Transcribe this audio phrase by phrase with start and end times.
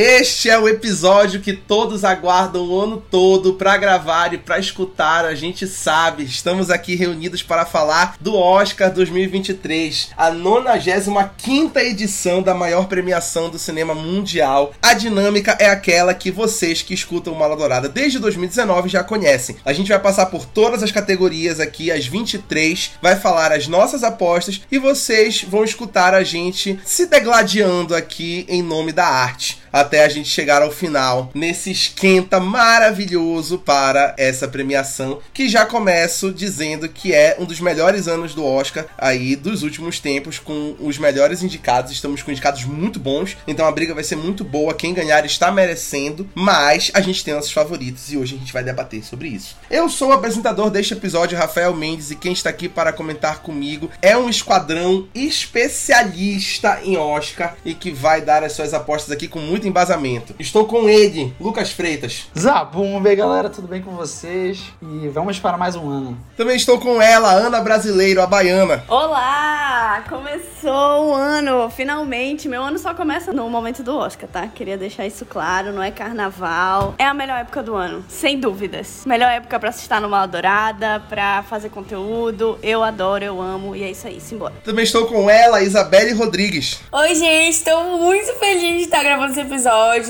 [0.00, 5.24] Este é o episódio que todos aguardam o ano todo para gravar e para escutar.
[5.24, 12.54] A gente sabe, estamos aqui reunidos para falar do Oscar 2023, a 95 edição da
[12.54, 14.72] maior premiação do cinema mundial.
[14.80, 19.56] A dinâmica é aquela que vocês que escutam o Mala Dourada desde 2019 já conhecem.
[19.64, 24.04] A gente vai passar por todas as categorias aqui, as 23, vai falar as nossas
[24.04, 30.04] apostas e vocês vão escutar a gente se degladiando aqui em nome da arte até
[30.04, 36.88] a gente chegar ao final nesse esquenta maravilhoso para essa premiação que já começo dizendo
[36.88, 41.42] que é um dos melhores anos do Oscar aí dos últimos tempos com os melhores
[41.42, 45.24] indicados, estamos com indicados muito bons, então a briga vai ser muito boa, quem ganhar
[45.24, 49.28] está merecendo, mas a gente tem nossos favoritos e hoje a gente vai debater sobre
[49.28, 49.56] isso.
[49.70, 53.90] Eu sou o apresentador deste episódio, Rafael Mendes, e quem está aqui para comentar comigo
[54.02, 59.38] é um esquadrão especialista em Oscar e que vai dar as suas apostas aqui com
[59.38, 60.34] muito muito embasamento.
[60.40, 62.26] Estou com ele, Lucas Freitas.
[62.36, 64.60] Zabum, bem galera, tudo bem com vocês?
[64.82, 66.18] E vamos para mais um ano.
[66.36, 68.84] Também estou com ela, Ana Brasileiro, a baiana.
[68.88, 70.02] Olá!
[70.08, 72.48] Começou o ano, finalmente.
[72.48, 74.48] Meu ano só começa no momento do Oscar, tá?
[74.48, 76.94] Queria deixar isso claro, não é carnaval.
[76.98, 79.04] É a melhor época do ano, sem dúvidas.
[79.06, 82.58] Melhor época para assistir no Mala Dourada, para fazer conteúdo.
[82.62, 84.54] Eu adoro, eu amo e é isso aí, simbora.
[84.64, 86.80] Também estou com ela, Isabelle Rodrigues.
[86.90, 89.57] Oi, gente, estou muito feliz de estar gravando esse episódio.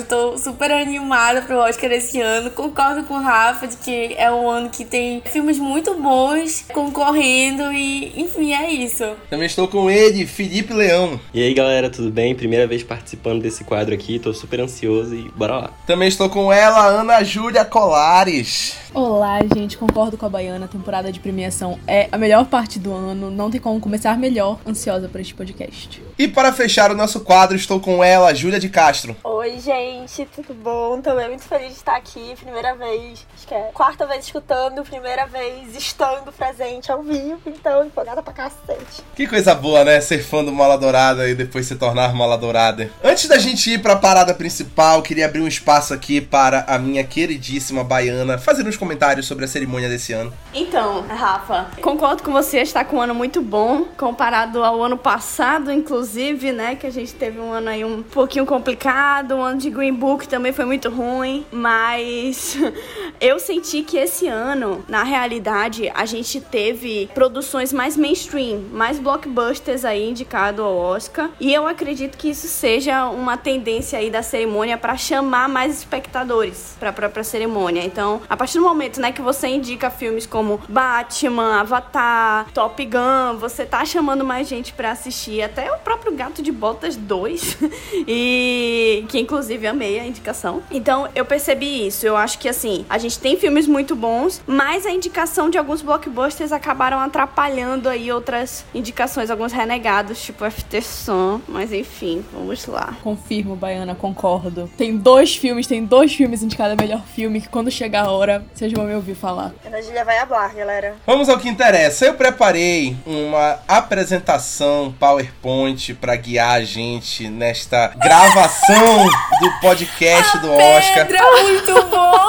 [0.08, 2.50] Tô super animada pro Oscar esse ano.
[2.50, 7.72] Concordo com o Rafa de que é um ano que tem filmes muito bons concorrendo
[7.72, 9.05] e, enfim, é isso.
[9.30, 11.20] Também estou com ele, Felipe Leão.
[11.32, 12.34] E aí, galera, tudo bem?
[12.34, 15.70] Primeira vez participando desse quadro aqui, tô super ansioso e bora lá.
[15.86, 18.77] Também estou com ela, Ana Júlia Colares.
[18.94, 20.64] Olá, gente, concordo com a Baiana.
[20.64, 23.30] A temporada de premiação é a melhor parte do ano.
[23.30, 24.58] Não tem como começar melhor.
[24.66, 26.02] Ansiosa por este podcast.
[26.18, 29.14] E para fechar o nosso quadro, estou com ela, Júlia de Castro.
[29.22, 31.02] Oi, gente, tudo bom?
[31.02, 32.34] Também muito feliz de estar aqui.
[32.42, 37.40] Primeira vez, acho que é quarta vez escutando, primeira vez estando presente ao vivo.
[37.46, 39.02] Então, empolgada pra cacete.
[39.14, 40.00] Que coisa boa, né?
[40.00, 42.90] Ser fã do Mala Dourada e depois se tornar Mala Dourada.
[43.05, 46.78] Antes da gente ir para a parada principal, queria abrir um espaço aqui para a
[46.78, 48.87] minha queridíssima Baiana fazer uns comentários
[49.22, 50.32] sobre a cerimônia desse ano.
[50.54, 55.72] Então, Rafa, concordo com você, está com um ano muito bom, comparado ao ano passado,
[55.72, 56.74] inclusive, né?
[56.74, 59.94] Que a gente teve um ano aí um pouquinho complicado, o um ano de Green
[59.94, 62.56] Book também foi muito ruim, mas
[63.20, 69.84] eu senti que esse ano, na realidade, a gente teve produções mais mainstream, mais blockbusters
[69.84, 74.76] aí indicado ao Oscar, e eu acredito que isso seja uma tendência aí da cerimônia
[74.76, 77.82] para chamar mais espectadores para a própria cerimônia.
[77.84, 83.39] Então, a partir do momento, né, que você indica filmes como Batman, Avatar, Top Gun,
[83.39, 87.58] você tá chamando mais gente para assistir, até o próprio Gato de Botas 2,
[88.06, 90.62] e que inclusive amei a indicação.
[90.70, 92.06] Então, eu percebi isso.
[92.06, 95.83] Eu acho que assim, a gente tem filmes muito bons, mas a indicação de alguns
[95.83, 102.96] blockbusters acabaram atrapalhando aí outras indicações, alguns renegados, tipo After Sun, mas enfim, vamos lá.
[103.02, 104.70] Confirmo, Baiana, concordo.
[104.77, 108.45] Tem dois filmes, tem dois filmes indicados a melhor filme que quando chegar a hora,
[108.58, 109.52] vocês vão me ouvir falar.
[109.73, 110.96] A Julia vai hablar, galera.
[111.07, 112.07] Vamos ao que interessa.
[112.07, 119.05] Eu preparei uma apresentação PowerPoint para guiar a gente nesta gravação
[119.41, 121.07] do podcast do Oscar.
[121.07, 122.29] Pedro, muito bom!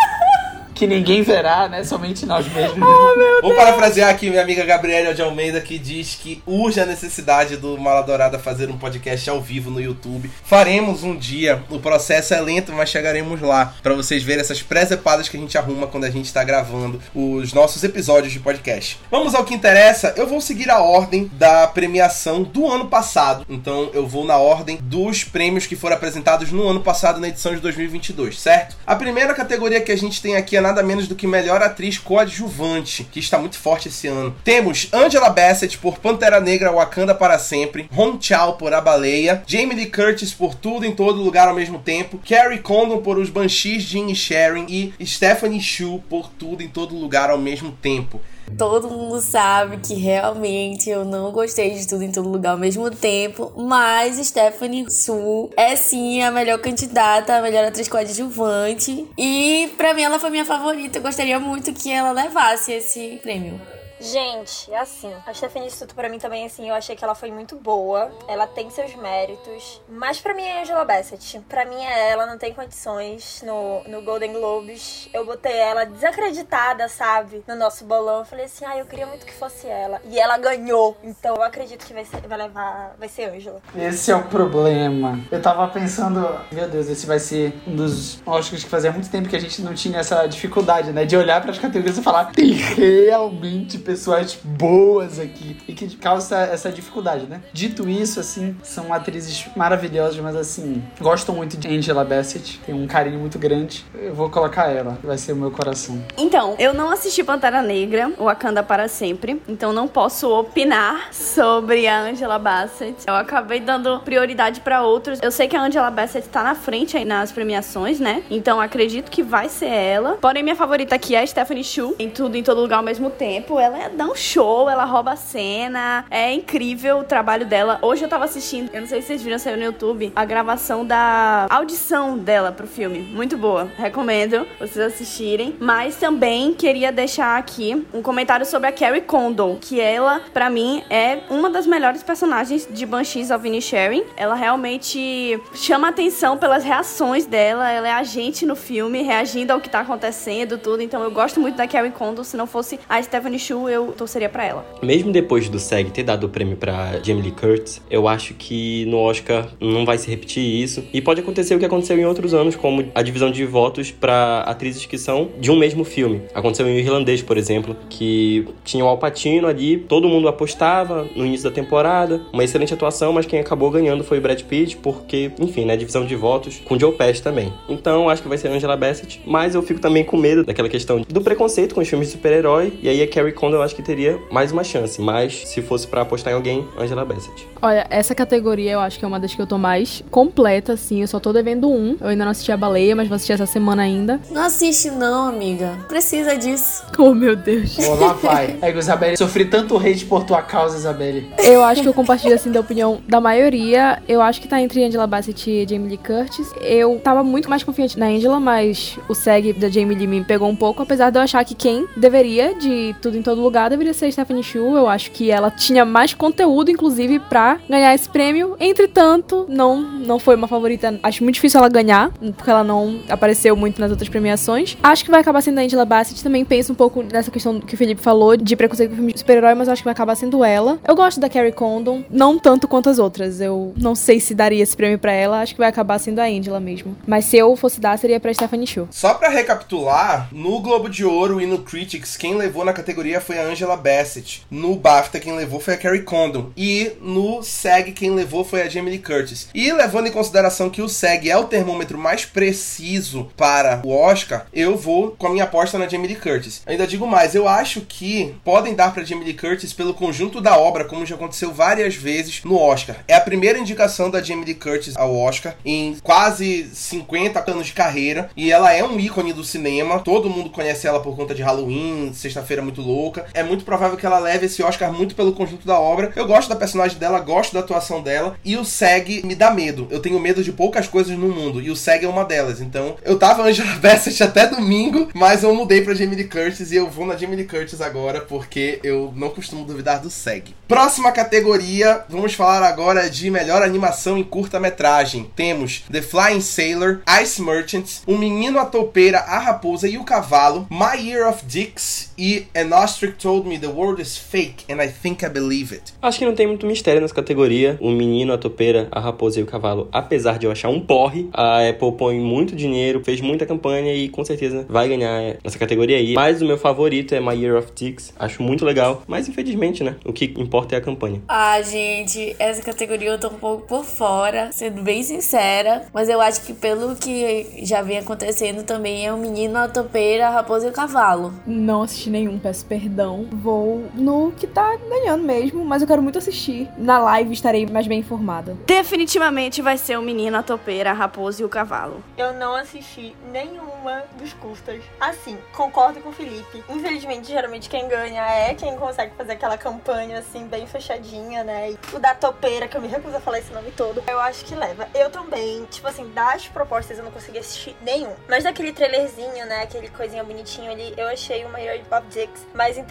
[0.80, 1.84] que ninguém verá, né?
[1.84, 2.88] Somente nós mesmos.
[2.88, 7.58] Oh, Vou parafrasear aqui minha amiga Gabriela de Almeida que diz que urge a necessidade
[7.58, 10.30] do Mala Dourada fazer um podcast ao vivo no YouTube.
[10.42, 11.62] Faremos um dia.
[11.69, 15.58] O processo é lento, mas chegaremos lá para vocês verem essas presepadas que a gente
[15.58, 18.98] arruma quando a gente está gravando os nossos episódios de podcast.
[19.10, 20.14] Vamos ao que interessa.
[20.16, 23.44] Eu vou seguir a ordem da premiação do ano passado.
[23.50, 27.55] Então eu vou na ordem dos prêmios que foram apresentados no ano passado na edição
[27.55, 28.76] de 2022, certo?
[28.87, 31.61] A primeira categoria que a gente tem aqui é na nada menos do que melhor
[31.62, 34.34] atriz coadjuvante, que está muito forte esse ano.
[34.44, 39.75] Temos Angela Bassett por Pantera Negra Wakanda para sempre, Hong Chao por A Baleia, Jamie
[39.75, 43.82] Lee Curtis por Tudo em Todo Lugar ao mesmo tempo, Carrie Condon por Os Banshees
[43.82, 44.67] de Sharing
[44.99, 48.20] e Stephanie Shu por Tudo em Todo Lugar ao mesmo tempo.
[48.56, 52.91] Todo mundo sabe que realmente eu não gostei de tudo em todo lugar ao mesmo
[52.91, 59.06] tempo, mas Stephanie Su é sim a melhor candidata, a melhor atriz coadjuvante.
[59.17, 60.99] E para mim ela foi minha favorita.
[60.99, 63.61] Eu gostaria muito que ela levasse esse prêmio.
[64.00, 67.56] Gente, assim, a Stephanie Suto pra mim também, assim, eu achei que ela foi muito
[67.56, 68.11] boa.
[68.26, 69.81] Ela tem seus méritos.
[69.88, 71.41] Mas pra mim é Angela Bassett.
[71.49, 73.43] Pra mim é ela, não tem condições.
[73.44, 77.44] No, no Golden Globes, eu botei ela desacreditada, sabe?
[77.47, 78.20] No nosso bolão.
[78.20, 80.00] Eu falei assim, ah, eu queria muito que fosse ela.
[80.05, 80.96] E ela ganhou.
[81.05, 83.61] Então eu acredito que vai, ser, vai levar, vai ser Angela.
[83.76, 85.20] Esse é o problema.
[85.31, 89.29] Eu tava pensando, meu Deus, esse vai ser um dos Oscars que fazia muito tempo
[89.29, 91.05] que a gente não tinha essa dificuldade, né?
[91.05, 95.56] De olhar para as categorias e falar, tem realmente pessoas boas aqui.
[95.66, 97.40] E que causa essa dificuldade, né?
[97.52, 102.60] Dito isso, assim, são atrizes maravilhosas, mas assim, gosto muito de Angela Bassett.
[102.64, 103.84] Tem um carinho muito grande.
[103.94, 106.00] Eu vou colocar ela, vai ser o meu coração.
[106.16, 112.00] Então, eu não assisti Pantera Negra, Wakanda para sempre, então não posso opinar sobre a
[112.02, 112.96] Angela Bassett.
[113.08, 115.19] Eu acabei dando prioridade para outros.
[115.20, 118.22] Eu sei que a Angela Bassett tá na frente aí nas premiações, né?
[118.31, 120.16] Então acredito que vai ser ela.
[120.20, 123.10] Porém, minha favorita aqui é a Stephanie Shu, em tudo em todo lugar ao mesmo
[123.10, 123.58] tempo.
[123.58, 126.05] Ela é, dá um show, ela rouba a cena.
[126.11, 127.79] É incrível o trabalho dela.
[127.81, 130.85] Hoje eu tava assistindo, eu não sei se vocês viram, saiu no YouTube, a gravação
[130.85, 132.99] da audição dela pro filme.
[132.99, 133.71] Muito boa.
[133.79, 135.56] Recomendo vocês assistirem.
[135.59, 140.85] Mas também queria deixar aqui um comentário sobre a Carrie Condon, que ela, para mim,
[140.91, 144.05] é uma das melhores personagens de Banshees of Inisherin.
[144.15, 147.71] Ela realmente chama atenção pelas reações dela.
[147.71, 150.82] Ela é agente no filme, reagindo ao que tá acontecendo, tudo.
[150.82, 152.25] Então eu gosto muito da Carrie Condon.
[152.25, 154.67] Se não fosse a Stephanie Shu, eu torceria para ela.
[154.82, 158.84] Mesmo depois do SEG ter dado o prêmio pra Jamie Lee Curtis, eu acho que
[158.87, 160.84] no Oscar não vai se repetir isso.
[160.93, 164.40] E pode acontecer o que aconteceu em outros anos, como a divisão de votos para
[164.40, 166.22] atrizes que são de um mesmo filme.
[166.34, 171.25] Aconteceu em Irlandês, por exemplo, que tinha o Al Pacino ali, todo mundo apostava no
[171.25, 175.31] início da temporada, uma excelente atuação, mas quem acabou ganhando foi o Brad Pitt, porque,
[175.38, 177.52] enfim, né, divisão de votos com Joe Pesci também.
[177.69, 181.00] Então, acho que vai ser Angela Bassett, mas eu fico também com medo daquela questão
[181.08, 183.82] do preconceito com os filmes de super-herói, e aí a Carrie Condon eu acho que
[183.82, 187.49] teria mais uma chance, mas se fosse para apostar em alguém, Angela Bassett.
[187.61, 191.02] Olha, essa categoria eu acho que é uma das que eu tô mais completa, assim.
[191.02, 191.97] Eu só tô devendo um.
[192.00, 194.20] Eu ainda não assisti a baleia, mas vou assistir essa semana ainda.
[194.31, 195.73] Não assiste não, amiga.
[195.88, 196.85] Precisa disso.
[197.00, 197.79] Oh, meu Deus.
[197.79, 198.58] Ó, lá vai.
[198.61, 201.26] É, Isabelle, sofri tanto hate por tua causa, Isabelle.
[201.38, 204.03] Eu acho que eu compartilho, assim, da opinião da maioria.
[204.06, 206.53] Eu acho que tá entre Angela Bassett e Jamie Lee Curtis.
[206.61, 210.46] Eu tava muito mais confiante na Angela, mas o SEG da Jamie Lee me pegou
[210.46, 213.94] um pouco, apesar de eu achar que quem deveria, de tudo em todo lugar, deveria
[213.94, 214.58] ser Stephanie Shu.
[214.76, 218.56] Eu acho que ela tinha mais conteúdo, inclusive, pra ganhar esse prêmio.
[218.60, 220.98] Entretanto, não, não foi uma favorita.
[221.02, 224.76] Acho muito difícil ela ganhar, porque ela não apareceu muito nas outras premiações.
[224.82, 226.22] Acho que vai acabar sendo a Angela Bassett.
[226.22, 229.19] Também penso um pouco nessa questão que o Felipe falou de preconceito com filme de
[229.20, 230.78] super-herói, mas acho que vai acabar sendo ela.
[230.86, 233.40] Eu gosto da Carrie Condon, não tanto quanto as outras.
[233.40, 236.25] Eu não sei se daria esse prêmio pra ela, acho que vai acabar sendo a
[236.25, 236.96] Angela mesmo.
[237.06, 238.88] Mas se eu fosse dar, seria pra Stephanie Shu.
[238.90, 243.30] Só pra recapitular, no Globo de Ouro e no Critics, quem levou na categoria foi
[243.38, 244.44] a Angela Bassett.
[244.50, 246.50] No BAFTA, quem levou foi a Carrie Condon.
[246.56, 249.49] E no SEG, quem levou foi a Jamie Lee Curtis.
[249.55, 254.47] E levando em consideração que o SEG é o termômetro mais preciso para o Oscar,
[254.53, 256.62] eu vou com a minha aposta na Jamie Lee Curtis.
[256.67, 260.56] Ainda digo mais, eu acho que podem dar pra Jamie Lee Curtis pelo conjunto da
[260.56, 262.97] obra, como já aconteceu várias vezes no Oscar.
[263.06, 267.73] É a primeira indicação da Jamie Lee Curtis ao Oscar em quase 50 anos de
[267.73, 268.31] carreira.
[268.37, 270.00] E ela é um ícone do cinema.
[270.00, 273.19] Todo mundo conhece ela por conta de Halloween, Sexta-feira Muito Louca.
[273.32, 276.12] É muito provável que ela leve esse Oscar muito pelo conjunto da obra.
[276.17, 278.37] Eu gosto da personagem dela, gosto da atuação dela.
[278.44, 279.86] E o SEG me dá medo.
[279.91, 281.60] Eu tenho medo de poucas coisas no mundo.
[281.60, 282.60] E o SEG é uma delas.
[282.60, 286.77] Então, eu tava Angela Bassett até domingo, mas eu mudei pra Jamie Lee Curtis e
[286.77, 290.55] eu vou na Jamie Lee Curtis agora porque eu não costumo duvidar do SEG.
[290.67, 295.31] Próxima categoria, vamos falar agora de melhor animação em curta-metragem.
[295.34, 300.67] Temos The Flying Sailor, Ice Merchants, O Menino, a Toupeira, a Raposa e o Cavalo,
[300.70, 304.88] My Year of Dicks e An Ostrich Told Me the World is Fake and I
[304.88, 305.93] Think I Believe It.
[306.00, 307.76] Acho que não tem muito mistério nessa categoria.
[307.81, 309.88] O menino, a topeira, a raposa e o cavalo.
[309.93, 314.08] Apesar de eu achar um porre, a Apple põe muito dinheiro, fez muita campanha e
[314.08, 316.14] com certeza vai ganhar essa categoria aí.
[316.14, 318.12] Mas o meu favorito é My Year of Dicks.
[318.19, 319.02] Acho muito legal.
[319.06, 319.96] Mas infelizmente, né?
[320.05, 321.20] O que importa é a campanha.
[321.29, 325.86] Ah, gente, essa categoria eu tô um pouco por fora, sendo bem sincera.
[325.93, 330.29] Mas eu acho que pelo que já vem acontecendo também é o menino, a topeira,
[330.29, 331.32] a raposa e o cavalo.
[331.46, 332.99] Não assisti nenhum, peço perdão.
[333.32, 336.69] Vou no que tá ganhando mesmo, mas eu quero muito assistir.
[336.76, 338.56] Na live estarei mais bem informada.
[338.66, 342.02] Definitivamente vai ser o menino, a topeira, a raposa e o cavalo.
[342.16, 344.82] Eu não assisti nenhuma dos curtas.
[345.00, 346.62] Assim, concordo com o Felipe.
[346.69, 351.70] Infelizmente, geralmente quem ganha é quem consegue fazer aquela campanha assim, bem fechadinha, né?
[351.70, 354.44] E o da topeira, que eu me recuso a falar esse nome todo, eu acho
[354.44, 354.88] que leva.
[354.94, 358.12] Eu também, tipo assim, das propostas eu não consegui assistir nenhum.
[358.28, 359.62] Mas daquele trailerzinho, né?
[359.62, 362.90] Aquele coisinha bonitinho ali, eu achei uma Year of Dicks mais interessante.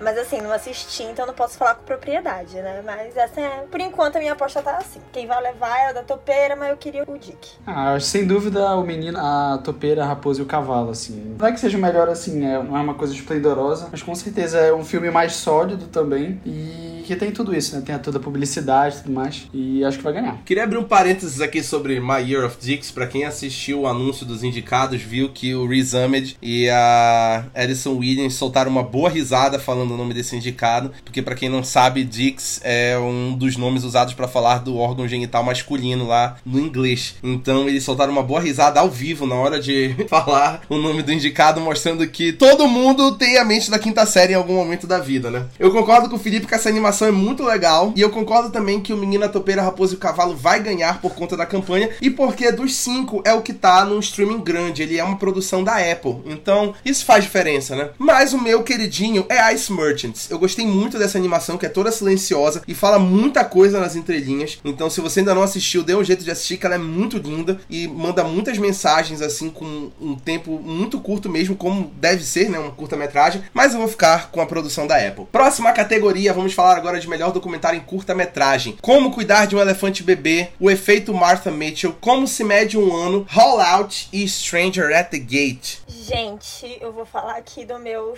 [0.00, 2.82] Mas assim, não assisti, então não posso falar com propriedade, né?
[2.84, 5.00] Mas essa é, por enquanto, a minha aposta tá assim.
[5.12, 7.52] Quem vai levar é a da topeira, mas eu queria o Dick.
[7.66, 11.36] Ah, acho sem dúvida o menino, a topeira, a raposa e o cavalo, assim.
[11.38, 14.58] Não é que seja melhor assim, é, não é uma coisa esplendorosa, mas com certeza
[14.58, 16.40] é um filme mais sólido também.
[16.44, 17.82] E que tem tudo isso, né?
[17.84, 19.46] Tem toda a publicidade e tudo mais.
[19.52, 20.38] E acho que vai ganhar.
[20.44, 22.90] Queria abrir um parênteses aqui sobre My Year of Dicks.
[22.90, 27.96] Pra quem assistiu o anúncio dos indicados, viu que o Riz Ahmed e a Alison
[27.98, 30.92] Williams soltaram uma boa risada falando o nome desse indicado.
[31.04, 35.08] Porque pra quem não sabe, Dix é um dos nomes usados pra falar do órgão
[35.08, 37.16] genital masculino lá no inglês.
[37.22, 41.12] Então eles soltaram uma boa risada ao vivo na hora de falar o nome do
[41.12, 44.98] indicado, mostrando que todo mundo tem a mente da quinta série em algum momento da
[44.98, 45.46] vida, né?
[45.58, 47.92] Eu concordo com o Felipe que essa animação é muito legal.
[47.96, 50.60] E eu concordo também que o Menino, a Topeira, a Raposa e o Cavalo vai
[50.60, 51.90] ganhar por conta da campanha.
[52.00, 54.82] E porque dos cinco é o que tá num streaming grande.
[54.82, 56.16] Ele é uma produção da Apple.
[56.26, 57.90] Então, isso faz diferença, né?
[57.98, 60.28] Mas o meu queridinho é Ice Merchants.
[60.28, 64.58] Eu gostei muito dessa animação, que é toda silenciosa e fala muita coisa nas entrelinhas.
[64.64, 67.16] Então, se você ainda não assistiu, dê um jeito de assistir, que ela é muito
[67.18, 72.50] linda e manda muitas mensagens, assim, com um tempo muito curto mesmo, como deve ser,
[72.50, 72.58] né?
[72.58, 73.44] Uma curta-metragem.
[73.54, 75.26] Mas eu vou ficar com a produção da Apple.
[75.30, 78.76] Próxima categoria, vamos falar agora de melhor documentário em curta-metragem.
[78.82, 83.24] Como cuidar de um elefante bebê, o efeito Martha Mitchell, como se mede um ano,
[83.28, 85.78] Hall Out e Stranger at the Gate.
[85.86, 88.14] Gente, eu vou falar aqui do meu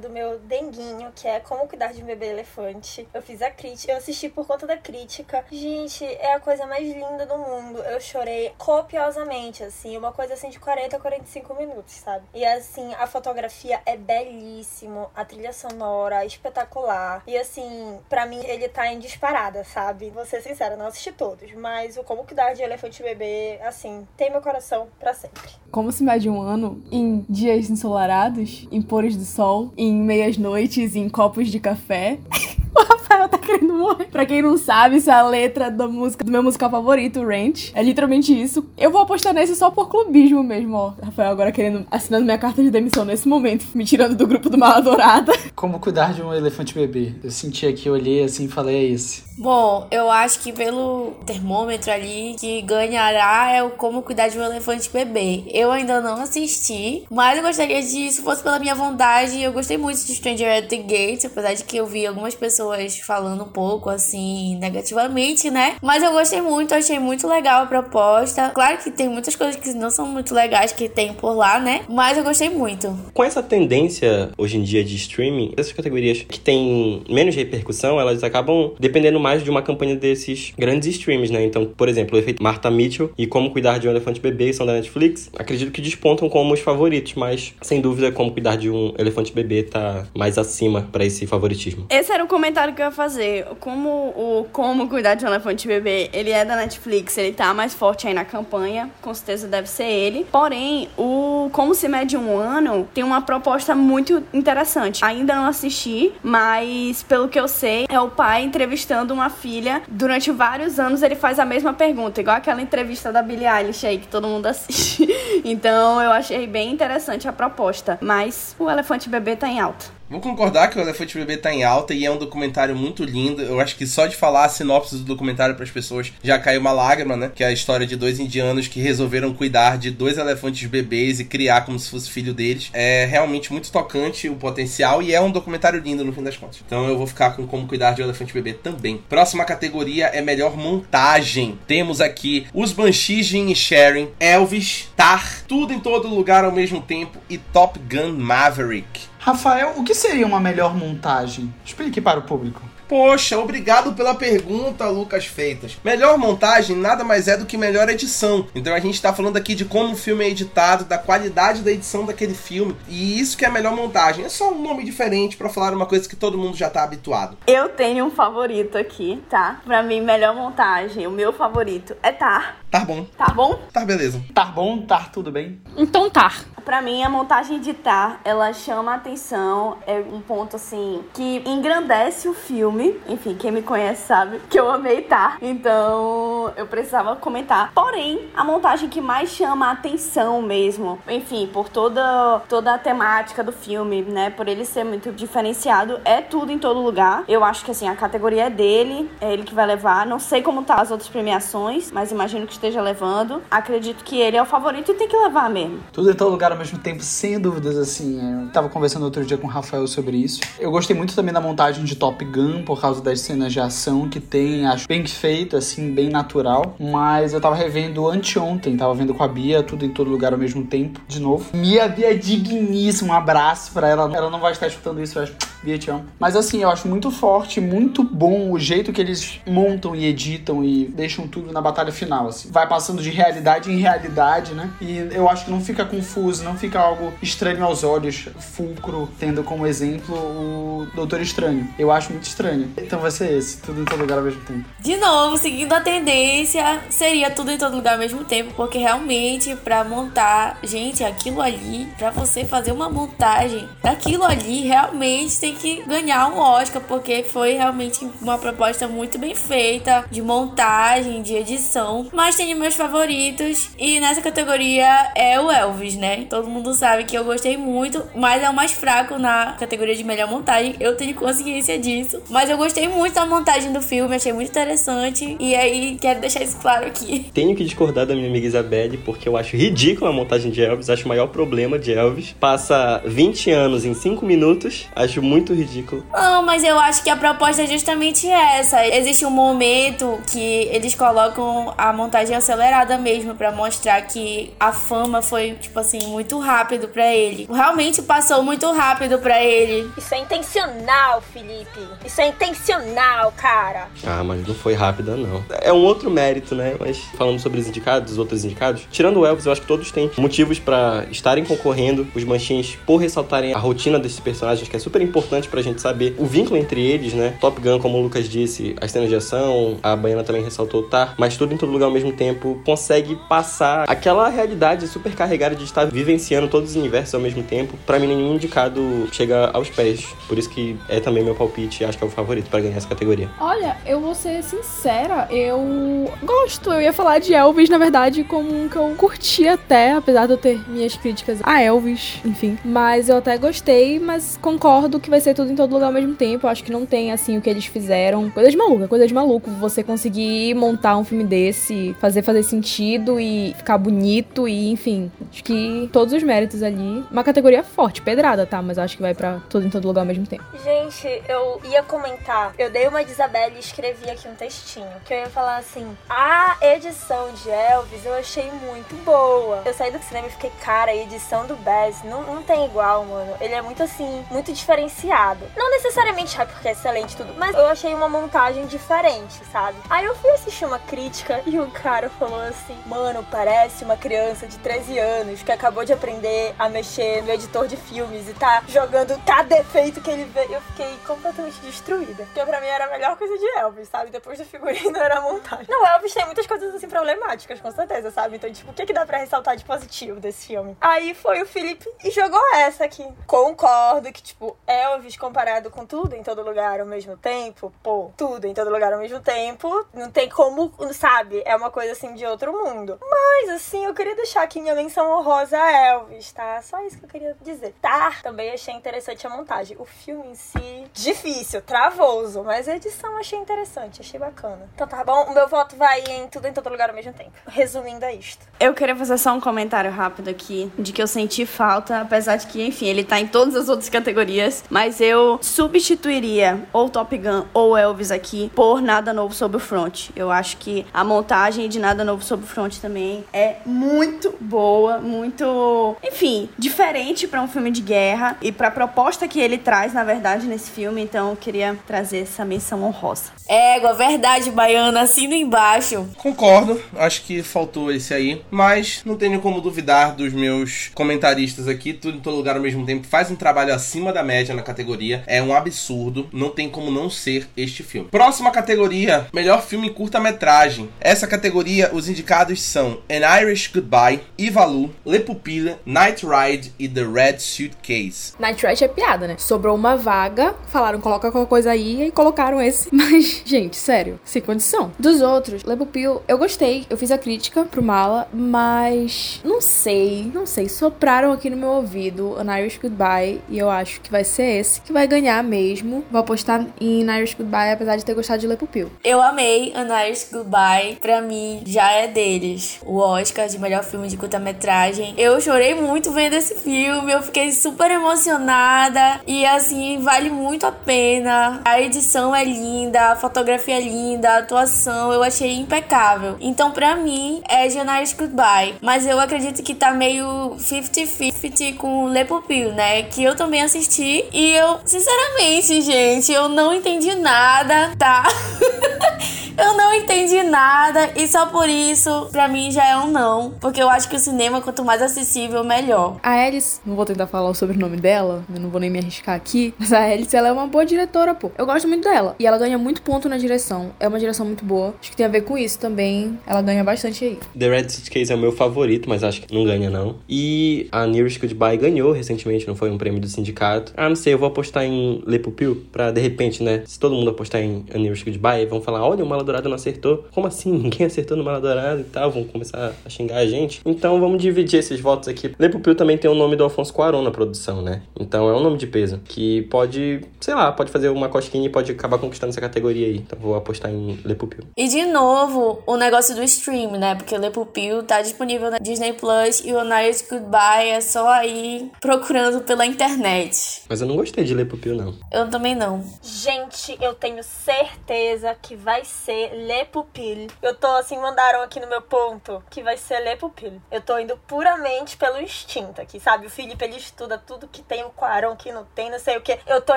[0.00, 3.08] do meu denguinho, que é Como Cuidar de um Bebê Elefante.
[3.12, 5.44] Eu fiz a crítica, eu assisti por conta da crítica.
[5.50, 7.78] Gente, é a coisa mais linda do mundo.
[7.78, 12.26] Eu chorei copiosamente, assim, uma coisa assim de 40 a 45 minutos, sabe?
[12.34, 17.22] E assim, a fotografia é belíssimo, a trilha sonora é espetacular.
[17.26, 20.10] E assim, para mim ele tá em disparada, sabe?
[20.10, 24.30] Vou ser sincera, não assisti todos, mas o Como Cuidar de Elefante Bebê, assim, tem
[24.30, 25.50] meu coração para sempre.
[25.70, 29.45] Como se mede um ano em dias ensolarados, em pores do sol,
[29.76, 32.18] em meias noites, em copos de café.
[32.78, 34.06] O Rafael tá querendo morrer.
[34.06, 37.72] Pra quem não sabe, isso é a letra da música do meu musical favorito, Ranch.
[37.74, 38.66] É literalmente isso.
[38.76, 40.92] Eu vou apostar nesse só por clubismo mesmo, ó.
[41.02, 44.58] Rafael agora querendo assinando minha carta de demissão nesse momento, me tirando do grupo do
[44.58, 45.32] Mala Dourada.
[45.54, 47.14] Como cuidar de um elefante bebê?
[47.22, 49.26] Eu senti aqui, olhei assim e falei, é esse.
[49.38, 54.42] Bom, eu acho que pelo termômetro ali, que ganhará é o Como Cuidar de um
[54.42, 55.44] Elefante Bebê.
[55.52, 59.76] Eu ainda não assisti, mas eu gostaria de, se fosse pela minha vontade, eu gostei
[59.76, 63.48] muito de Stranger at the Gate, apesar de que eu vi algumas pessoas falando um
[63.48, 65.76] pouco assim, negativamente, né?
[65.82, 68.50] Mas eu gostei muito, achei muito legal a proposta.
[68.54, 71.82] Claro que tem muitas coisas que não são muito legais que tem por lá, né?
[71.88, 72.96] Mas eu gostei muito.
[73.12, 78.22] Com essa tendência hoje em dia de streaming, essas categorias que têm menos repercussão, elas
[78.22, 81.44] acabam dependendo mais de uma campanha desses grandes streams, né?
[81.44, 84.66] Então, por exemplo, o efeito Martha Mitchell e Como Cuidar de um Elefante Bebê são
[84.66, 85.30] da Netflix.
[85.38, 89.62] Acredito que despontam como os favoritos, mas sem dúvida Como Cuidar de um Elefante Bebê
[89.62, 91.86] tá mais acima para esse favoritismo.
[91.90, 93.46] Esse era o comentário que eu ia fazer.
[93.60, 97.74] Como o Como Cuidar de um Elefante Bebê, ele é da Netflix, ele tá mais
[97.74, 100.26] forte aí na campanha, com certeza deve ser ele.
[100.30, 105.04] Porém, o Como se mede um ano tem uma proposta muito interessante.
[105.04, 109.82] Ainda não assisti, mas pelo que eu sei, é o pai entrevistando uma filha.
[109.88, 113.98] Durante vários anos ele faz a mesma pergunta, igual aquela entrevista da Billie Eilish aí
[113.98, 115.08] que todo mundo assiste.
[115.44, 117.98] então eu achei bem interessante a proposta.
[118.00, 119.95] Mas o elefante bebê tá em alta.
[120.08, 123.42] Vou concordar que o Elefante Bebê tá em alta e é um documentário muito lindo.
[123.42, 126.60] Eu acho que só de falar a sinopse do documentário para as pessoas já caiu
[126.60, 127.32] uma lágrima, né?
[127.34, 131.24] Que é a história de dois indianos que resolveram cuidar de dois elefantes bebês e
[131.24, 132.70] criar como se fosse filho deles.
[132.72, 136.62] É realmente muito tocante o potencial e é um documentário lindo no fim das contas.
[136.64, 139.02] Então eu vou ficar com como cuidar de um elefante bebê também.
[139.08, 141.58] Próxima categoria é melhor montagem.
[141.66, 147.18] Temos aqui os Banshees e Sharon, Elvis, Tar, tudo em todo lugar ao mesmo tempo
[147.28, 149.15] e Top Gun Maverick.
[149.26, 151.52] Rafael, o que seria uma melhor montagem?
[151.64, 152.62] Explique para o público.
[152.88, 155.76] Poxa, obrigado pela pergunta, Lucas Feitas.
[155.82, 158.46] Melhor montagem nada mais é do que melhor edição.
[158.54, 161.72] Então a gente tá falando aqui de como o filme é editado, da qualidade da
[161.72, 162.76] edição daquele filme.
[162.88, 164.24] E isso que é a melhor montagem.
[164.24, 167.36] É só um nome diferente para falar uma coisa que todo mundo já tá habituado.
[167.48, 169.60] Eu tenho um favorito aqui, tá?
[169.64, 172.58] Pra mim, melhor montagem, o meu favorito é Tar.
[172.70, 173.06] Tá bom.
[173.16, 173.58] Tá bom?
[173.72, 174.22] Tá beleza.
[174.34, 174.82] Tá bom?
[174.82, 175.60] Tá tudo bem?
[175.76, 176.32] Então tá.
[176.66, 181.40] Pra mim, a montagem de Tar, ela chama a atenção, é um ponto assim que
[181.46, 183.00] engrandece o filme.
[183.08, 187.70] Enfim, quem me conhece sabe que eu amei Tar, então eu precisava comentar.
[187.72, 193.44] Porém, a montagem que mais chama a atenção mesmo, enfim, por toda toda a temática
[193.44, 197.22] do filme, né, por ele ser muito diferenciado, é tudo em todo lugar.
[197.28, 200.04] Eu acho que assim, a categoria é dele, é ele que vai levar.
[200.04, 203.42] Não sei como tá as outras premiações, mas imagino que esteja levando.
[203.50, 205.78] Acredito que ele é o favorito e tem que levar mesmo.
[205.92, 208.20] Tudo em todo lugar ao mesmo tempo, sem dúvidas, assim.
[208.42, 210.40] Eu tava conversando outro dia com o Rafael sobre isso.
[210.58, 214.08] Eu gostei muito também da montagem de Top Gun, por causa das cenas de ação
[214.08, 216.76] que tem, acho bem feito, assim, bem natural.
[216.78, 220.38] Mas eu tava revendo anteontem, tava vendo com a Bia, tudo em todo lugar ao
[220.38, 221.56] mesmo tempo, de novo.
[221.56, 224.10] Mia Bia digníssima, um abraço pra ela.
[224.14, 225.34] Ela não vai estar escutando isso, eu acho.
[225.62, 226.04] Bia, te amo.
[226.18, 230.64] Mas assim, eu acho muito forte, muito bom o jeito que eles montam e editam
[230.64, 232.45] e deixam tudo na batalha final, assim.
[232.50, 234.70] Vai passando de realidade em realidade, né?
[234.80, 238.28] E eu acho que não fica confuso, não fica algo estranho aos olhos.
[238.38, 241.68] Fulcro tendo como exemplo o Doutor Estranho.
[241.78, 242.70] Eu acho muito estranho.
[242.76, 244.64] Então vai ser esse, tudo em todo lugar ao mesmo tempo.
[244.80, 249.54] De novo, seguindo a tendência, seria tudo em todo lugar ao mesmo tempo, porque realmente
[249.56, 255.82] para montar, gente, aquilo ali, para você fazer uma montagem daquilo ali, realmente tem que
[255.82, 262.08] ganhar um Oscar, porque foi realmente uma proposta muito bem feita de montagem, de edição.
[262.12, 266.26] Mas tem meus favoritos e nessa categoria é o Elvis, né?
[266.28, 270.04] Todo mundo sabe que eu gostei muito, mas é o mais fraco na categoria de
[270.04, 270.74] melhor montagem.
[270.78, 275.36] Eu tenho consciência disso, mas eu gostei muito da montagem do filme, achei muito interessante
[275.40, 277.26] e aí quero deixar isso claro aqui.
[277.32, 280.90] Tenho que discordar da minha amiga Isabelle, porque eu acho ridícula a montagem de Elvis,
[280.90, 282.34] acho o maior problema de Elvis.
[282.38, 286.04] Passa 20 anos em 5 minutos, acho muito ridículo.
[286.12, 288.86] Não, mas eu acho que a proposta é justamente essa.
[288.86, 295.22] Existe um momento que eles colocam a montagem acelerada mesmo para mostrar que a fama
[295.22, 297.48] foi tipo assim muito rápido para ele.
[297.52, 299.90] Realmente passou muito rápido para ele.
[299.96, 301.80] Isso é intencional, Felipe.
[302.04, 303.88] Isso é intencional, cara.
[304.04, 305.44] Ah, mas não foi rápida não.
[305.60, 306.74] É um outro mérito, né?
[306.78, 309.90] Mas falando sobre os indicados, os outros indicados, tirando o Elvis, eu acho que todos
[309.90, 312.06] têm motivos para estarem concorrendo.
[312.14, 316.14] Os manchinhos por ressaltarem a rotina desses personagens, que é super importante pra gente saber
[316.18, 317.36] o vínculo entre eles, né?
[317.40, 321.14] Top Gun, como o Lucas disse, as cenas de ação, a Baiana também ressaltou, tá?
[321.16, 325.64] Mas tudo em todo lugar ao mesmo tempo consegue passar aquela realidade super carregada de
[325.64, 327.76] estar vivenciando todos os universos ao mesmo tempo.
[327.86, 330.06] Para mim, nenhum indicado chega aos pés.
[330.26, 332.88] Por isso que é também meu palpite, acho que é o favorito para ganhar essa
[332.88, 333.28] categoria.
[333.40, 336.72] Olha, eu vou ser sincera, eu gosto.
[336.72, 340.32] Eu ia falar de Elvis, na verdade, como um que eu curti até, apesar de
[340.32, 342.58] eu ter minhas críticas a Elvis, enfim.
[342.64, 346.14] Mas eu até gostei, mas concordo que vai ser tudo em todo lugar ao mesmo
[346.14, 346.46] tempo.
[346.46, 348.30] Eu acho que não tem, assim, o que eles fizeram.
[348.30, 349.50] Coisa de maluco, coisa de maluco.
[349.52, 355.10] Você conseguir montar um filme desse, fazer fazer sentido e ficar bonito e, enfim.
[355.30, 357.04] Acho que todos os méritos ali.
[357.10, 358.62] Uma categoria forte, pedrada, tá?
[358.62, 360.44] Mas acho que vai pra tudo em todo lugar ao mesmo tempo.
[360.62, 362.54] Gente, eu ia comentar.
[362.58, 364.86] Eu dei uma de Isabelle e escrevi aqui um textinho.
[365.04, 369.62] Que eu ia falar assim: a edição de Elvis eu achei muito boa.
[369.64, 373.04] Eu saí do cinema e fiquei, cara, a edição do Bass não, não tem igual,
[373.04, 373.34] mano.
[373.40, 375.40] Ele é muito assim, muito diferenciado.
[375.56, 379.76] Não necessariamente é porque é excelente tudo, mas eu achei uma montagem diferente, sabe?
[379.90, 384.46] Aí eu fui assistir uma crítica e o cara falou assim: Mano, parece uma criança
[384.46, 388.62] de 13 anos que acabou de aprender a mexer no editor de filmes e tá
[388.68, 390.46] jogando cada defeito que ele vê.
[390.50, 392.24] Eu fiquei completamente destruída.
[392.24, 394.10] Porque pra mim era a melhor coisa de Elvis, sabe?
[394.10, 395.66] Depois do figurino era a montagem.
[395.68, 398.36] Não, Elvis tem muitas coisas assim problemáticas, com certeza, sabe?
[398.36, 400.76] Então, tipo, o que, que dá pra ressaltar de positivo desse filme?
[400.80, 403.06] Aí foi o Felipe e jogou essa aqui.
[403.26, 408.46] Concordo que, tipo, Elvis comparado com tudo em todo lugar ao mesmo tempo, pô, tudo
[408.46, 411.42] em todo lugar ao mesmo tempo, não tem como, sabe?
[411.44, 412.98] É uma coisa assim de outro mundo.
[413.00, 416.60] Mas, assim, eu queria deixar aqui minha menção honrosa a Elvis, tá?
[416.62, 417.74] Só isso que eu queria dizer.
[417.80, 418.12] Tá?
[418.22, 419.76] Também achei interessante a montagem.
[419.78, 424.68] O filme em si, difícil, travoso, mas a edição achei interessante, achei bacana.
[424.74, 427.32] Então tá bom, o meu voto vai em tudo em todo lugar ao mesmo tempo.
[427.46, 428.46] Resumindo é isto.
[428.58, 432.46] Eu queria fazer só um comentário rápido aqui de que eu senti falta, apesar de
[432.46, 437.44] que, enfim, ele tá em todas as outras categorias, mas eu substituiria ou Top Gun
[437.52, 440.10] ou Elvis aqui por Nada Novo sobre o Front.
[440.16, 444.98] Eu acho que a montagem de Nada Novo sobre o Front também é muito boa,
[444.98, 449.92] muito, enfim, diferente para um filme de guerra e para a proposta que ele traz,
[449.92, 451.02] na verdade, nesse filme.
[451.02, 453.24] Então, eu queria trazer essa menção honrosa.
[453.46, 456.08] Égua, verdade, baiana, assino embaixo.
[456.16, 461.92] Concordo, acho que faltou esse aí, mas não tenho como duvidar dos meus comentaristas aqui,
[461.92, 465.22] tudo em todo lugar ao mesmo tempo, faz um trabalho acima da média na categoria,
[465.26, 468.08] é um absurdo, não tem como não ser este filme.
[468.10, 470.88] Próxima categoria, melhor filme curta-metragem.
[470.98, 471.55] Essa categoria,
[471.92, 478.34] os indicados são An Irish Goodbye, Ivalu, Le Pupille, Night Ride e The Red Suitcase.
[478.38, 479.36] Night Ride é piada, né?
[479.38, 482.88] Sobrou uma vaga, falaram coloca qualquer coisa aí e colocaram esse.
[482.94, 484.92] Mas, gente, sério, sem condição.
[484.98, 490.30] Dos outros, Le Pupille, eu gostei, eu fiz a crítica pro Mala, mas não sei,
[490.34, 494.24] não sei, sopraram aqui no meu ouvido An Irish Goodbye e eu acho que vai
[494.24, 496.04] ser esse que vai ganhar mesmo.
[496.10, 498.90] Vou apostar em Irish Goodbye, apesar de ter gostado de Lê Pupil.
[499.04, 500.96] Eu amei An Irish Goodbye.
[501.00, 502.78] Pra mim, já é deles.
[502.84, 505.14] O Oscar de melhor filme de curta-metragem.
[505.16, 507.12] Eu chorei muito vendo esse filme.
[507.12, 509.20] Eu fiquei super emocionada.
[509.26, 511.60] E assim, vale muito a pena.
[511.64, 516.36] A edição é linda, a fotografia é linda, a atuação eu achei impecável.
[516.40, 518.74] Então, pra mim, é de An Irish Goodbye.
[518.80, 523.02] Mas eu acredito que tá meio 50-50 com Le Pupil, né?
[523.02, 524.24] Que eu também assisti.
[524.32, 528.24] E eu, sinceramente, gente, eu não entendi nada, tá?
[529.58, 531.10] eu não entendi nada.
[531.16, 533.52] E só por isso, pra mim, já é um não.
[533.60, 536.18] Porque eu acho que o cinema, quanto mais acessível, melhor.
[536.22, 539.34] A Alice, não vou tentar falar o sobrenome dela, eu não vou nem me arriscar
[539.34, 541.50] aqui, mas a Alice, ela é uma boa diretora, pô.
[541.56, 542.36] Eu gosto muito dela.
[542.38, 543.90] E ela ganha muito ponto na direção.
[543.98, 544.94] É uma direção muito boa.
[545.00, 546.38] Acho que tem a ver com isso também.
[546.46, 547.38] Ela ganha bastante aí.
[547.58, 550.16] The Red Suitcase é o meu favorito, mas acho que não ganha, não.
[550.28, 553.92] E a Nearest Goodbye ganhou recentemente, não foi um prêmio do sindicato.
[553.96, 556.82] Ah, não sei, eu vou apostar em Le Pupil pra, de repente, né?
[556.86, 560.26] Se todo mundo apostar em A Nearest Goodbye, vão falar, olha, Mala Dourada não acertou.
[560.34, 560.72] Como assim?
[560.76, 562.30] Ninguém acertou no Mala Dourada e tal.
[562.30, 563.80] Vão começar a xingar a gente.
[563.84, 565.54] Então, vamos dividir esses votos aqui.
[565.58, 568.02] Le Pupil também tem o nome do Alfonso Cuarón na produção, né?
[568.18, 569.20] Então, é um nome de peso.
[569.24, 573.16] Que pode, sei lá, pode fazer uma cosquinha e pode acabar conquistando essa categoria aí.
[573.16, 574.64] Então, vou apostar em Le Pupil.
[574.76, 577.14] E de novo, o negócio do stream, né?
[577.14, 581.90] Porque Le Pupil tá disponível na Disney Plus e o Night Goodbye é só aí
[582.00, 583.82] procurando pela internet.
[583.88, 585.14] Mas eu não gostei de Le Pupil, não.
[585.32, 586.04] Eu também não.
[586.22, 590.48] Gente, eu tenho certeza que vai ser Le Pupil.
[590.62, 593.80] Eu tô assim, mandaram aqui no meu ponto que vai ser Le Pupil.
[593.90, 596.46] Eu tô indo puramente pelo instinto aqui, sabe?
[596.46, 599.40] O Felipe ele estuda tudo que tem o Quaron, que não tem, não sei o
[599.40, 599.58] que.
[599.66, 599.96] Eu tô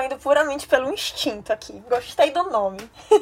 [0.00, 1.82] indo puramente pelo instinto aqui.
[1.88, 2.78] Gostei do nome.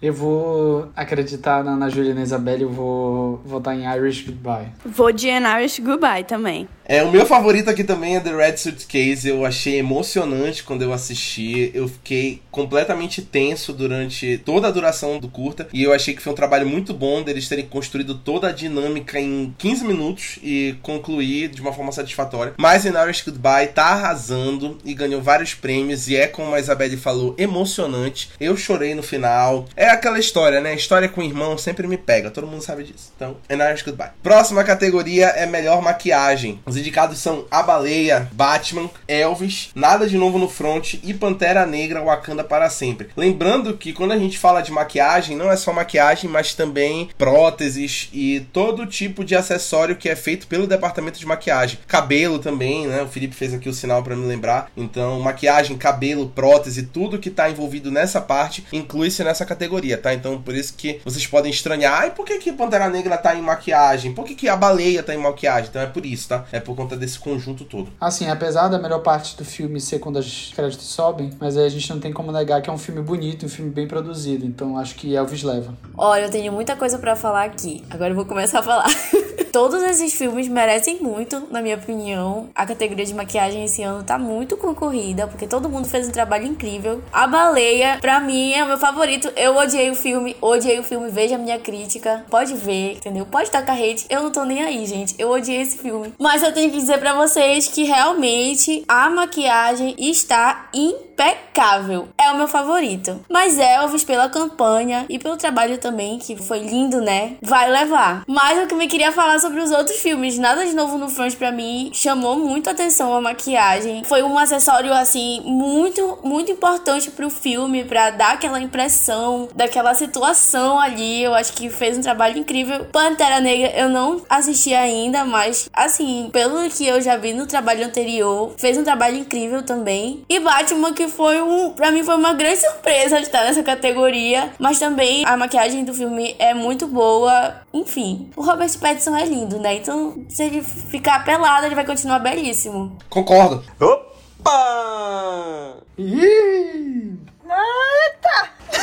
[0.00, 4.72] Eu vou acreditar na Ana Júlia e na Isabelle, eu vou votar em Irish Goodbye.
[4.84, 6.68] Vou de An Irish Goodbye também.
[6.84, 9.28] É, o meu favorito aqui também é The Red Suitcase.
[9.28, 11.70] Eu achei emocionante quando eu assisti.
[11.72, 15.68] Eu fiquei completamente tenso durante toda a duração do curta.
[15.72, 19.20] E eu achei que foi um trabalho muito bom deles terem construído toda a dinâmica
[19.20, 22.54] em 15 minutos e concluir de uma forma satisfatória.
[22.56, 26.08] Mas In Irish Goodbye tá arrasando e ganhou vários prêmios.
[26.08, 28.30] E é, como a Isabelle falou, emocionante.
[28.40, 29.66] Eu chorei no final.
[29.76, 30.74] É aquela história, né?
[30.74, 32.30] História com irmão sempre me pega.
[32.30, 33.12] Todo mundo sabe disso.
[33.14, 34.10] Então, In Irish Goodbye.
[34.22, 36.60] Próxima categoria é melhor maquiagem.
[36.64, 42.02] Os indicados são A Baleia, Batman, Elvis, Nada de Novo no Front e Pantera Negra
[42.02, 43.10] Wakanda para sempre.
[43.16, 48.08] Lembrando que quando a gente fala de maquiagem, não é só maquiagem, mas também próteses
[48.12, 51.78] e todo tipo de acessório que é feito pelo departamento de maquiagem.
[51.86, 53.02] Cabelo também, né?
[53.02, 54.70] O Felipe fez aqui o sinal para me lembrar.
[54.76, 60.14] Então, maquiagem, cabelo, prótese, tudo que tá envolvido nessa parte inclui-se nessa categoria, tá?
[60.14, 63.42] Então, por isso que vocês podem estranhar, ai, por que que Pantera Negra tá em
[63.42, 64.14] maquiagem?
[64.14, 65.68] Por que que a baleia tá em maquiagem?
[65.70, 66.44] Então é por isso, tá?
[66.52, 67.90] É por conta desse conjunto todo.
[68.00, 71.68] Assim, apesar da melhor parte do filme ser quando os créditos sobem, mas aí a
[71.68, 74.46] gente não tem como negar que é um filme bonito, um filme bem produzido.
[74.46, 75.72] Então acho que Leva.
[75.96, 77.82] Olha, eu tenho muita coisa pra falar aqui.
[77.88, 78.86] Agora eu vou começar a falar.
[79.52, 82.48] Todos esses filmes merecem muito, na minha opinião.
[82.54, 86.46] A categoria de maquiagem esse ano tá muito concorrida, porque todo mundo fez um trabalho
[86.46, 87.02] incrível.
[87.12, 89.30] A Baleia, pra mim, é o meu favorito.
[89.36, 92.24] Eu odiei o filme, odiei o filme, veja a minha crítica.
[92.30, 93.26] Pode ver, entendeu?
[93.26, 94.06] Pode tacar hate.
[94.08, 95.14] Eu não tô nem aí, gente.
[95.18, 96.14] Eu odiei esse filme.
[96.18, 102.08] Mas eu tenho que dizer pra vocês que realmente a maquiagem está impecável.
[102.16, 103.20] É o meu favorito.
[103.28, 107.36] Mas Elvis, pela campanha e pelo trabalho também, que foi lindo, né?
[107.42, 108.22] Vai levar.
[108.26, 110.38] Mas eu também queria falar sobre os outros filmes.
[110.38, 111.90] Nada de novo no front pra mim.
[111.92, 114.04] Chamou muito atenção a maquiagem.
[114.04, 120.78] Foi um acessório, assim, muito, muito importante pro filme, pra dar aquela impressão daquela situação
[120.78, 121.22] ali.
[121.22, 122.86] Eu acho que fez um trabalho incrível.
[122.86, 127.84] Pantera Negra eu não assisti ainda, mas, assim, pelo que eu já vi no trabalho
[127.84, 130.24] anterior, fez um trabalho incrível também.
[130.28, 131.70] E Batman, que foi um.
[131.70, 134.52] Pra mim, foi uma grande surpresa estar nessa categoria.
[134.58, 137.61] Mas também a maquiagem do filme é muito boa.
[137.74, 139.76] Enfim, o Robert Pattinson é lindo, né?
[139.76, 142.98] Então, se ele ficar pelado, ele vai continuar belíssimo.
[143.08, 143.64] Concordo.
[143.80, 145.76] Opa!
[145.96, 147.18] Ih!
[147.44, 148.50] Eita!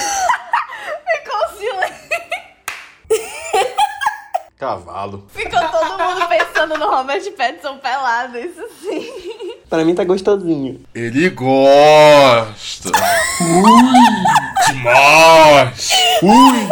[1.06, 2.10] Ficou silêncio.
[4.58, 5.26] Cavalo.
[5.30, 9.54] Ficou todo mundo pensando no Robert Pattinson pelado, isso sim.
[9.70, 10.82] Pra mim tá gostosinho.
[10.96, 12.90] Ele gosta.
[13.40, 14.74] Ui!
[14.74, 15.92] Demais!
[16.24, 16.70] Ui!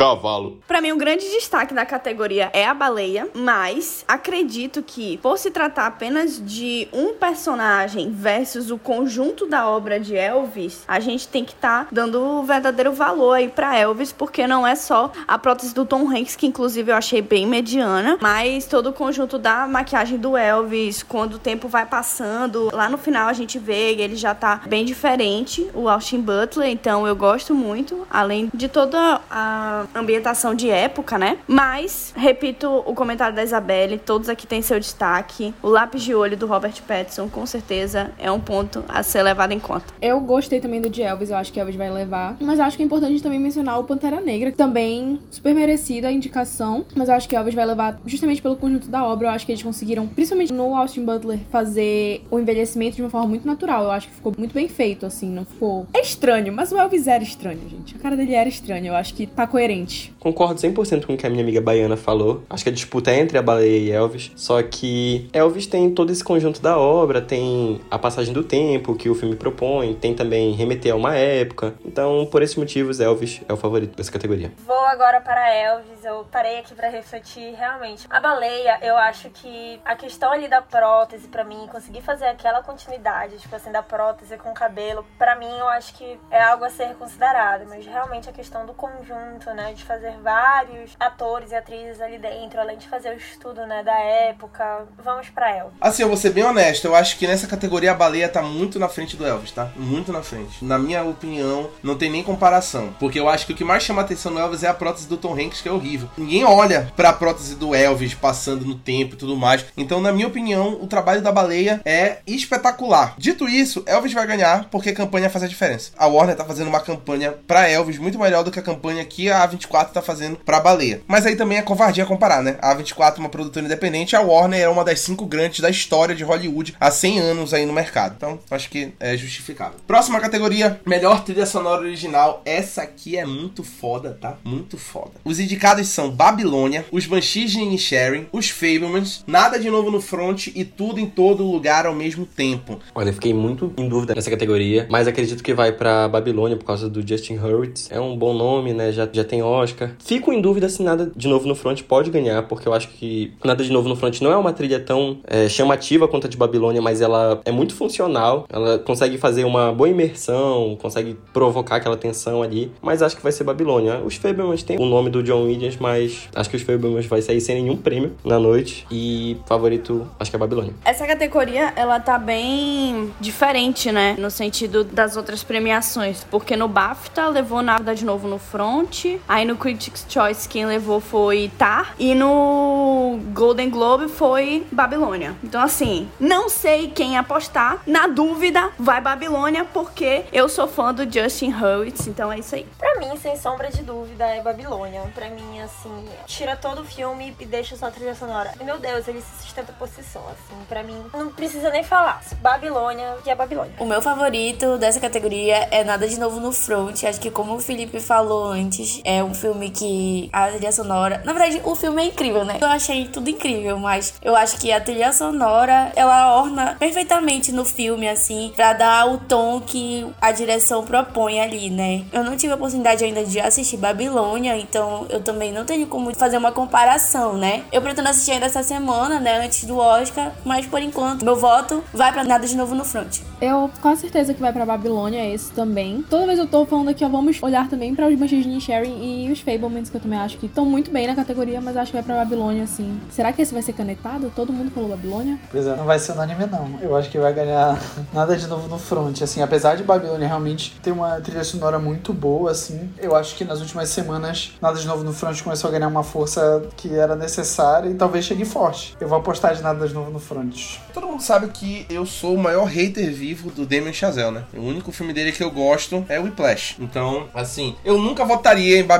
[0.00, 0.58] Cavalo.
[0.66, 5.50] Pra mim, o grande destaque da categoria é a baleia, mas acredito que, por se
[5.50, 11.44] tratar apenas de um personagem versus o conjunto da obra de Elvis, a gente tem
[11.44, 15.36] que estar tá dando o verdadeiro valor aí pra Elvis, porque não é só a
[15.36, 19.66] prótese do Tom Hanks, que inclusive eu achei bem mediana, mas todo o conjunto da
[19.66, 24.16] maquiagem do Elvis, quando o tempo vai passando, lá no final a gente vê ele
[24.16, 29.84] já tá bem diferente, o Austin Butler, então eu gosto muito, além de toda a
[29.94, 31.38] ambientação de época, né?
[31.46, 35.54] Mas, repito o comentário da Isabelle, todos aqui têm seu destaque.
[35.62, 39.52] O lápis de olho do Robert Pattinson, com certeza, é um ponto a ser levado
[39.52, 39.86] em conta.
[40.00, 42.36] Eu gostei também do de Elvis, eu acho que Elvis vai levar.
[42.40, 46.12] Mas acho que é importante também mencionar o Pantera Negra, que também super merecida a
[46.12, 46.84] indicação.
[46.94, 49.28] Mas acho que Elvis vai levar justamente pelo conjunto da obra.
[49.28, 53.26] Eu acho que eles conseguiram, principalmente no Austin Butler, fazer o envelhecimento de uma forma
[53.26, 53.84] muito natural.
[53.84, 55.86] Eu acho que ficou muito bem feito, assim, não ficou.
[55.92, 57.96] É estranho, mas o Elvis era estranho, gente.
[57.96, 58.90] A cara dele era estranha.
[58.90, 60.14] Eu acho que tá coerente gente.
[60.20, 62.42] Concordo 100% com o que a minha amiga baiana falou.
[62.48, 64.32] Acho que a disputa é entre a baleia e Elvis.
[64.36, 69.08] Só que Elvis tem todo esse conjunto da obra, tem a passagem do tempo que
[69.08, 71.74] o filme propõe, tem também remeter a uma época.
[71.84, 74.52] Então, por esses motivos, Elvis é o favorito dessa categoria.
[74.66, 76.04] Vou agora para Elvis.
[76.04, 78.06] Eu parei aqui para refletir realmente.
[78.10, 82.62] A baleia, eu acho que a questão ali da prótese para mim, conseguir fazer aquela
[82.62, 86.64] continuidade, tipo assim, da prótese com o cabelo, para mim eu acho que é algo
[86.64, 91.54] a ser considerado, mas realmente a questão do conjunto, né, de fazer vários atores e
[91.54, 94.86] atrizes ali dentro, além de fazer o estudo, né, da época.
[95.02, 95.76] Vamos pra Elvis.
[95.80, 98.78] Assim, eu vou ser bem honesto, eu acho que nessa categoria a baleia tá muito
[98.78, 99.70] na frente do Elvis, tá?
[99.76, 100.64] Muito na frente.
[100.64, 102.94] Na minha opinião, não tem nem comparação.
[102.98, 105.16] Porque eu acho que o que mais chama atenção no Elvis é a prótese do
[105.16, 106.08] Tom Hanks, que é horrível.
[106.16, 109.64] Ninguém olha pra prótese do Elvis passando no tempo e tudo mais.
[109.76, 113.14] Então, na minha opinião, o trabalho da baleia é espetacular.
[113.18, 115.92] Dito isso, Elvis vai ganhar porque a campanha faz a diferença.
[115.96, 119.30] A Warner tá fazendo uma campanha pra Elvis muito melhor do que a campanha que
[119.30, 121.02] a 24 tá fazendo pra baleia.
[121.06, 122.56] Mas aí também é covardia comparar, né?
[122.60, 126.14] A 24 é uma produtora independente, a Warner é uma das cinco grandes da história
[126.14, 128.14] de Hollywood há 100 anos aí no mercado.
[128.16, 129.78] Então, acho que é justificável.
[129.86, 132.42] Próxima categoria, melhor trilha sonora original.
[132.44, 134.36] Essa aqui é muito foda, tá?
[134.44, 135.12] Muito foda.
[135.24, 140.48] Os indicados são Babilônia, os Banshees de Inisherin, os Fablemans, Nada de Novo no Front
[140.48, 142.78] e Tudo em Todo Lugar ao mesmo tempo.
[142.94, 146.88] Olha, fiquei muito em dúvida nessa categoria, mas acredito que vai para Babilônia por causa
[146.88, 147.88] do Justin Hurwitz.
[147.90, 148.92] É um bom nome, né?
[148.92, 149.92] Já, já tem Oscar.
[149.98, 153.32] Fico em dúvida se Nada de Novo no Front pode ganhar, porque eu acho que
[153.44, 156.36] Nada de Novo no Front não é uma trilha tão é, chamativa quanto a de
[156.36, 158.46] Babilônia, mas ela é muito funcional.
[158.48, 163.32] Ela consegue fazer uma boa imersão, consegue provocar aquela tensão ali, mas acho que vai
[163.32, 164.00] ser Babilônia.
[164.04, 167.40] Os Fablemans tem o nome do John Williams, mas acho que os Fablemans vai sair
[167.40, 170.74] sem nenhum prêmio na noite e favorito acho que é Babilônia.
[170.84, 177.28] Essa categoria, ela tá bem diferente, né, no sentido das outras premiações, porque no BAFTA
[177.28, 181.94] levou Nada de Novo no Front, aí no Critics Choice quem levou foi Tar.
[181.98, 185.36] E no Golden Globe foi Babilônia.
[185.42, 187.80] Então, assim, não sei quem apostar.
[187.86, 192.08] Na dúvida, vai Babilônia, porque eu sou fã do Justin Hurwitz.
[192.08, 192.66] Então é isso aí.
[192.76, 195.02] Pra mim, sem sombra de dúvida, é Babilônia.
[195.14, 198.52] Pra mim, assim, tira todo o filme e deixa só a trilha sonora.
[198.60, 200.60] E, meu Deus, ele se sustenta por si só, assim.
[200.68, 202.20] Pra mim, não precisa nem falar.
[202.42, 203.74] Babilônia, que é Babilônia.
[203.78, 207.04] O meu favorito dessa categoria é Nada de Novo no Front.
[207.04, 211.22] Acho que, como o Felipe falou antes, é um filme que a trilha sonora.
[211.24, 212.58] Na verdade, o filme é incrível, né?
[212.60, 217.64] Eu achei tudo incrível, mas eu acho que a trilha sonora ela orna perfeitamente no
[217.64, 222.04] filme, assim, pra dar o tom que a direção propõe ali, né?
[222.12, 226.14] Eu não tive a oportunidade ainda de assistir Babilônia, então eu também não tenho como
[226.14, 227.62] fazer uma comparação, né?
[227.72, 229.44] Eu pretendo assistir ainda essa semana, né?
[229.44, 233.20] Antes do Oscar, mas por enquanto, meu voto vai pra nada de novo no front.
[233.40, 236.04] Eu com certeza que vai pra Babilônia esse também.
[236.08, 239.02] Toda vez eu tô falando aqui, ó, vamos olhar também para os Banshees de Sharing
[239.02, 241.90] e os Fablemans, que eu também acho que estão muito bem na categoria, mas acho
[241.90, 243.00] que vai pra Babilônia, assim.
[243.10, 244.32] Será que esse vai ser canetado?
[244.34, 245.38] Todo mundo falou Babilônia?
[245.50, 246.78] Pois é, não vai ser unânime, não.
[246.80, 247.78] Eu acho que vai ganhar
[248.12, 249.22] nada de novo no front.
[249.22, 253.44] Assim, apesar de Babilônia realmente ter uma trilha sonora muito boa, assim, eu acho que
[253.44, 257.16] nas últimas semanas, nada de novo no front começou a ganhar uma força que era
[257.16, 258.96] necessária e talvez chegue forte.
[259.00, 260.78] Eu vou apostar de nada de novo no front.
[260.92, 264.44] Todo mundo sabe que eu sou o maior hater vivo do Damien Chazelle, né?
[264.56, 266.76] O único filme dele que eu gosto é o Whiplash.
[266.80, 268.99] Então, assim, eu nunca votaria em Babilônia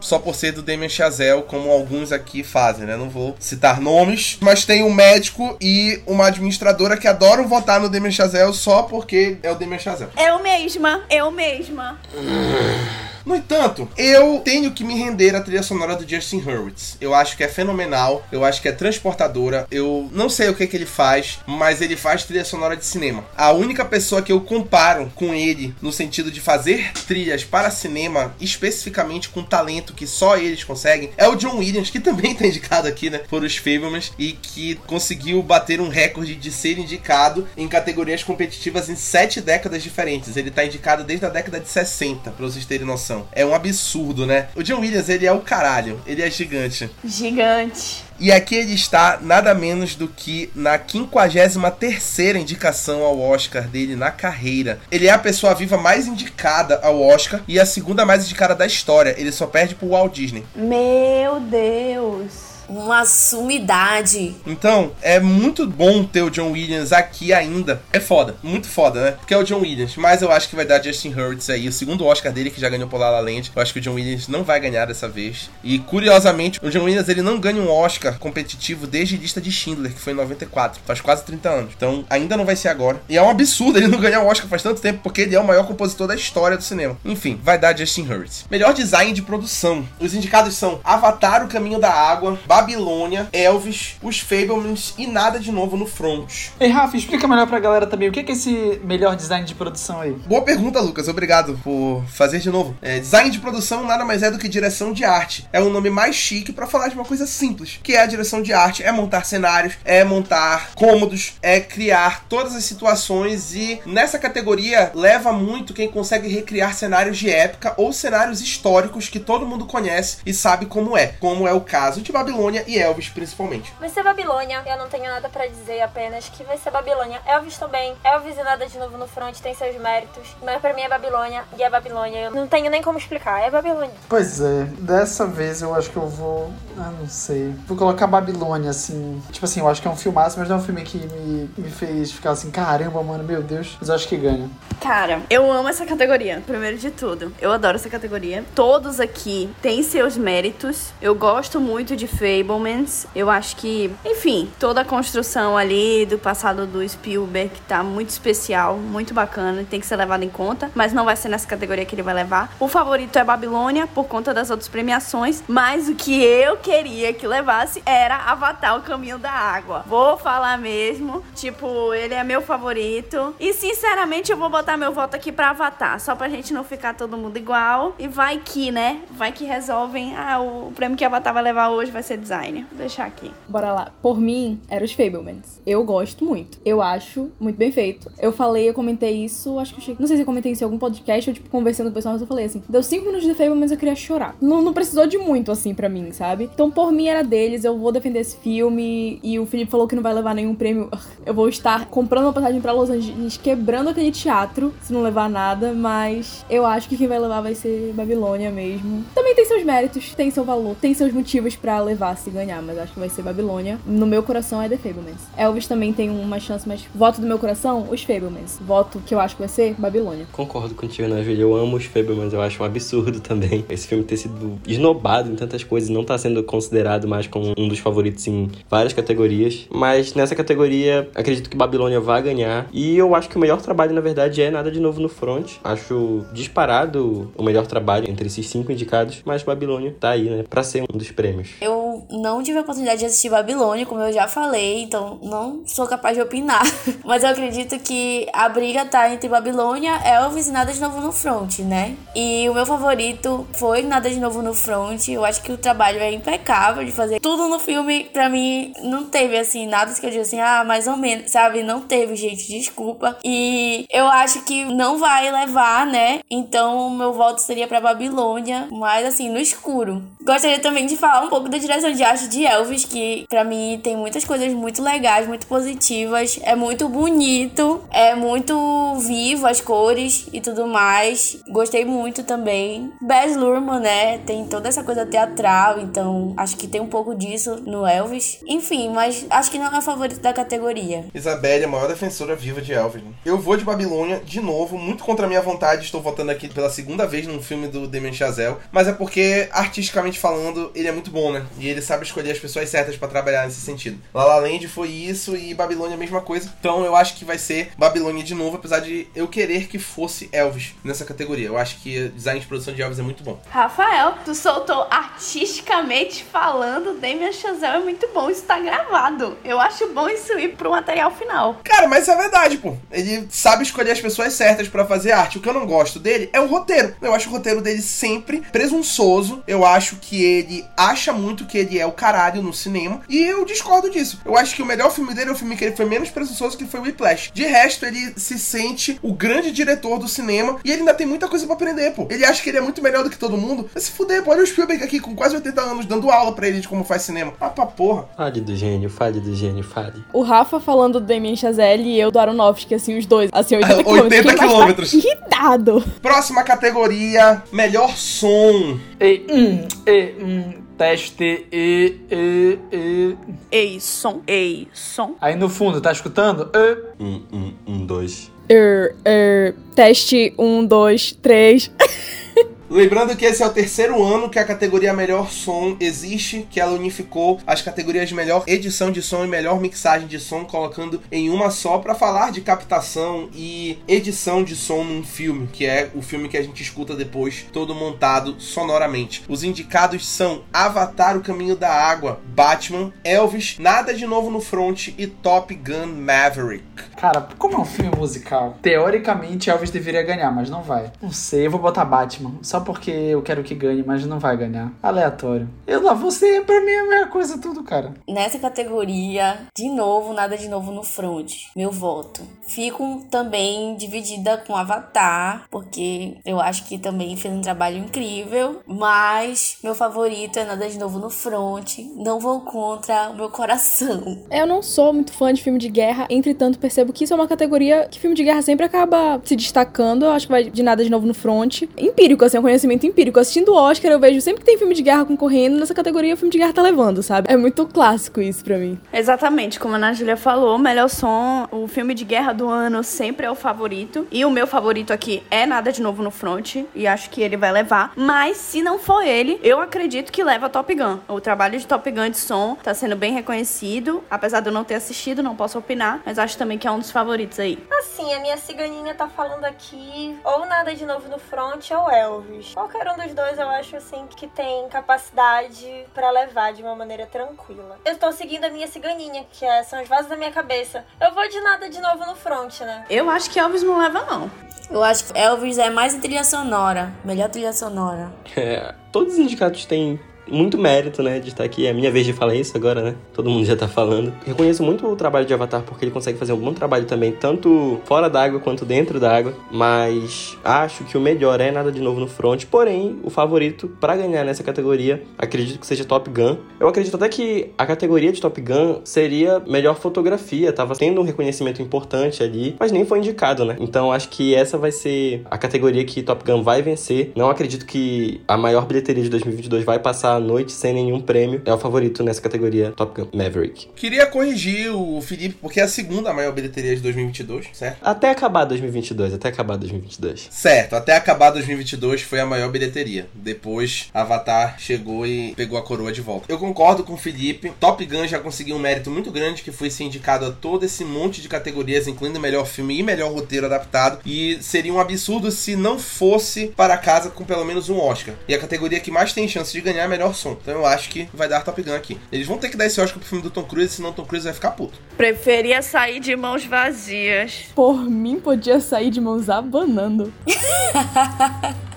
[0.00, 2.96] só por ser do Damien Chazelle, como alguns aqui fazem, né?
[2.96, 7.88] Não vou citar nomes, mas tem um médico e uma administradora que adoram votar no
[7.88, 10.10] Damien Chazelle só porque é o Damien Chazelle.
[10.16, 11.98] Eu mesma, eu mesma.
[13.24, 16.96] No entanto, eu tenho que me render à trilha sonora do Justin Hurwitz.
[17.00, 19.66] Eu acho que é fenomenal, eu acho que é transportadora.
[19.70, 23.24] Eu não sei o que, que ele faz, mas ele faz trilha sonora de cinema.
[23.36, 28.34] A única pessoa que eu comparo com ele no sentido de fazer trilhas para cinema,
[28.40, 32.88] especificamente com talento que só eles conseguem, é o John Williams, que também está indicado
[32.88, 37.68] aqui, né, por os Fablemans e que conseguiu bater um recorde de ser indicado em
[37.68, 40.36] categorias competitivas em sete décadas diferentes.
[40.36, 43.11] Ele tá indicado desde a década de 60, pra vocês terem noção.
[43.32, 44.48] É um absurdo, né?
[44.54, 46.00] O John Williams, ele é o caralho.
[46.06, 46.90] Ele é gigante.
[47.04, 48.04] Gigante.
[48.18, 54.10] E aqui ele está nada menos do que na 53ª indicação ao Oscar dele na
[54.10, 54.78] carreira.
[54.90, 58.66] Ele é a pessoa viva mais indicada ao Oscar e a segunda mais indicada da
[58.66, 59.14] história.
[59.18, 60.44] Ele só perde pro Walt Disney.
[60.54, 64.34] Meu Deus uma sumidade.
[64.46, 67.82] Então, é muito bom ter o John Williams aqui ainda.
[67.92, 69.10] É foda, muito foda, né?
[69.12, 71.72] Porque é o John Williams, mas eu acho que vai dar Justin Hurwitz aí, o
[71.72, 73.52] segundo Oscar dele que já ganhou por La La Land.
[73.54, 75.50] Eu acho que o John Williams não vai ganhar dessa vez.
[75.62, 79.92] E curiosamente, o John Williams ele não ganha um Oscar competitivo desde Lista de Schindler,
[79.92, 81.72] que foi em 94, faz quase 30 anos.
[81.76, 83.00] Então, ainda não vai ser agora.
[83.08, 85.40] E é um absurdo ele não ganhar um Oscar faz tanto tempo, porque ele é
[85.40, 86.96] o maior compositor da história do cinema.
[87.04, 88.46] Enfim, vai dar Justin Hurwitz.
[88.50, 89.86] Melhor design de produção.
[90.00, 95.50] Os indicados são Avatar: O Caminho da Água, Babilônia, Elvis, Os Fablemans e Nada de
[95.50, 96.50] Novo no Front.
[96.60, 100.00] Ei, Rafa, explica melhor pra galera também o que é esse melhor design de produção
[100.00, 100.12] aí.
[100.12, 101.08] Boa pergunta, Lucas.
[101.08, 102.76] Obrigado por fazer de novo.
[102.80, 105.48] É, design de produção nada mais é do que direção de arte.
[105.52, 108.40] É um nome mais chique para falar de uma coisa simples, que é a direção
[108.40, 108.84] de arte.
[108.84, 115.32] É montar cenários, é montar cômodos, é criar todas as situações e nessa categoria leva
[115.32, 120.32] muito quem consegue recriar cenários de época ou cenários históricos que todo mundo conhece e
[120.32, 123.72] sabe como é, como é o caso de Babilônia e Elvis principalmente.
[123.78, 127.20] Vai ser Babilônia, eu não tenho nada para dizer, apenas que vai ser Babilônia.
[127.26, 130.82] Elvis também, Elvis e nada de novo no front tem seus méritos, mas para mim
[130.82, 132.18] é Babilônia e é Babilônia.
[132.24, 133.94] Eu não tenho nem como explicar, é Babilônia.
[134.08, 136.52] Pois é, dessa vez eu acho que eu vou.
[136.78, 137.54] Ah, não sei.
[137.66, 139.22] Vou colocar Babilônia, assim.
[139.30, 141.50] Tipo assim, eu acho que é um filmaço, mas não é um filme que me,
[141.56, 143.76] me fez ficar assim, caramba, mano, meu Deus.
[143.78, 144.48] Mas eu acho que ganha.
[144.80, 147.32] Cara, eu amo essa categoria, primeiro de tudo.
[147.40, 148.44] Eu adoro essa categoria.
[148.54, 150.92] Todos aqui têm seus méritos.
[151.00, 152.06] Eu gosto muito de
[152.38, 153.06] Fablemans.
[153.14, 158.76] Eu acho que, enfim, toda a construção ali do passado do Spielberg tá muito especial,
[158.76, 161.94] muito bacana, tem que ser levado em conta, mas não vai ser nessa categoria que
[161.94, 162.54] ele vai levar.
[162.58, 167.26] O favorito é Babilônia por conta das outras premiações, mas o que eu queria que
[167.26, 169.84] levasse era Avatar o Caminho da Água.
[169.86, 173.34] Vou falar mesmo, tipo, ele é meu favorito.
[173.38, 176.94] E sinceramente eu vou botar meu voto aqui pra Avatar, só pra gente não ficar
[176.94, 177.94] todo mundo igual.
[177.98, 179.00] E vai que, né?
[179.10, 180.14] Vai que resolvem.
[180.16, 182.64] Ah, o prêmio que Avatar vai levar hoje vai ser design.
[182.70, 183.30] Vou deixar aqui.
[183.48, 183.92] Bora lá.
[184.00, 185.60] Por mim, era os Fablemans.
[185.66, 186.58] Eu gosto muito.
[186.64, 188.10] Eu acho muito bem feito.
[188.18, 189.96] Eu falei, eu comentei isso, acho que eu cheguei.
[190.00, 192.14] Não sei se eu comentei isso em algum podcast ou, tipo, conversando com o pessoal,
[192.14, 194.36] mas eu falei assim: deu cinco minutos de Fablemans eu queria chorar.
[194.40, 196.48] Não, não precisou de muito, assim, pra mim, sabe?
[196.52, 197.64] Então, por mim, era deles.
[197.64, 199.20] Eu vou defender esse filme.
[199.22, 200.88] E o Felipe falou que não vai levar nenhum prêmio.
[201.24, 205.28] Eu vou estar comprando uma passagem pra Los Angeles, quebrando aquele teatro, se não levar
[205.28, 205.72] nada.
[205.72, 209.04] Mas eu acho que quem vai levar vai ser Babilônia mesmo.
[209.14, 212.78] Também tem seus méritos, tem seu valor, tem seus motivos pra levar se ganhar, mas
[212.78, 213.78] acho que vai ser Babilônia.
[213.86, 215.20] No meu coração é The Fablemans.
[215.36, 218.58] Elvis também tem uma chance, mas voto do meu coração, os Fablemans.
[218.60, 220.26] Voto que eu acho que vai ser Babilônia.
[220.32, 221.42] Concordo contigo, né, Julia?
[221.42, 223.64] Eu amo os Fablemans, eu acho um absurdo também.
[223.68, 227.68] Esse filme ter sido esnobado em tantas coisas, não tá sendo considerado mais como um
[227.68, 229.66] dos favoritos em várias categorias.
[229.70, 232.66] Mas nessa categoria, acredito que Babilônia vai ganhar.
[232.72, 235.52] E eu acho que o melhor trabalho, na verdade, é Nada de Novo no Front.
[235.62, 240.62] Acho disparado o melhor trabalho entre esses cinco indicados, mas Babilônia tá aí, né, pra
[240.62, 241.50] ser um dos prêmios.
[241.60, 245.86] Eu não tive a oportunidade de assistir Babilônia, como eu já falei, então não sou
[245.86, 246.62] capaz de opinar.
[247.04, 251.12] Mas eu acredito que a briga tá entre Babilônia, Elvis e Nada de Novo no
[251.12, 251.96] Front, né?
[252.14, 255.08] E o meu favorito foi Nada de Novo no Front.
[255.08, 258.04] Eu acho que o trabalho é impecável de fazer tudo no filme.
[258.12, 261.62] Pra mim, não teve assim, nada que eu diga assim, ah, mais ou menos, sabe?
[261.62, 263.18] Não teve, gente, desculpa.
[263.24, 266.20] E eu acho que não vai levar, né?
[266.30, 270.02] Então, meu voto seria pra Babilônia, mas assim, no escuro.
[270.24, 273.80] Gostaria também de falar um pouco da direção de arte de Elvis, que pra mim
[273.82, 276.38] tem muitas coisas muito legais, muito positivas.
[276.42, 281.36] É muito bonito, é muito vivo as cores e tudo mais.
[281.48, 282.90] Gostei muito também.
[283.00, 284.18] Baz Luhrmann, né?
[284.18, 288.40] Tem toda essa coisa teatral, então acho que tem um pouco disso no Elvis.
[288.46, 291.04] Enfim, mas acho que não é o favorito da categoria.
[291.14, 293.02] Isabelle é a maior defensora viva de Elvis.
[293.02, 293.10] Né?
[293.24, 295.84] Eu vou de Babilônia, de novo, muito contra a minha vontade.
[295.84, 298.56] Estou votando aqui pela segunda vez num filme do Damien Chazelle.
[298.70, 301.46] Mas é porque, artisticamente falando, ele é muito bom, né?
[301.58, 304.00] E ele ele sabe escolher as pessoas certas pra trabalhar nesse sentido.
[304.14, 306.52] La La Land foi isso e Babilônia a mesma coisa.
[306.60, 310.28] Então eu acho que vai ser Babilônia de novo, apesar de eu querer que fosse
[310.32, 311.48] Elvis nessa categoria.
[311.48, 313.40] Eu acho que design de produção de Elvis é muito bom.
[313.50, 319.36] Rafael, tu soltou artisticamente falando, Damien Chazelle é muito bom, isso tá gravado.
[319.44, 321.60] Eu acho bom isso ir pro material final.
[321.64, 322.76] Cara, mas isso é verdade, pô.
[322.90, 325.38] Ele sabe escolher as pessoas certas pra fazer arte.
[325.38, 326.94] O que eu não gosto dele é o roteiro.
[327.02, 329.42] Eu acho o roteiro dele sempre presunçoso.
[329.46, 333.00] Eu acho que ele acha muito que ele é o caralho no cinema.
[333.08, 334.20] E eu discordo disso.
[334.24, 336.56] Eu acho que o melhor filme dele é o filme que ele foi menos presunçoso,
[336.56, 337.30] que foi o Whiplash.
[337.32, 340.58] De resto, ele se sente o grande diretor do cinema.
[340.64, 342.06] E ele ainda tem muita coisa pra aprender, pô.
[342.10, 343.68] Ele acha que ele é muito melhor do que todo mundo.
[343.74, 346.48] Mas se fuder, pô, olha o Spielberg aqui com quase 80 anos dando aula pra
[346.48, 347.32] ele de como faz cinema.
[347.40, 348.06] Ah, pra porra.
[348.16, 350.02] Fale do gênio, fale do gênio, fale.
[350.12, 353.30] O Rafa falando do Damien Chazelle e eu do Aronofsky, assim, os dois.
[353.32, 354.10] Assim, 80 80 quilômetros.
[354.10, 354.92] Quem mais tá quilômetros.
[354.94, 355.84] Irritado.
[356.00, 358.78] Próxima categoria: melhor som.
[359.00, 363.16] Ei, hum, ei, hum, teste, e, e, e.
[363.52, 365.14] Ei, som, ei, som.
[365.20, 366.50] Aí no fundo, tá escutando?
[366.52, 366.76] E.
[366.98, 368.32] Um, um, um, dois.
[368.48, 371.70] Er, er, teste, um, dois, três.
[372.72, 376.72] Lembrando que esse é o terceiro ano que a categoria Melhor Som existe, que ela
[376.72, 381.28] unificou as categorias de melhor edição de som e melhor mixagem de som, colocando em
[381.28, 386.00] uma só para falar de captação e edição de som num filme, que é o
[386.00, 389.22] filme que a gente escuta depois, todo montado sonoramente.
[389.28, 394.88] Os indicados são Avatar: O Caminho da Água, Batman, Elvis, Nada de Novo no Front
[394.96, 396.64] e Top Gun Maverick.
[396.96, 398.56] Cara, como é um filme musical?
[398.62, 400.90] Teoricamente, Elvis deveria ganhar, mas não vai.
[401.02, 402.36] Não sei, eu vou botar Batman.
[402.40, 404.72] Só porque eu quero que ganhe, mas não vai ganhar.
[404.82, 405.48] Aleatório.
[405.66, 407.94] Eu lá, você, pra mim, é a mesma coisa tudo, cara.
[408.08, 411.32] Nessa categoria, de novo, nada de novo no front.
[411.56, 412.22] Meu voto.
[412.46, 418.60] Fico também dividida com Avatar, porque eu acho que também fez um trabalho incrível.
[418.66, 421.78] Mas meu favorito é nada de novo no front.
[421.96, 424.22] Não vou contra o meu coração.
[424.30, 427.28] Eu não sou muito fã de filme de guerra, entretanto, percebo que isso é uma
[427.28, 430.04] categoria que filme de guerra sempre acaba se destacando.
[430.04, 431.62] Eu acho que vai de nada de novo no front.
[431.76, 433.18] Empírico, assim, é um conhecimento empírico.
[433.18, 436.16] Assistindo o Oscar, eu vejo sempre que tem filme de guerra concorrendo, nessa categoria o
[436.16, 437.32] filme de guerra tá levando, sabe?
[437.32, 438.78] É muito clássico isso pra mim.
[438.92, 443.30] Exatamente, como a Ana falou, melhor som, o filme de guerra do ano sempre é
[443.30, 444.06] o favorito.
[444.10, 447.36] E o meu favorito aqui é Nada de Novo no Front, e acho que ele
[447.36, 447.92] vai levar.
[447.96, 450.98] Mas se não for ele, eu acredito que leva Top Gun.
[451.08, 454.04] O trabalho de Top Gun de som tá sendo bem reconhecido.
[454.10, 456.78] Apesar de eu não ter assistido, não posso opinar, mas acho também que é um
[456.78, 457.58] dos favoritos aí.
[457.78, 462.31] Assim, a minha ciganinha tá falando aqui ou nada de novo no front ou Elvis.
[462.54, 467.06] Qualquer um dos dois eu acho assim que tem capacidade pra levar de uma maneira
[467.06, 467.78] tranquila.
[467.84, 470.84] Eu tô seguindo a minha ciganinha, que é, são as vozes da minha cabeça.
[471.00, 472.84] Eu vou de nada de novo no front, né?
[472.88, 474.30] Eu acho que Elvis não leva, não.
[474.70, 476.92] Eu acho que Elvis é mais em trilha sonora.
[477.04, 478.12] Melhor trilha sonora.
[478.36, 480.00] É, todos os indicados têm
[480.32, 481.66] muito mérito, né, de estar aqui.
[481.66, 482.94] É a minha vez de falar isso agora, né?
[483.12, 484.12] Todo mundo já tá falando.
[484.24, 487.80] Reconheço muito o trabalho de Avatar porque ele consegue fazer um bom trabalho também, tanto
[487.84, 489.34] fora d'água quanto dentro d'água.
[489.50, 492.44] Mas acho que o melhor é nada de novo no front.
[492.46, 496.36] Porém, o favorito para ganhar nessa categoria, acredito que seja Top Gun.
[496.58, 500.52] Eu acredito até que a categoria de Top Gun seria melhor fotografia.
[500.52, 503.56] Tava tendo um reconhecimento importante ali, mas nem foi indicado, né?
[503.60, 507.12] Então acho que essa vai ser a categoria que Top Gun vai vencer.
[507.14, 511.42] Não acredito que a maior bilheteria de 2022 vai passar noite sem nenhum prêmio.
[511.44, 513.68] É o favorito nessa categoria Top Gun Maverick.
[513.74, 517.78] Queria corrigir o Felipe, porque é a segunda maior bilheteria de 2022, certo?
[517.82, 520.28] Até acabar 2022, até acabar 2022.
[520.30, 523.06] Certo, até acabar 2022 foi a maior bilheteria.
[523.14, 526.26] Depois, Avatar chegou e pegou a coroa de volta.
[526.28, 527.52] Eu concordo com o Felipe.
[527.60, 530.84] Top Gun já conseguiu um mérito muito grande, que foi ser indicado a todo esse
[530.84, 534.00] monte de categorias, incluindo melhor filme e melhor roteiro adaptado.
[534.06, 538.14] E seria um absurdo se não fosse para casa com pelo menos um Oscar.
[538.28, 540.32] E a categoria que mais tem chance de ganhar é melhor som.
[540.32, 541.98] Então eu acho que vai dar Top Gun aqui.
[542.10, 544.04] Eles vão ter que dar esse Oscar pro filme do Tom Cruise, senão o Tom
[544.04, 544.78] Cruise vai ficar puto.
[544.96, 547.46] Preferia sair de mãos vazias.
[547.54, 550.12] Por mim, podia sair de mãos abanando.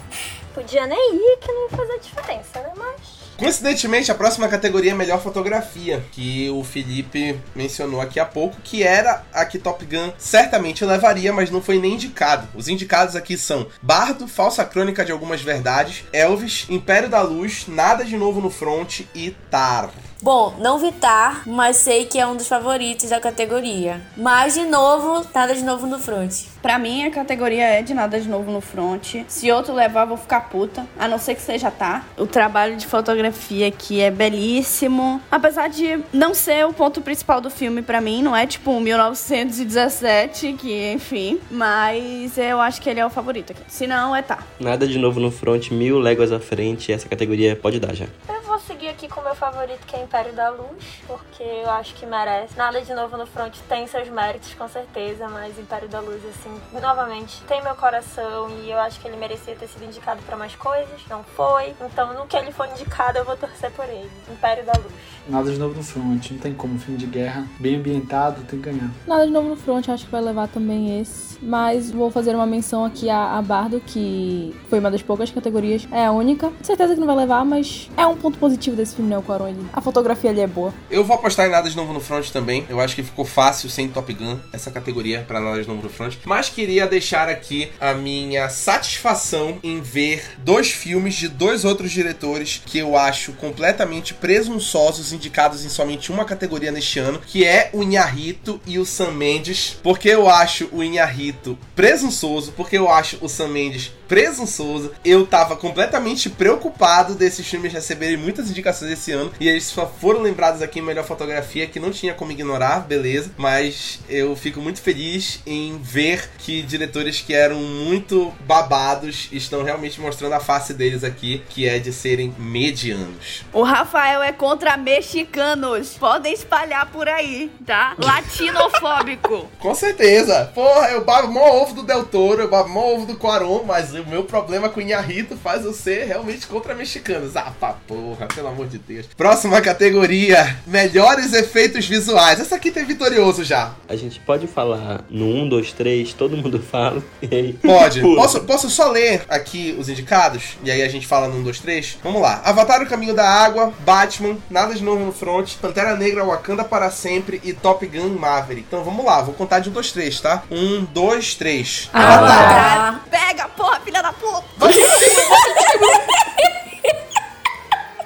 [0.55, 2.71] Podia nem ir, que não ia fazer diferença, né?
[2.77, 3.24] Mas.
[3.37, 8.81] Coincidentemente, a próxima categoria é melhor fotografia, que o Felipe mencionou aqui há pouco, que
[8.81, 12.47] era a que Top Gun certamente levaria, mas não foi nem indicado.
[12.55, 18.05] Os indicados aqui são Bardo, Falsa Crônica de Algumas Verdades, Elvis, Império da Luz, Nada
[18.05, 19.91] de Novo no Front e Tar.
[20.25, 24.01] Bom, não vi Tar, mas sei que é um dos favoritos da categoria.
[24.17, 26.45] Mas, de novo, nada de novo no front.
[26.63, 29.17] Pra mim, a categoria é de nada de novo no front.
[29.27, 30.83] Se outro levar, eu vou ficar puta.
[30.97, 32.03] A não ser que seja tá.
[32.17, 35.21] O trabalho de fotografia aqui é belíssimo.
[35.29, 40.53] Apesar de não ser o ponto principal do filme pra mim, não é tipo 1917,
[40.53, 41.39] que enfim.
[41.51, 43.61] Mas eu acho que ele é o favorito aqui.
[43.67, 44.39] Se não, é tá.
[44.59, 46.91] Nada de novo no front, mil léguas à frente.
[46.91, 48.07] Essa categoria pode dar já.
[48.27, 51.69] Eu vou seguir aqui com o meu favorito, que é Império da Luz, porque eu
[51.71, 52.57] acho que merece.
[52.57, 56.79] Nada de novo no front tem seus méritos, com certeza, mas Império da Luz, assim,
[56.81, 60.55] novamente, tem meu coração e eu acho que ele merecia ter sido indicado para mais
[60.55, 61.75] coisas, não foi.
[61.81, 64.09] Então, no que ele for indicado, eu vou torcer por ele.
[64.31, 64.93] Império da Luz.
[65.27, 66.79] Nada de novo no front, não tem como.
[66.79, 68.91] Filme de guerra, bem ambientado, tem que ganhar.
[69.07, 71.37] Nada de novo no front, acho que vai levar também esse.
[71.41, 75.87] Mas vou fazer uma menção aqui a, a Bardo, que foi uma das poucas categorias.
[75.91, 76.53] É a única.
[76.61, 79.55] Certeza que não vai levar, mas é um ponto positivo desse filme, né, o Quaron.
[79.73, 80.71] A fotografia ali é boa.
[80.91, 82.63] Eu vou apostar em nada de novo no front também.
[82.69, 85.89] Eu acho que ficou fácil sem Top Gun essa categoria pra nada de novo no
[85.89, 86.13] front.
[86.25, 92.61] Mas queria deixar aqui a minha satisfação em ver dois filmes de dois outros diretores
[92.63, 97.81] que eu acho completamente presunçosos indicados em somente uma categoria neste ano, que é o
[97.81, 103.27] Inharito e o Sam Mendes, porque eu acho o Inharito presunçoso, porque eu acho o
[103.27, 104.91] Sam Mendes presunçoso.
[105.03, 110.21] Eu tava completamente preocupado desses filmes receberem muitas indicações esse ano e eles só foram
[110.21, 114.81] lembrados aqui em melhor fotografia, que não tinha como ignorar, beleza, mas eu fico muito
[114.81, 121.03] feliz em ver que diretores que eram muito babados estão realmente mostrando a face deles
[121.03, 123.43] aqui, que é de serem medianos.
[123.53, 125.95] O Rafael é contra mexicanos.
[125.97, 127.95] Podem espalhar por aí, tá?
[127.97, 129.49] Latinofóbico.
[129.59, 130.51] Com certeza.
[130.53, 133.94] Porra, eu babo mó ovo do Del Toro, eu babo mó ovo do Quaron, mas
[133.99, 137.35] o meu problema com o Inharito faz eu ser realmente contra mexicanos.
[137.35, 139.07] Ah, pá, porra, pelo amor de Deus.
[139.17, 142.39] Próxima categoria: melhores efeitos visuais.
[142.39, 143.73] Essa aqui tem vitorioso já.
[143.87, 147.03] A gente pode falar no 1, 2, 3, todo mundo fala.
[147.21, 148.01] E aí, Pode.
[148.01, 150.57] Posso, posso só ler aqui os indicados?
[150.63, 151.97] E aí a gente fala no 1, 2, 3?
[152.03, 152.41] Vamos lá.
[152.43, 156.89] Avatar o Caminho da Água, Batman, Nada de Novo no Front, Pantera Negra, Wakanda para
[156.91, 158.65] Sempre e Top Gun Maverick.
[158.67, 160.43] Então vamos lá, vou contar de 1, 2, 3, tá?
[160.51, 161.89] 1, 2, 3.
[161.93, 163.05] Avatar.
[163.09, 164.43] Pega, porra, filha da puta.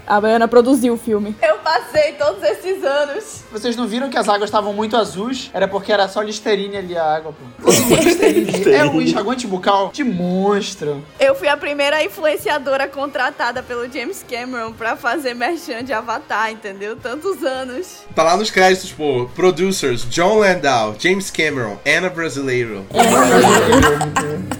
[0.09, 1.35] A Baiana produziu o filme.
[1.39, 3.43] Eu passei todos esses anos.
[3.51, 5.51] Vocês não viram que as águas estavam muito azuis?
[5.53, 7.69] Era porque era só Listerine ali a água, pô.
[7.69, 8.73] Listerine.
[8.73, 11.05] É um enxaguante bucal de monstro.
[11.19, 16.95] Eu fui a primeira influenciadora contratada pelo James Cameron pra fazer merchan de Avatar, entendeu?
[16.95, 17.99] Tantos anos.
[18.15, 19.29] Tá lá nos créditos, pô.
[19.35, 22.83] Producers: John Landau, James Cameron, Anna Brasileiro.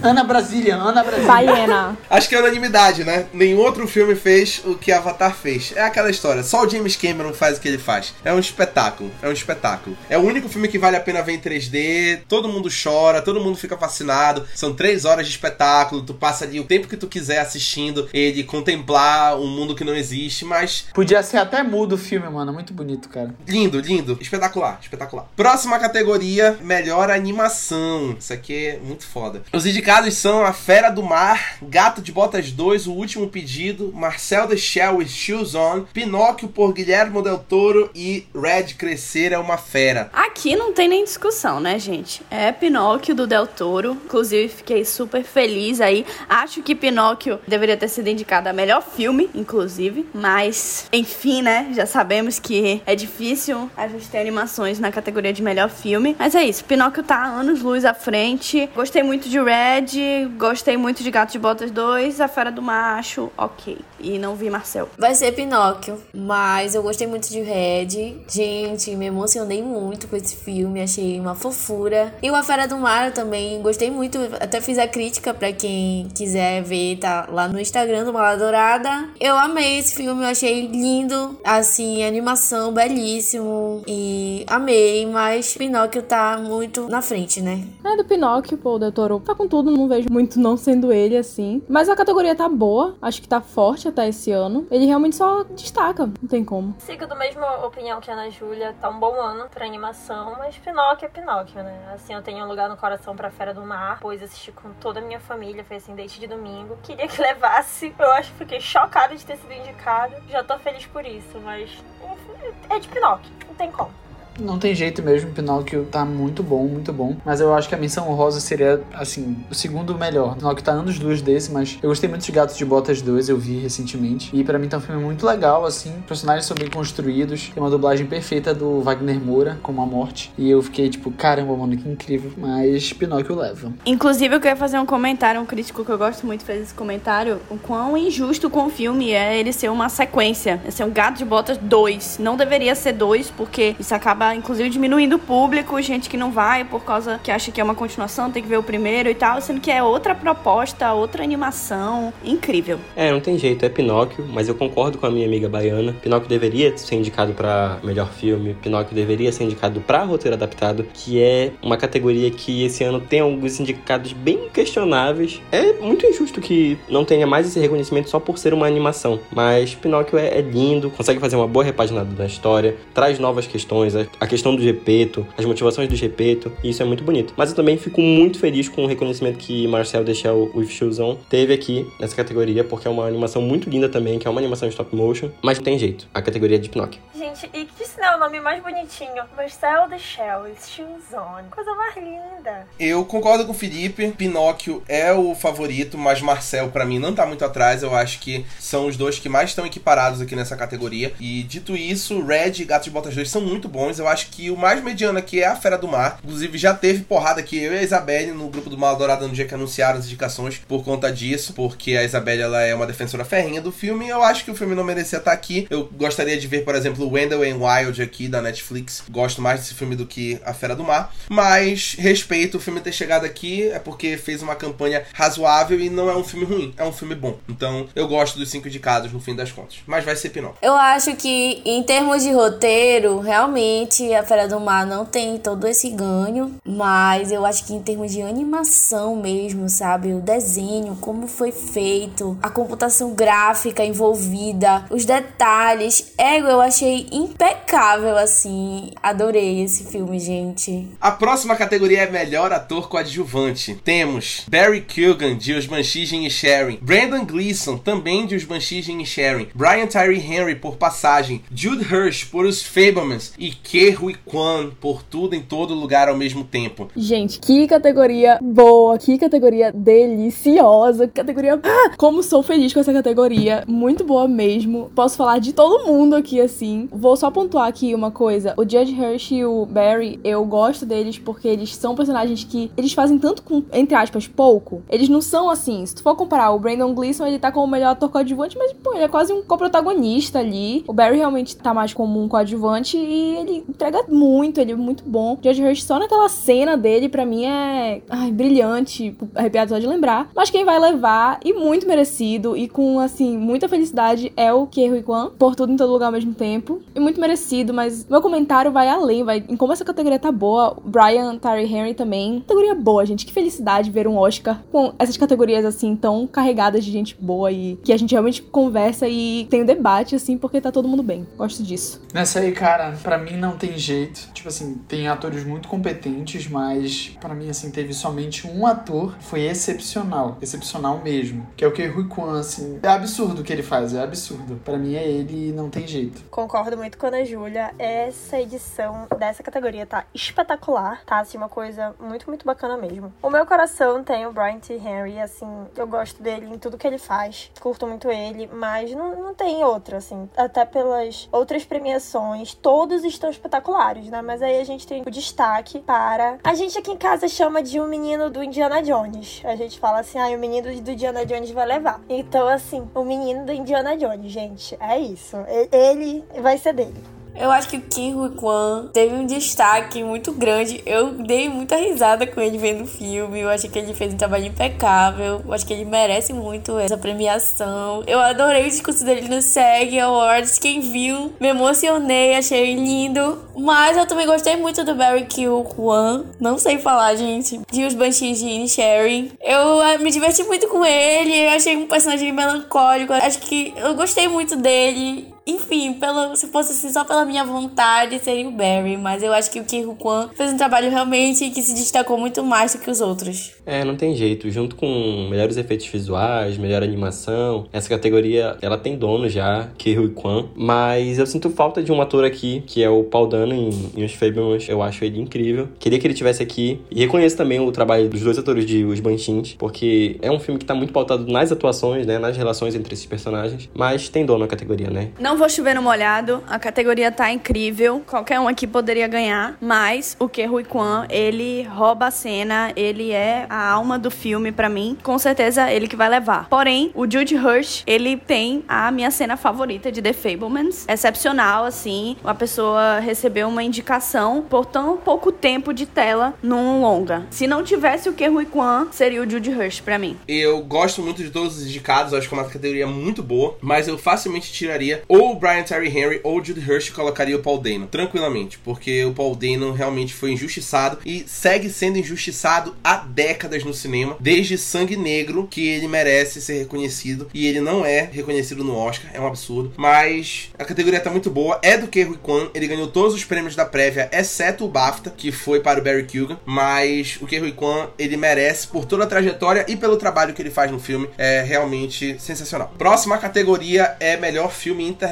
[0.00, 1.26] Ana Brasília, Ana Brasília.
[1.26, 1.98] Baiana.
[2.08, 3.26] Acho que é unanimidade, né?
[3.32, 5.72] Nenhum outro filme fez o que Avatar fez.
[5.74, 8.14] É aquela história, só o James Cameron faz o que ele faz.
[8.24, 9.96] É um espetáculo, é um espetáculo.
[10.08, 13.40] É o único filme que vale a pena ver em 3D, todo mundo chora, todo
[13.40, 14.46] mundo fica fascinado.
[14.54, 18.44] São três horas de espetáculo, tu passa ali o tempo que tu quiser assistindo ele,
[18.44, 22.52] contemplar um mundo que não existe, mas Podia ser até mudo o filme, mano.
[22.52, 23.34] Muito bonito, cara.
[23.46, 24.18] Lindo, lindo.
[24.20, 25.26] Espetacular, espetacular.
[25.36, 28.16] Próxima categoria, melhor animação.
[28.18, 29.42] Isso aqui é muito foda.
[29.52, 34.48] Os indicados são A Fera do Mar, Gato de Botas 2, O Último Pedido, Marcel
[34.48, 39.56] the Shell with Shoes On, Pinóquio por Guilherme Del Toro e Red Crescer é uma
[39.56, 40.10] Fera.
[40.12, 42.20] Aqui não tem nem discussão, né, gente?
[42.28, 43.96] É Pinóquio do Del Toro.
[44.04, 46.04] Inclusive, fiquei super feliz aí.
[46.28, 50.04] Acho que Pinóquio deveria ter sido indicado a melhor filme, inclusive.
[50.12, 51.70] Mas, enfim, né?
[51.76, 56.16] Já sabemos que é difícil a gente ter animações na categoria de melhor filme.
[56.18, 56.64] Mas é isso.
[56.64, 58.68] Pinóquio tá anos luz à frente.
[58.74, 60.28] Gostei muito de Red.
[60.36, 62.20] Gostei muito de Gato de Botas 2.
[62.20, 63.78] A Fera do Macho, ok.
[64.00, 64.88] E não vi Marcel.
[64.98, 68.16] Vai ser Pinóquio, mas eu gostei muito de Red.
[68.28, 72.14] Gente, me emocionei muito com esse filme, achei uma fofura.
[72.22, 75.52] E o A Fera do Mar eu também gostei muito, até fiz a crítica pra
[75.52, 79.08] quem quiser ver, tá lá no Instagram do Mala Dourada.
[79.20, 86.38] Eu amei esse filme, eu achei lindo, assim, animação belíssimo e amei, mas Pinóquio tá
[86.38, 87.64] muito na frente, né?
[87.84, 91.16] É do Pinóquio, pô, o Toro tá com tudo, não vejo muito não sendo ele
[91.16, 91.62] assim.
[91.68, 94.66] Mas a categoria tá boa, acho que tá forte até esse ano.
[94.70, 96.74] Ele realmente só destaca, não tem como.
[96.78, 98.74] Sigo da mesma opinião que a Ana Júlia.
[98.80, 101.92] Tá um bom ano pra animação, mas Pinóquio é Pinóquio, né?
[101.94, 105.00] Assim, eu tenho um lugar no coração pra Fera do Mar, pois assisti com toda
[105.00, 106.78] a minha família, foi assim, desde de domingo.
[106.82, 110.14] Queria que levasse, eu acho que fiquei chocada de ter sido indicado.
[110.28, 114.09] Já tô feliz por isso, mas enfim, é de Pinóquio, não tem como.
[114.38, 117.16] Não tem jeito mesmo, Pinóquio tá muito bom, muito bom.
[117.24, 120.36] Mas eu acho que a menção honrosa seria, assim, o segundo melhor.
[120.36, 123.38] Pinóquio tá anos luz desse, mas eu gostei muito de Gatos de Botas 2, eu
[123.38, 124.30] vi recentemente.
[124.32, 125.92] E pra mim tá um filme muito legal, assim.
[126.06, 127.50] Personagens são bem construídos.
[127.52, 130.32] Tem uma dublagem perfeita do Wagner Moura, como a morte.
[130.38, 132.32] E eu fiquei tipo, caramba, mano, que incrível.
[132.36, 133.72] Mas Pinóquio leva.
[133.84, 137.40] Inclusive, eu queria fazer um comentário, um crítico que eu gosto muito fez esse comentário,
[137.50, 141.18] o quão injusto com o filme é ele ser uma sequência, é ser um Gato
[141.18, 142.18] de Botas 2.
[142.18, 146.64] Não deveria ser dois, porque isso acaba inclusive, diminuindo o público, gente que não vai
[146.64, 149.40] por causa que acha que é uma continuação, tem que ver o primeiro e tal,
[149.40, 152.12] sendo que é outra proposta, outra animação.
[152.24, 152.78] Incrível.
[152.96, 155.94] É, não tem jeito, é Pinóquio, mas eu concordo com a minha amiga baiana.
[156.00, 161.20] Pinóquio deveria ser indicado para melhor filme, Pinóquio deveria ser indicado para roteiro adaptado, que
[161.22, 165.40] é uma categoria que esse ano tem alguns indicados bem questionáveis.
[165.50, 169.74] É muito injusto que não tenha mais esse reconhecimento só por ser uma animação, mas
[169.74, 174.26] Pinóquio é, é lindo, consegue fazer uma boa repaginada da história, traz novas questões, a
[174.26, 177.32] questão do Gepeto, as motivações do Gepeto, e isso é muito bonito.
[177.36, 180.98] Mas eu também fico muito feliz com o reconhecimento que Marcel Deschel with Shoes
[181.28, 184.68] teve aqui nessa categoria, porque é uma animação muito linda também, que é uma animação
[184.68, 187.00] stop motion, mas não tem jeito, a categoria é de Pinóquio.
[187.20, 189.22] Gente, e que sinal é o nome mais bonitinho?
[189.36, 191.04] Marcel Deschel with Shoes.
[191.50, 192.66] Coisa mais linda.
[192.78, 197.26] Eu concordo com o Felipe, Pinóquio é o favorito, mas Marcel para mim não tá
[197.26, 201.12] muito atrás, eu acho que são os dois que mais estão equiparados aqui nessa categoria.
[201.20, 204.50] E dito isso, Red e Gato de Botas 2 são muito bons, eu acho que
[204.50, 206.20] o mais mediano aqui é a Fera do Mar.
[206.24, 209.34] Inclusive já teve porrada aqui, eu e a Isabelle no grupo do Mal Dourada no
[209.34, 213.26] dia que anunciaram as indicações por conta disso, porque a Isabelle ela é uma defensora
[213.26, 215.66] ferrinha do filme eu acho que o filme não merecia estar aqui.
[215.68, 219.02] Eu gostaria de ver, por exemplo, Wendell and Wild aqui da Netflix.
[219.10, 222.92] Gosto mais desse filme do que A Fera do Mar, mas respeito o filme ter
[222.92, 226.84] chegado aqui, é porque fez uma campanha razoável e não é um filme ruim, é
[226.84, 227.38] um filme bom.
[227.48, 230.58] Então eu gosto dos cinco indicados no fim das contas, mas vai ser Pinóquio.
[230.62, 235.66] Eu acho que em termos de roteiro, realmente a Fera do Mar não tem todo
[235.66, 240.12] esse ganho, mas eu acho que em termos de animação mesmo, sabe?
[240.12, 248.16] O desenho, como foi feito, a computação gráfica envolvida, os detalhes, ego, eu achei impecável
[248.16, 248.90] assim.
[249.02, 250.88] Adorei esse filme, gente.
[251.00, 253.78] A próxima categoria é melhor ator coadjuvante.
[253.84, 259.06] Temos Barry Keoghan de Os Banshees de Sharing, Brandon Gleeson também de Os Banshees de
[259.06, 264.70] Sharing, Brian Tyree Henry por Passagem, Jude Hirsch por Os Fablemans e Ke Huy Quan
[264.80, 266.88] por Tudo em Todo Lugar ao mesmo tempo.
[266.96, 271.58] Gente, que categoria boa, que categoria deliciosa, que categoria.
[271.62, 274.90] Ah, como sou feliz com essa categoria, muito boa mesmo.
[274.94, 276.88] Posso falar de todo mundo aqui assim.
[276.90, 281.18] Vou só pontuar aqui uma coisa: o Judge Hirsch e o Barry, eu gosto deles
[281.18, 284.82] porque eles são personagens que eles fazem tanto com, entre aspas, pouco.
[284.88, 285.84] Eles não são assim.
[285.86, 288.72] Se tu for comparar, o Brandon Gleeson, ele tá como o melhor ator coadjuvante, mas,
[288.72, 290.84] pô, ele é quase um coprotagonista ali.
[290.86, 295.04] O Barry realmente tá mais como um coadjuvante e ele entrega muito, ele é muito
[295.06, 295.34] bom.
[295.34, 298.02] O Judge Hirsch, só naquela cena dele, pra mim é.
[298.08, 300.30] Ai, brilhante, arrepiado só de lembrar.
[300.34, 304.90] Mas quem vai levar, e muito merecido, e com, assim, muita felicidade, é o Ke
[304.90, 306.69] Huy Quan, por tudo em todo lugar ao mesmo tempo.
[306.94, 310.76] E muito merecido, mas meu comentário vai além, vai em como essa categoria tá boa.
[310.76, 312.40] O Brian Tyree Henry também.
[312.40, 313.26] Categoria boa, gente.
[313.26, 317.76] Que felicidade ver um Oscar com essas categorias, assim, tão carregadas de gente boa e
[317.82, 321.26] que a gente realmente conversa e tem um debate, assim, porque tá todo mundo bem.
[321.36, 322.00] Gosto disso.
[322.12, 324.30] Nessa aí, cara, pra mim não tem jeito.
[324.32, 329.24] Tipo assim, tem atores muito competentes, mas pra mim, assim, teve somente um ator que
[329.24, 330.38] foi excepcional.
[330.40, 331.46] Excepcional mesmo.
[331.56, 332.78] Que é o Ke Huy Quan, assim.
[332.82, 334.60] É absurdo o que ele faz, é absurdo.
[334.64, 336.22] Pra mim é ele e não tem jeito.
[336.30, 337.74] Concordo muito com a Ana Júlia.
[337.78, 341.18] Essa edição dessa categoria tá espetacular, tá?
[341.18, 343.12] Assim, uma coisa muito, muito bacana mesmo.
[343.22, 344.74] O meu coração tem o Brian T.
[344.74, 345.46] Henry, assim,
[345.76, 347.50] eu gosto dele em tudo que ele faz.
[347.60, 350.28] Curto muito ele, mas não, não tem outro, assim.
[350.36, 354.20] Até pelas outras premiações, todos estão espetaculares, né?
[354.22, 356.38] Mas aí a gente tem o destaque para.
[356.44, 359.42] A gente aqui em casa chama de um menino do Indiana Jones.
[359.44, 362.00] A gente fala assim, ah, o menino do Indiana Jones vai levar.
[362.08, 365.36] Então, assim, o menino do Indiana Jones, gente, é isso.
[365.72, 366.94] Ele vai ser dele.
[367.40, 370.82] Eu acho que o Kim Hui Kwan teve um destaque muito grande.
[370.84, 373.40] Eu dei muita risada com ele vendo o filme.
[373.40, 375.40] Eu achei que ele fez um trabalho impecável.
[375.44, 378.02] Eu acho que ele merece muito essa premiação.
[378.06, 380.58] Eu adorei o discurso dele no SEG Awards.
[380.58, 383.42] Quem viu, me emocionei, achei lindo.
[383.56, 386.24] Mas eu também gostei muito do Barry Kill Kwan.
[386.38, 387.60] Não sei falar, gente.
[387.70, 389.32] De Os Banshees de Sharing.
[389.40, 391.46] Eu ah, me diverti muito com ele.
[391.46, 393.14] Eu achei um personagem melancólico.
[393.14, 395.29] Acho que eu gostei muito dele.
[395.50, 398.96] Enfim, pelo, se fosse assim, só pela minha vontade, seria o Barry.
[398.96, 402.42] Mas eu acho que o Kim Kwan fez um trabalho realmente que se destacou muito
[402.44, 403.52] mais do que os outros.
[403.66, 404.50] É, não tem jeito.
[404.50, 410.10] Junto com melhores efeitos visuais, melhor animação, essa categoria, ela tem dono já, Ke Huy
[410.10, 410.48] Kwan.
[410.54, 414.04] Mas eu sinto falta de um ator aqui, que é o Paul Dano em, em
[414.04, 414.68] Os Fablemans.
[414.68, 415.68] Eu acho ele incrível.
[415.78, 416.80] Queria que ele tivesse aqui.
[416.90, 420.58] E reconheço também o trabalho dos dois atores de Os Banchins, porque é um filme
[420.58, 423.68] que tá muito pautado nas atuações, né, nas relações entre esses personagens.
[423.74, 425.10] Mas tem dono a categoria, né?
[425.18, 428.02] Não vou chover no molhado, a categoria tá incrível.
[428.06, 433.10] Qualquer um aqui poderia ganhar, mas o que Rui Kwan, ele rouba a cena, ele
[433.10, 434.98] é a alma do filme para mim.
[435.02, 436.46] Com certeza ele que vai levar.
[436.50, 440.84] Porém, o Jude Hirsch, ele tem a minha cena favorita de The Fablemans.
[440.86, 447.26] Excepcional assim, uma pessoa recebeu uma indicação por tão pouco tempo de tela num longa.
[447.30, 450.18] Se não tivesse o que Rui Kwan, seria o Jude Hirsch para mim.
[450.28, 453.88] Eu gosto muito de todos os indicados, acho que é uma categoria muito boa, mas
[453.88, 457.58] eu facilmente tiraria ou o Brian Terry Henry ou o Jude Hirsch colocaria o Paul
[457.58, 463.64] Dano, tranquilamente, porque o Paul Dano realmente foi injustiçado e segue sendo injustiçado há décadas
[463.64, 468.64] no cinema, desde Sangue Negro, que ele merece ser reconhecido e ele não é reconhecido
[468.64, 472.18] no Oscar, é um absurdo, mas a categoria tá muito boa, é do que Rui
[472.18, 475.82] Kwan, ele ganhou todos os prêmios da prévia, exceto o BAFTA, que foi para o
[475.82, 479.96] Barry Keoghan, mas o que Rui Kwan, ele merece por toda a trajetória e pelo
[479.96, 482.72] trabalho que ele faz no filme, é realmente sensacional.
[482.76, 485.09] Próxima categoria é melhor filme internacional.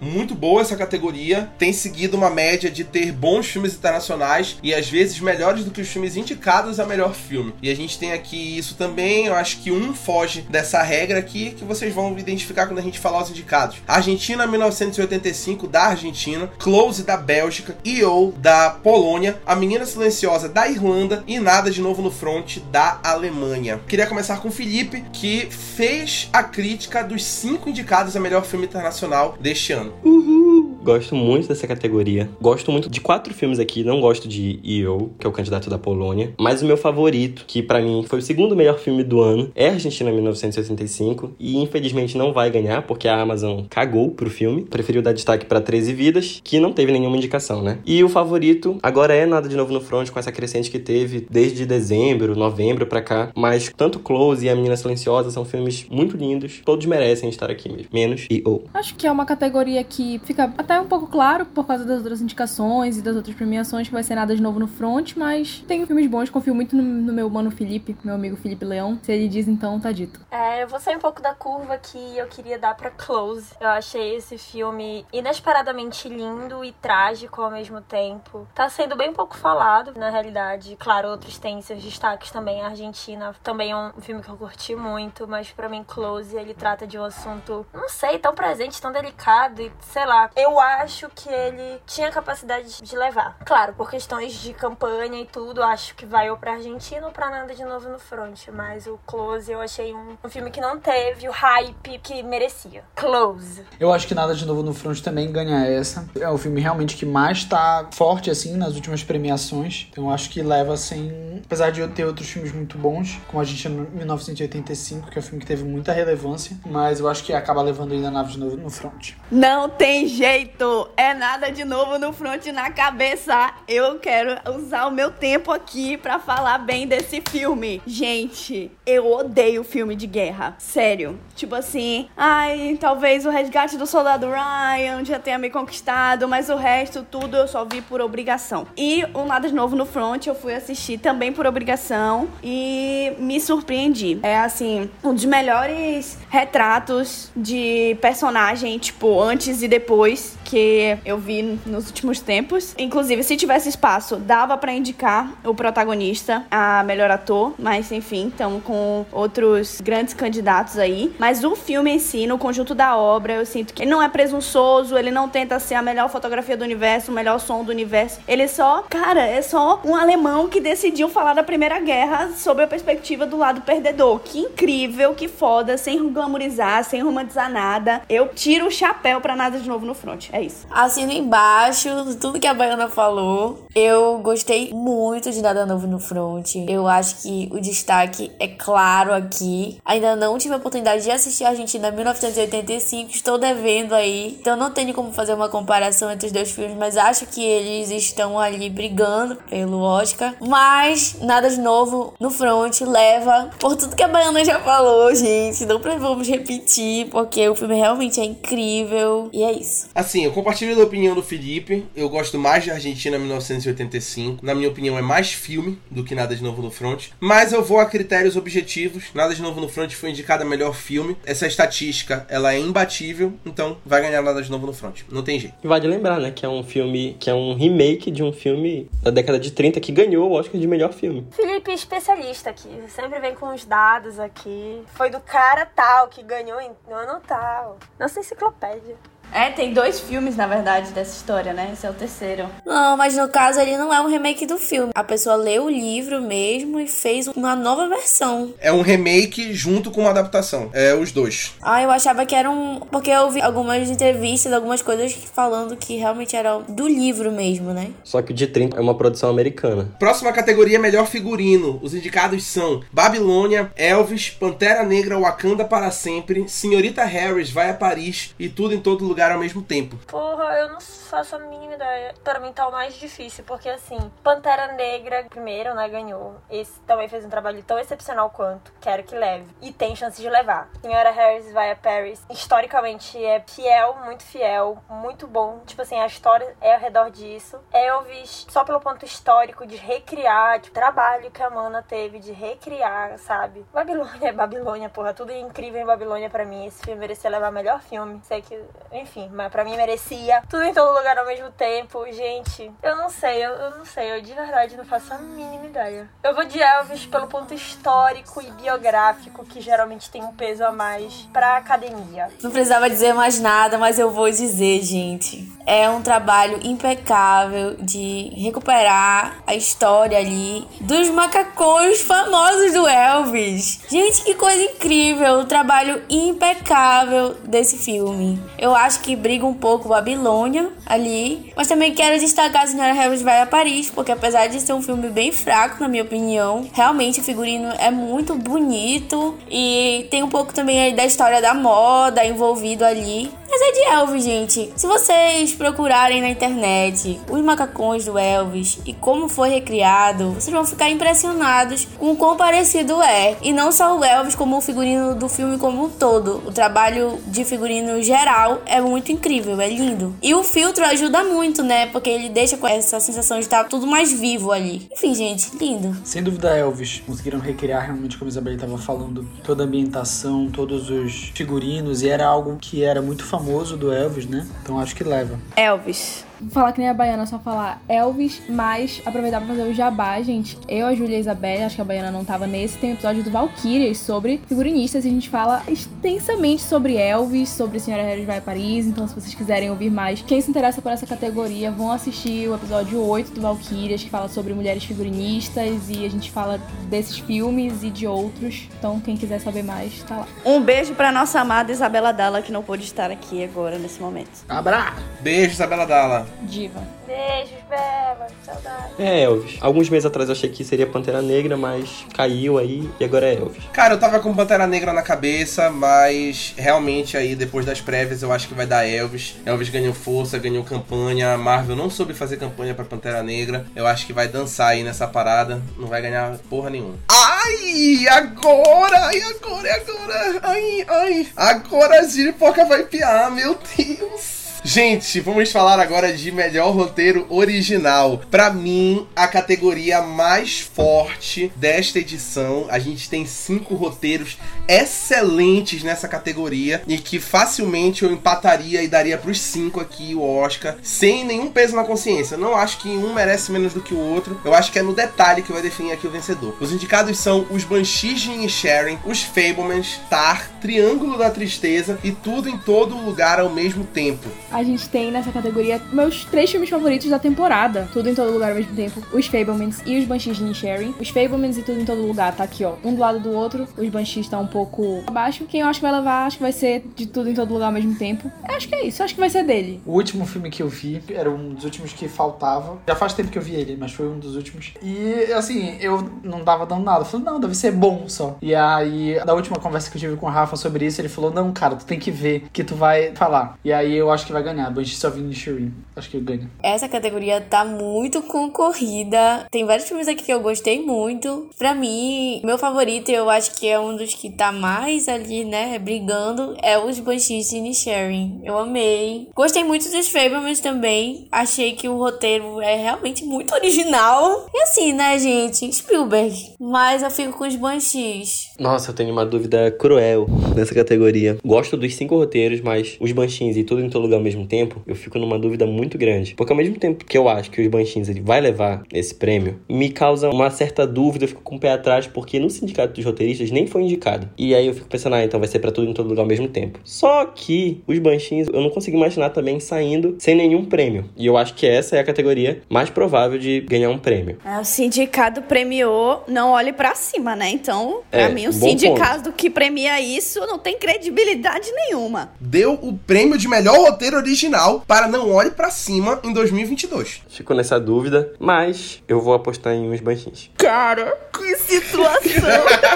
[0.00, 4.88] Muito boa essa categoria, tem seguido uma média de ter bons filmes internacionais e às
[4.88, 7.54] vezes melhores do que os filmes indicados a melhor filme.
[7.62, 11.50] E a gente tem aqui isso também, eu acho que um foge dessa regra aqui
[11.50, 13.78] que vocês vão identificar quando a gente falar os indicados.
[13.86, 18.32] Argentina 1985 da Argentina, Close da Bélgica, E.O.
[18.36, 23.80] da Polônia, A Menina Silenciosa da Irlanda e Nada de Novo no Front da Alemanha.
[23.86, 28.66] Queria começar com o Felipe, que fez a crítica dos cinco indicados a melhor filme
[28.66, 29.92] internacional deste ano.
[30.04, 30.65] Uhul!
[30.86, 32.30] Gosto muito dessa categoria.
[32.40, 33.82] Gosto muito de quatro filmes aqui.
[33.82, 36.32] Não gosto de E.O., que é o candidato da Polônia.
[36.38, 39.70] Mas o meu favorito, que para mim foi o segundo melhor filme do ano, é
[39.70, 41.32] Argentina 1985.
[41.40, 44.62] E infelizmente não vai ganhar, porque a Amazon cagou pro filme.
[44.62, 47.80] Preferiu dar destaque para 13 Vidas, que não teve nenhuma indicação, né?
[47.84, 51.26] E o favorito agora é Nada de Novo no Front, com essa crescente que teve
[51.28, 53.32] desde dezembro, novembro pra cá.
[53.34, 56.62] Mas tanto Close e A Menina Silenciosa são filmes muito lindos.
[56.64, 57.88] Todos merecem estar aqui mesmo.
[57.92, 58.62] Menos E.O.
[58.72, 62.20] Acho que é uma categoria que fica até um pouco claro por causa das outras
[62.20, 65.86] indicações e das outras premiações que vai ser nada de novo no front, mas tem
[65.86, 68.98] filmes bons, confio muito no, no meu mano Felipe, meu amigo Felipe Leão.
[69.02, 70.20] Se ele diz então, tá dito.
[70.30, 73.54] É, eu vou sair um pouco da curva que eu queria dar pra Close.
[73.60, 78.46] Eu achei esse filme inesperadamente lindo e trágico ao mesmo tempo.
[78.54, 80.76] Tá sendo bem pouco falado, na realidade.
[80.76, 82.62] Claro, outros têm seus destaques também.
[82.62, 86.54] A Argentina também é um filme que eu curti muito, mas para mim Close, ele
[86.54, 90.30] trata de um assunto, não sei, tão presente, tão delicado e sei lá.
[90.36, 93.38] Eu acho que ele tinha capacidade de levar.
[93.44, 97.30] Claro, por questões de campanha e tudo, acho que vai ou pra Argentina ou pra
[97.30, 98.48] nada de novo no front.
[98.52, 102.84] Mas o Close eu achei um, um filme que não teve o hype que merecia.
[102.94, 103.64] Close.
[103.78, 106.08] Eu acho que nada de novo no front também ganha essa.
[106.18, 109.88] É o filme realmente que mais tá forte, assim, nas últimas premiações.
[109.90, 111.42] Então eu acho que leva sem.
[111.44, 115.20] Apesar de eu ter outros filmes muito bons, como a gente no 1985, que é
[115.20, 116.56] um filme que teve muita relevância.
[116.64, 119.12] Mas eu acho que acaba levando ainda nada de novo no front.
[119.30, 120.55] Não tem jeito!
[120.96, 123.52] É nada de novo no front na cabeça.
[123.68, 127.82] Eu quero usar o meu tempo aqui pra falar bem desse filme.
[127.86, 130.54] Gente, eu odeio filme de guerra.
[130.58, 131.18] Sério.
[131.34, 136.56] Tipo assim, ai, talvez o resgate do soldado Ryan já tenha me conquistado, mas o
[136.56, 138.66] resto, tudo eu só vi por obrigação.
[138.76, 143.38] E o Nada de Novo no Front eu fui assistir também por obrigação e me
[143.40, 144.18] surpreendi.
[144.22, 151.58] É assim, um dos melhores retratos de personagem, tipo, antes e depois que eu vi
[151.66, 152.74] nos últimos tempos.
[152.78, 158.62] Inclusive, se tivesse espaço, dava para indicar o protagonista a melhor ator, mas enfim, estamos
[158.62, 161.12] com outros grandes candidatos aí.
[161.18, 164.08] Mas o filme em si, no conjunto da obra, eu sinto que ele não é
[164.08, 168.20] presunçoso, ele não tenta ser a melhor fotografia do universo, o melhor som do universo.
[168.28, 172.66] Ele só, cara, é só um alemão que decidiu falar da Primeira Guerra sob a
[172.68, 174.20] perspectiva do lado perdedor.
[174.20, 178.02] Que incrível, que foda, sem glamourizar, sem romantizar nada.
[178.08, 180.28] Eu tiro o chapéu pra nada de novo no front.
[180.36, 180.66] É isso.
[180.70, 181.88] Assino embaixo
[182.20, 183.66] tudo que a Baiana falou.
[183.74, 186.56] Eu gostei muito de Nada Novo no Front.
[186.68, 189.78] Eu acho que o destaque é claro aqui.
[189.82, 193.12] Ainda não tive a oportunidade de assistir a Argentina 1985.
[193.12, 194.36] Estou devendo aí.
[194.38, 197.90] Então não tenho como fazer uma comparação entre os dois filmes, mas acho que eles
[197.90, 200.34] estão ali brigando pelo Oscar.
[200.46, 205.64] Mas nada de novo no front leva por tudo que a Baiana já falou, gente.
[205.64, 209.30] Não vamos repetir, porque o filme realmente é incrível.
[209.32, 209.86] E é isso.
[209.94, 211.86] Assim, eu compartilho da opinião do Felipe.
[211.94, 214.44] Eu gosto mais de Argentina 1985.
[214.44, 217.08] Na minha opinião, é mais filme do que Nada de Novo no Front.
[217.20, 219.04] Mas eu vou a critérios objetivos.
[219.14, 221.16] Nada de Novo no Front foi indicado a melhor filme.
[221.24, 223.34] Essa estatística, ela é imbatível.
[223.44, 225.02] Então, vai ganhar Nada de Novo no Front.
[225.10, 225.54] Não tem jeito.
[225.62, 228.90] E vale lembrar, né, que é um filme, que é um remake de um filme
[229.02, 231.26] da década de 30 que ganhou o Oscar de melhor filme.
[231.30, 232.68] Felipe, especialista aqui.
[232.88, 234.82] Sempre vem com os dados aqui.
[234.94, 237.78] Foi do cara tal que ganhou em- no ano tal.
[237.98, 238.96] Nossa enciclopédia.
[239.32, 241.70] É, tem dois filmes, na verdade, dessa história, né?
[241.72, 242.48] Esse é o terceiro.
[242.64, 244.92] Não, mas no caso ele não é um remake do filme.
[244.94, 248.54] A pessoa leu o livro mesmo e fez uma nova versão.
[248.58, 250.70] É um remake junto com uma adaptação.
[250.72, 251.54] É os dois.
[251.60, 252.80] Ah, eu achava que era um.
[252.80, 257.90] Porque eu vi algumas entrevistas, algumas coisas falando que realmente era do livro mesmo, né?
[258.04, 259.90] Só que o de 30 é uma produção americana.
[259.98, 261.78] Próxima categoria melhor figurino.
[261.82, 268.34] Os indicados são Babilônia, Elvis, Pantera Negra, Wakanda para sempre, Senhorita Harris vai a Paris
[268.38, 269.96] e tudo em todo lugar ao mesmo tempo.
[270.06, 272.14] Porra, eu não faço a mínima ideia.
[272.22, 276.36] Pra mim tá o mais difícil, porque assim, Pantera Negra, primeiro, né, ganhou.
[276.50, 278.72] Esse também fez um trabalho tão excepcional quanto.
[278.80, 279.46] Quero que leve.
[279.60, 280.68] E tem chance de levar.
[280.80, 282.24] Senhora Harris vai a Paris.
[282.30, 285.60] Historicamente é fiel, muito fiel, muito bom.
[285.66, 287.58] Tipo assim, a história é ao redor disso.
[287.72, 293.18] Elvis, só pelo ponto histórico de recriar, tipo, trabalho que a Mana teve de recriar,
[293.18, 293.64] sabe?
[293.72, 295.14] Babilônia é Babilônia, porra.
[295.14, 296.66] Tudo é incrível em Babilônia pra mim.
[296.66, 298.20] Esse filme merecia levar melhor filme.
[298.24, 298.60] Sei que,
[298.92, 300.42] enfim, mas pra mim merecia.
[300.48, 302.04] Tudo em todo lugar ao mesmo tempo.
[302.12, 304.16] Gente, eu não sei, eu, eu não sei.
[304.16, 306.08] Eu de verdade não faço a mínima ideia.
[306.22, 310.72] Eu vou de Elvis pelo ponto histórico e biográfico, que geralmente tem um peso a
[310.72, 312.28] mais pra academia.
[312.42, 315.50] Não precisava dizer mais nada, mas eu vou dizer, gente.
[315.66, 323.80] É um trabalho impecável de recuperar a história ali dos macacões famosos do Elvis.
[323.88, 325.40] Gente, que coisa incrível!
[325.40, 328.40] O trabalho impecável desse filme.
[328.58, 333.22] Eu acho que briga um pouco Babilônia ali, mas também quero destacar a Senhora Harris
[333.22, 337.20] vai a Paris, porque apesar de ser um filme bem fraco, na minha opinião, realmente
[337.20, 342.24] o figurino é muito bonito e tem um pouco também aí da história da moda
[342.24, 343.30] envolvido ali.
[343.58, 344.72] Mas é de Elvis, gente.
[344.76, 350.62] Se vocês procurarem na internet os macacões do Elvis e como foi recriado, vocês vão
[350.62, 353.34] ficar impressionados com o quão parecido é.
[353.40, 356.42] E não só o Elvis, como o figurino do filme como um todo.
[356.46, 360.14] O trabalho de figurino geral é muito incrível, é lindo.
[360.22, 361.86] E o filtro ajuda muito, né?
[361.86, 364.86] Porque ele deixa com essa sensação de estar tudo mais vivo ali.
[364.92, 365.96] Enfim, gente, lindo.
[366.04, 367.02] Sem dúvida, Elvis.
[367.06, 372.10] Conseguiram recriar realmente, como a Isabelle estava falando, toda a ambientação, todos os figurinos, e
[372.10, 373.45] era algo que era muito famoso
[373.76, 374.46] do Elvis, né?
[374.62, 375.38] Então acho que leva.
[375.56, 376.24] Elvis.
[376.50, 380.58] Falar que nem a Baiana, só falar Elvis, mas aproveitar pra fazer o jabá, gente.
[380.68, 382.94] Eu, a Júlia e a Isabelle, acho que a Baiana não tava nesse, tem um
[382.94, 388.26] episódio do Valkyrias sobre figurinistas e a gente fala extensamente sobre Elvis, sobre Senhora Harris
[388.26, 388.86] vai a Paris.
[388.86, 392.54] Então, se vocês quiserem ouvir mais, quem se interessa por essa categoria, vão assistir o
[392.54, 397.82] episódio 8 do Valkyrias, que fala sobre mulheres figurinistas e a gente fala desses filmes
[397.82, 398.68] e de outros.
[398.78, 400.28] Então, quem quiser saber mais, tá lá.
[400.44, 404.44] Um beijo pra nossa amada Isabela Dalla, que não pôde estar aqui agora, nesse momento.
[404.48, 404.94] Abra!
[405.20, 406.25] Beijo, Isabela Dalla.
[406.42, 406.82] Diva.
[407.06, 408.26] Beijos, Bela.
[408.44, 408.92] Saudade.
[408.98, 409.58] É, Elvis.
[409.60, 413.34] Alguns meses atrás eu achei que seria Pantera Negra, mas caiu aí e agora é
[413.34, 413.64] Elvis.
[413.72, 418.32] Cara, eu tava com Pantera Negra na cabeça, mas realmente aí depois das prévias eu
[418.32, 419.36] acho que vai dar Elvis.
[419.44, 421.32] Elvis ganhou força, ganhou campanha.
[421.32, 423.66] A Marvel não soube fazer campanha pra Pantera Negra.
[423.74, 425.62] Eu acho que vai dançar aí nessa parada.
[425.78, 426.96] Não vai ganhar porra nenhuma.
[427.08, 429.06] Ai, agora!
[429.06, 430.40] Ai, agora, agora!
[430.42, 431.28] Ai, ai!
[431.36, 434.45] Agora a Giripoca vai piar, meu Deus!
[434.68, 438.20] Gente, vamos falar agora de melhor roteiro original.
[438.28, 442.66] Pra mim, a categoria mais forte desta edição.
[442.68, 444.36] A gente tem cinco roteiros
[444.66, 450.76] excelentes nessa categoria e que facilmente eu empataria e daria pros cinco aqui o Oscar
[450.82, 452.36] sem nenhum peso na consciência.
[452.36, 454.40] Não acho que um merece menos do que o outro.
[454.44, 456.56] Eu acho que é no detalhe que vai definir aqui o vencedor.
[456.58, 462.48] Os indicados são os Banshees de Inisherin, os Fablemans, Tar, Triângulo da Tristeza e Tudo
[462.48, 464.28] em Todo Lugar ao mesmo tempo.
[464.56, 467.86] A gente tem nessa categoria meus três filmes favoritos da temporada.
[467.92, 469.02] Tudo em todo lugar ao mesmo tempo.
[469.12, 470.94] Os Fablemans e os Banshees de Inisherin.
[470.98, 472.72] Os Fablemans e Tudo em todo lugar tá aqui, ó.
[472.82, 473.68] Um do lado do outro.
[473.76, 475.44] Os Banshees tá um pouco abaixo.
[475.44, 477.66] Quem eu acho que vai levar, acho que vai ser de Tudo em todo lugar
[477.66, 478.32] ao mesmo tempo.
[478.48, 479.02] Eu acho que é isso.
[479.02, 479.82] Acho que vai ser dele.
[479.84, 482.78] O último filme que eu vi era um dos últimos que faltava.
[482.88, 484.72] Já faz tempo que eu vi ele, mas foi um dos últimos.
[484.82, 487.00] E assim, eu não dava dando nada.
[487.00, 488.38] Eu falei, não, deve ser bom só.
[488.40, 491.30] E aí, na última conversa que eu tive com o Rafa sobre isso, ele falou:
[491.30, 493.58] não, cara, tu tem que ver que tu vai falar.
[493.62, 494.70] E aí eu acho que vai ganhar.
[494.70, 495.72] Banshees of Inisherin.
[495.94, 496.50] Acho que ganha.
[496.62, 499.46] Essa categoria tá muito concorrida.
[499.50, 501.50] Tem vários filmes aqui que eu gostei muito.
[501.58, 505.78] Pra mim, meu favorito, eu acho que é um dos que tá mais ali, né,
[505.78, 508.40] brigando, é os Banshees de Inisherin.
[508.44, 509.28] Eu amei.
[509.34, 511.28] Gostei muito dos Fablemans também.
[511.30, 514.46] Achei que o roteiro é realmente muito original.
[514.54, 515.72] E assim, né, gente?
[515.72, 516.54] Spielberg.
[516.58, 518.50] Mas eu fico com os Banshees.
[518.58, 521.38] Nossa, eu tenho uma dúvida cruel nessa categoria.
[521.44, 524.94] Gosto dos cinco roteiros, mas os Banshees e Tudo em Todo Lugar mesmo tempo, eu
[524.94, 526.34] fico numa dúvida muito grande.
[526.34, 529.60] Porque ao mesmo tempo que eu acho que os Banshees ele vai levar esse prêmio,
[529.68, 533.04] me causa uma certa dúvida, eu fico com o pé atrás, porque no sindicato dos
[533.04, 534.28] roteiristas nem foi indicado.
[534.36, 536.28] E aí eu fico pensando, ah, então vai ser pra tudo em todo lugar ao
[536.28, 536.78] mesmo tempo.
[536.84, 541.08] Só que os Banshees eu não consigo imaginar também saindo sem nenhum prêmio.
[541.16, 544.38] E eu acho que essa é a categoria mais provável de ganhar um prêmio.
[544.44, 547.48] É, o sindicato premiou, não olhe pra cima, né?
[547.50, 552.32] Então, pra É, mim, o sindicato que premia isso não tem credibilidade nenhuma.
[552.40, 557.22] Deu o prêmio de melhor roteiro original para Não Olhe Pra Cima em 2022.
[557.28, 560.50] Fico nessa dúvida, mas eu vou apostar em uns Banshees.
[560.56, 562.16] Cara, que situação!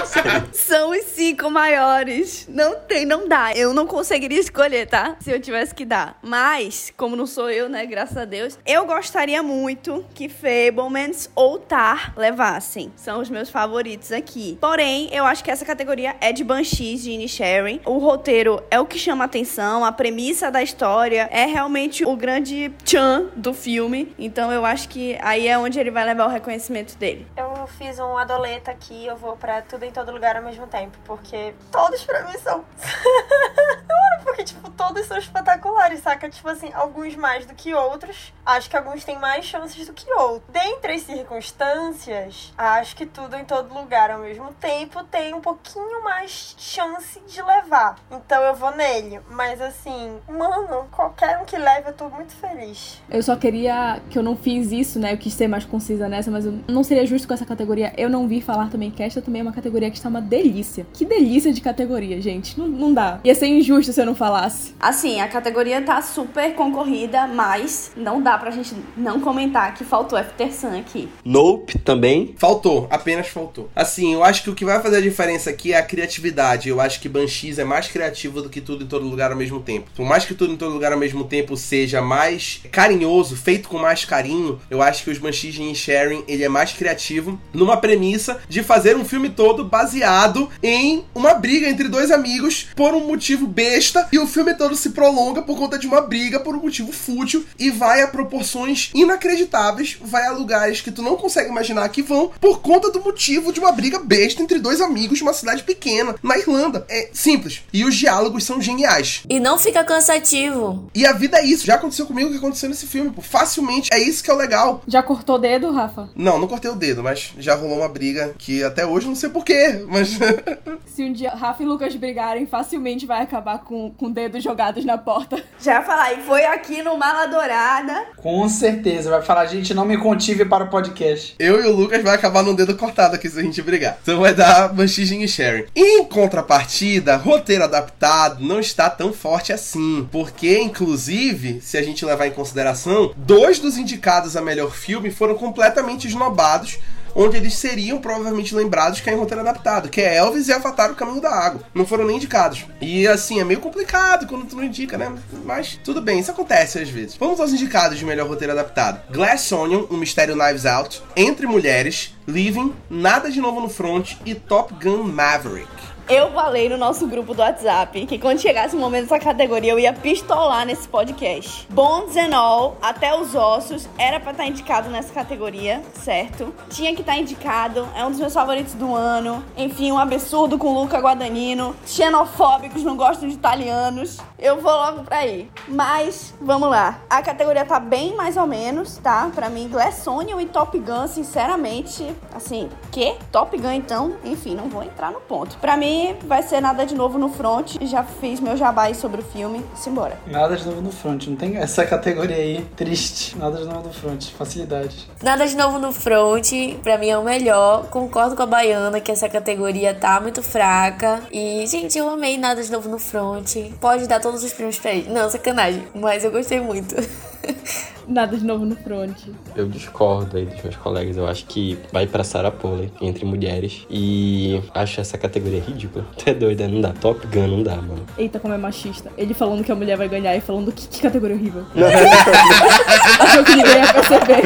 [0.51, 2.47] São os cinco maiores.
[2.49, 3.53] Não tem, não dá.
[3.53, 5.15] Eu não conseguiria escolher, tá?
[5.19, 6.17] Se eu tivesse que dar.
[6.21, 7.85] Mas, como não sou eu, né?
[7.85, 12.91] Graças a Deus, eu gostaria muito que Fablemans ou Tar levassem.
[12.95, 14.57] São os meus favoritos aqui.
[14.59, 17.79] Porém, eu acho que essa categoria é de Banshees, de Inisherin.
[17.85, 22.71] O roteiro é o que chama atenção, a premissa da história é realmente o grande
[22.83, 24.13] tchan do filme.
[24.17, 27.25] Então eu acho que aí é onde ele vai levar o reconhecimento dele.
[27.37, 30.97] Eu fiz um adoleta aqui, eu vou pra tudo em todo lugar ao mesmo tempo,
[31.05, 32.63] porque todos pra mim são.
[34.23, 36.29] porque, tipo, todos são espetaculares, saca?
[36.29, 38.33] Tipo assim, alguns mais do que outros.
[38.45, 40.43] Acho que alguns têm mais chances do que outros.
[40.49, 46.03] Dentre as circunstâncias, acho que tudo em todo lugar ao mesmo tempo tem um pouquinho
[46.03, 47.97] mais chance de levar.
[48.09, 49.19] Então eu vou nele.
[49.29, 53.01] Mas assim, mano, qualquer um que leve, eu tô muito feliz.
[53.09, 55.13] Eu só queria que eu não fiz isso, né?
[55.13, 57.93] Eu quis ser mais concisa nessa, mas eu não seria justo com essa categoria.
[57.97, 60.85] Eu não vi falar também que esta também é uma categoria que está uma delícia.
[60.93, 62.57] Que delícia de categoria, gente.
[62.57, 63.19] Não, não dá.
[63.23, 64.73] Ia ser injusto se eu não falasse.
[64.79, 70.17] Assim, a categoria tá super concorrida, mas não dá pra gente não comentar que faltou
[70.17, 71.09] After Sun aqui.
[71.23, 72.33] Nope também.
[72.37, 73.69] Faltou, apenas faltou.
[73.75, 76.69] Assim, eu acho que o que vai fazer a diferença aqui é a criatividade.
[76.69, 79.59] Eu acho que Banshees é mais criativo do que tudo em todo lugar ao mesmo
[79.59, 79.89] tempo.
[79.95, 83.77] Por mais que tudo em todo lugar ao mesmo tempo seja mais carinhoso, feito com
[83.77, 88.39] mais carinho, eu acho que os Banshees de Sharing ele é mais criativo numa premissa
[88.47, 93.47] de fazer um filme todo baseado em uma briga entre dois amigos por um motivo
[93.47, 96.91] besta e o filme todo se prolonga por conta de uma briga por um motivo
[96.91, 102.01] fútil e vai a proporções inacreditáveis, vai a lugares que tu não consegue imaginar que
[102.01, 105.63] vão por conta do motivo de uma briga besta entre dois amigos de uma cidade
[105.63, 106.85] pequena na Irlanda.
[106.89, 107.61] É simples.
[107.71, 109.23] E os diálogos são geniais.
[109.29, 110.89] E não fica cansativo.
[110.93, 111.65] E a vida é isso.
[111.65, 113.11] Já aconteceu comigo o que aconteceu nesse filme.
[113.11, 113.21] Pô.
[113.21, 113.89] Facilmente.
[113.91, 114.81] É isso que é o legal.
[114.87, 116.09] Já cortou o dedo, Rafa?
[116.15, 119.29] Não, não cortei o dedo, mas já rolou uma briga que até hoje não sei
[119.29, 119.83] porquê.
[119.87, 120.17] Mas.
[120.85, 124.97] Se um dia Rafa e Lucas brigarem, facilmente vai acabar com, com dedos jogados na
[124.97, 125.41] porta.
[125.59, 128.05] Já ia falar, e foi aqui no Mala Dourada.
[128.17, 129.09] Com certeza.
[129.09, 131.35] Vai falar, gente, não me contive para o podcast.
[131.39, 133.97] eu e o Lucas vai acabar num dedo cortado aqui se a gente brigar.
[134.01, 135.65] Então vai dar Banshees e Sharing.
[135.75, 140.07] Em contrapartida, roteiro adaptado não está tão forte assim.
[140.11, 145.35] Porque, inclusive, se a gente levar em consideração, dois dos indicados a melhor filme foram
[145.35, 146.79] completamente esnobados
[147.15, 150.91] onde eles seriam provavelmente lembrados que é em roteiro adaptado, que é Elvis e Avatar
[150.91, 151.61] o Caminho da Água.
[151.73, 152.65] Não foram nem indicados.
[152.79, 155.13] E assim, é meio complicado quando tu não indica, né?
[155.45, 157.15] Mas tudo bem, isso acontece às vezes.
[157.17, 159.01] Vamos aos indicados de melhor roteiro adaptado.
[159.11, 164.35] Glass Onion, Um Mistério Knives Out, Entre Mulheres, Living, Nada de Novo no Front e
[164.35, 165.90] Top Gun Maverick.
[166.13, 169.79] Eu falei no nosso grupo do WhatsApp que quando chegasse o momento dessa categoria eu
[169.79, 171.65] ia pistolar nesse podcast.
[171.69, 176.53] Bones and All, até os ossos, era pra estar indicado nessa categoria, certo?
[176.69, 179.41] Tinha que estar indicado, é um dos meus favoritos do ano.
[179.55, 181.73] Enfim, um absurdo com Luca Guadagnino.
[181.85, 184.17] Xenofóbicos, não gostam de italianos.
[184.37, 185.49] Eu vou logo pra aí.
[185.69, 186.99] Mas, vamos lá.
[187.09, 189.31] A categoria tá bem mais ou menos, tá?
[189.33, 192.05] Pra mim, Glass Onion e Top Gun, sinceramente,
[192.35, 193.15] assim, que?
[193.31, 194.17] Top Gun então?
[194.25, 195.57] Enfim, não vou entrar no ponto.
[195.59, 197.77] Pra mim, vai ser nada de novo no front.
[197.81, 199.63] Já fiz meu jabá aí sobre o filme.
[199.75, 200.17] Simbora.
[200.27, 201.27] Nada de novo no front.
[201.27, 202.65] Não tem essa categoria aí.
[202.75, 203.37] Triste.
[203.37, 204.31] Nada de novo no front.
[204.31, 205.09] Facilidade.
[205.23, 206.51] Nada de novo no front,
[206.83, 207.87] pra mim é o melhor.
[207.87, 211.21] Concordo com a Baiana que essa categoria tá muito fraca.
[211.31, 213.55] E, gente, eu amei Nada de novo no front.
[213.79, 215.09] Pode dar todos os prêmios pra ele.
[215.09, 215.83] Não, sacanagem.
[215.93, 216.95] Mas eu gostei muito.
[218.11, 219.15] Nada de novo no front.
[219.55, 221.15] Eu discordo aí dos meus colegas.
[221.15, 223.85] Eu acho que vai pra Sarah Polley, entre mulheres.
[223.89, 226.05] E acho essa categoria ridícula.
[226.17, 226.91] Tu é doida, não dá.
[226.91, 228.05] Top Gun não dá, mano.
[228.17, 229.09] Eita, como é machista.
[229.17, 231.63] Ele falando que a mulher vai ganhar e falando que, que categoria horrível.
[233.19, 234.41] Achou que ninguém ia perceber.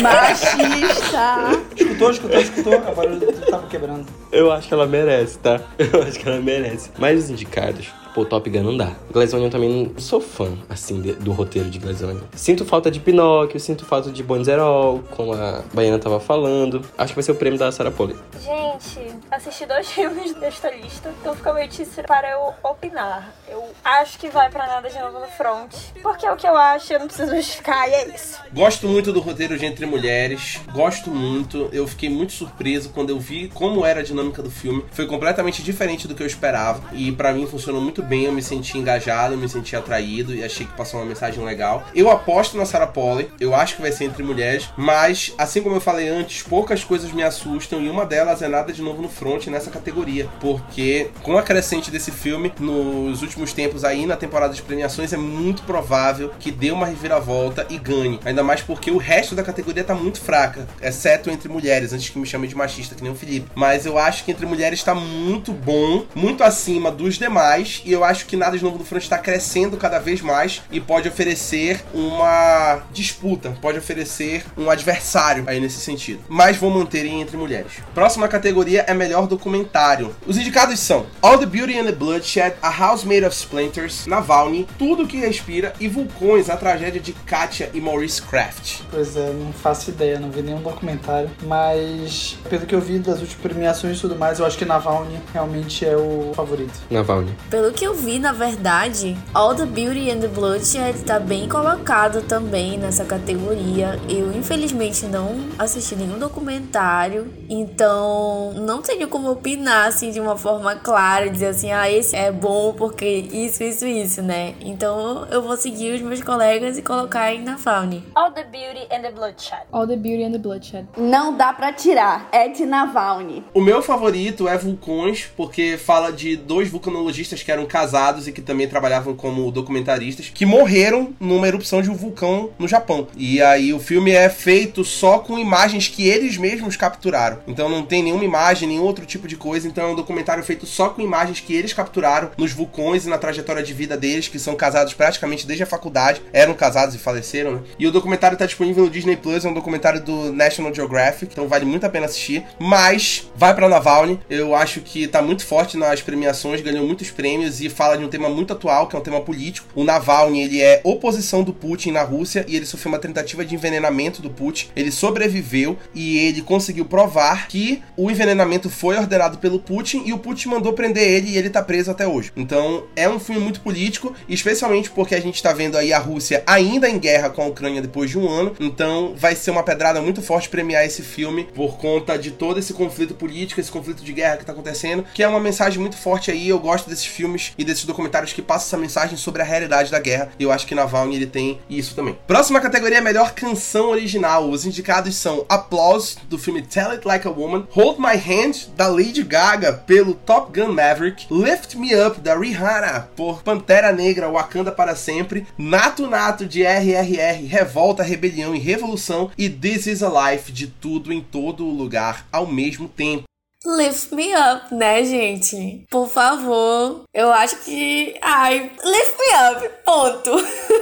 [0.00, 1.62] Machista!
[1.76, 2.74] Escutou, escutou, escutou.
[2.74, 4.06] Agora eu tava quebrando.
[4.32, 5.60] Eu acho que ela merece, tá?
[5.78, 6.90] Eu acho que ela merece.
[6.98, 7.88] Mas os indicados,
[8.18, 8.90] Pô, Top Gun não dá.
[9.12, 12.24] Glass Onion também não sou fã, assim, de, do roteiro de Glass Onion.
[12.34, 16.84] Sinto falta de Pinóquio, sinto falta de Bonzerol, como a Baiana tava falando.
[16.98, 18.16] Acho que vai ser o prêmio da Sarah Polley.
[18.40, 23.32] Gente, assisti dois filmes desta lista, então fica meio difícil para eu opinar.
[23.48, 26.56] Eu acho que vai pra nada de novo no front, porque é o que eu
[26.56, 28.40] acho, eu não preciso justificar, e é isso.
[28.52, 31.68] Gosto muito do roteiro de Entre Mulheres, gosto muito.
[31.72, 34.84] Eu fiquei muito surpreso quando eu vi como era a dinâmica do filme.
[34.90, 38.24] Foi completamente diferente do que eu esperava e pra mim funcionou muito bem.
[38.24, 41.84] Eu me senti engajado, eu me senti atraído e achei que passou uma mensagem legal.
[41.94, 45.76] Eu aposto na Sarah Polley, eu acho que vai ser Entre Mulheres, mas assim como
[45.76, 49.08] eu falei antes, poucas coisas me assustam e uma delas é nada de novo no
[49.08, 54.54] front nessa categoria, porque com a crescente desse filme nos últimos tempos aí na temporada
[54.54, 58.18] de premiações é muito provável que dê uma reviravolta e ganhe.
[58.24, 62.18] Ainda mais porque o resto da categoria tá muito fraca, exceto entre mulheres, antes que
[62.18, 63.50] me chamem de machista, que nem o Felipe.
[63.54, 68.04] Mas eu acho que entre mulheres tá muito bom, muito acima dos demais, e eu
[68.04, 71.82] acho que Nada de Novo no Front está crescendo cada vez mais e pode oferecer
[71.94, 76.20] uma disputa, pode oferecer um adversário aí nesse sentido.
[76.28, 77.72] Mas vou manter em Entre Mulheres.
[77.94, 80.14] Próxima categoria é Melhor Documentário.
[80.26, 84.68] Os indicados são All the Beauty and the Bloodshed, A House Made of Splinters, Navalny,
[84.78, 88.82] Tudo que Respira e Vulcões, a tragédia de Katia e Maurice Kraft.
[88.90, 91.30] Pois é, não faço ideia, não vi nenhum documentário.
[91.42, 95.18] Mas, pelo que eu vi das últimas premiações e tudo mais, eu acho que Navalny
[95.32, 96.74] realmente é o favorito.
[96.90, 97.34] Navalny.
[97.48, 102.22] Pelo que eu vi, na verdade, All the Beauty and the Bloodshed tá bem colocado
[102.22, 104.00] também nessa categoria.
[104.08, 110.74] Eu, infelizmente, não assisti nenhum documentário, então não tenho como opinar, assim, de uma forma
[110.74, 114.56] clara, dizer assim, ah, esse é bom porque isso, isso, isso, né?
[114.60, 118.02] Então eu vou seguir os meus colegas e colocar em Navalny.
[118.16, 119.62] All the Beauty and the Bloodshed.
[119.70, 120.88] All the Beauty and the Bloodshed.
[120.96, 122.28] Não dá pra tirar.
[122.32, 123.44] É de Navalny.
[123.54, 128.40] O meu favorito é Vulcões, porque fala de dois vulcanologistas que eram casados e que
[128.40, 133.06] também trabalhavam como documentaristas, que morreram numa erupção de um vulcão no Japão.
[133.16, 137.38] E aí o filme é feito só com imagens que eles mesmos capturaram.
[137.46, 139.68] Então não tem nenhuma imagem, nenhum outro tipo de coisa.
[139.68, 143.18] Então é um documentário feito só com imagens que eles capturaram nos vulcões e na
[143.18, 146.22] trajetória de vida deles, que são casados praticamente desde a faculdade.
[146.32, 147.60] Eram casados e faleceram, né?
[147.78, 151.48] E o documentário tá disponível no Disney Plus, é um documentário do National Geographic, então
[151.48, 152.44] vale muito a pena assistir.
[152.58, 157.57] Mas vai pra Navalny, eu acho que tá muito forte nas premiações, ganhou muitos prêmios
[157.60, 159.68] e fala de um tema muito atual, que é um tema político.
[159.74, 163.54] O Navalny, ele é oposição do Putin na Rússia e ele sofreu uma tentativa de
[163.54, 164.68] envenenamento do Putin.
[164.74, 170.18] Ele sobreviveu e ele conseguiu provar que o envenenamento foi ordenado pelo Putin e o
[170.18, 172.32] Putin mandou prender ele e ele tá preso até hoje.
[172.36, 176.42] Então é um filme muito político, especialmente porque a gente tá vendo aí a Rússia
[176.46, 178.54] ainda em guerra com a Ucrânia depois de um ano.
[178.60, 182.72] Então vai ser uma pedrada muito forte premiar esse filme por conta de todo esse
[182.72, 186.30] conflito político, esse conflito de guerra que tá acontecendo, que é uma mensagem muito forte
[186.30, 186.48] aí.
[186.48, 189.98] Eu gosto desses filmes e desses documentários que passam essa mensagem sobre a realidade da
[189.98, 190.30] guerra.
[190.38, 192.18] E eu acho que Navalny ele tem isso também.
[192.26, 194.48] Próxima categoria é melhor canção original.
[194.50, 198.88] Os indicados são Applause do filme Tell It Like a Woman, Hold My Hand da
[198.88, 204.72] Lady Gaga pelo Top Gun Maverick, Lift Me Up da Rihanna por Pantera Negra Wakanda
[204.72, 210.52] para sempre, Nato Nato de RRR, Revolta, Rebelião e Revolução e This Is a Life
[210.52, 213.27] de tudo em todo lugar ao mesmo tempo.
[213.76, 215.84] Lift me up, né, gente?
[215.90, 217.02] Por favor.
[217.12, 218.14] Eu acho que.
[218.22, 220.30] Ai, lift me up, ponto.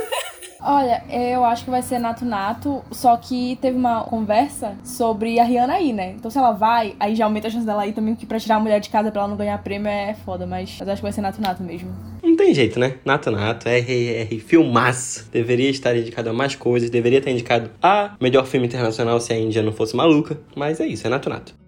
[0.62, 5.44] Olha, eu acho que vai ser Nato Nato, só que teve uma conversa sobre a
[5.44, 6.14] Rihanna aí, né?
[6.16, 8.56] Então se ela vai, aí já aumenta a chance dela ir também, porque pra tirar
[8.56, 11.02] a mulher de casa pra ela não ganhar prêmio é foda, mas eu acho que
[11.02, 11.92] vai ser Nato Nato mesmo.
[12.22, 12.96] Não tem jeito, né?
[13.04, 15.28] Nato Nato, RR, filmaço.
[15.30, 19.38] Deveria estar indicado a mais coisas, deveria ter indicado a melhor filme internacional se a
[19.38, 20.38] Índia não fosse maluca.
[20.56, 21.65] Mas é isso, é Nato Nato.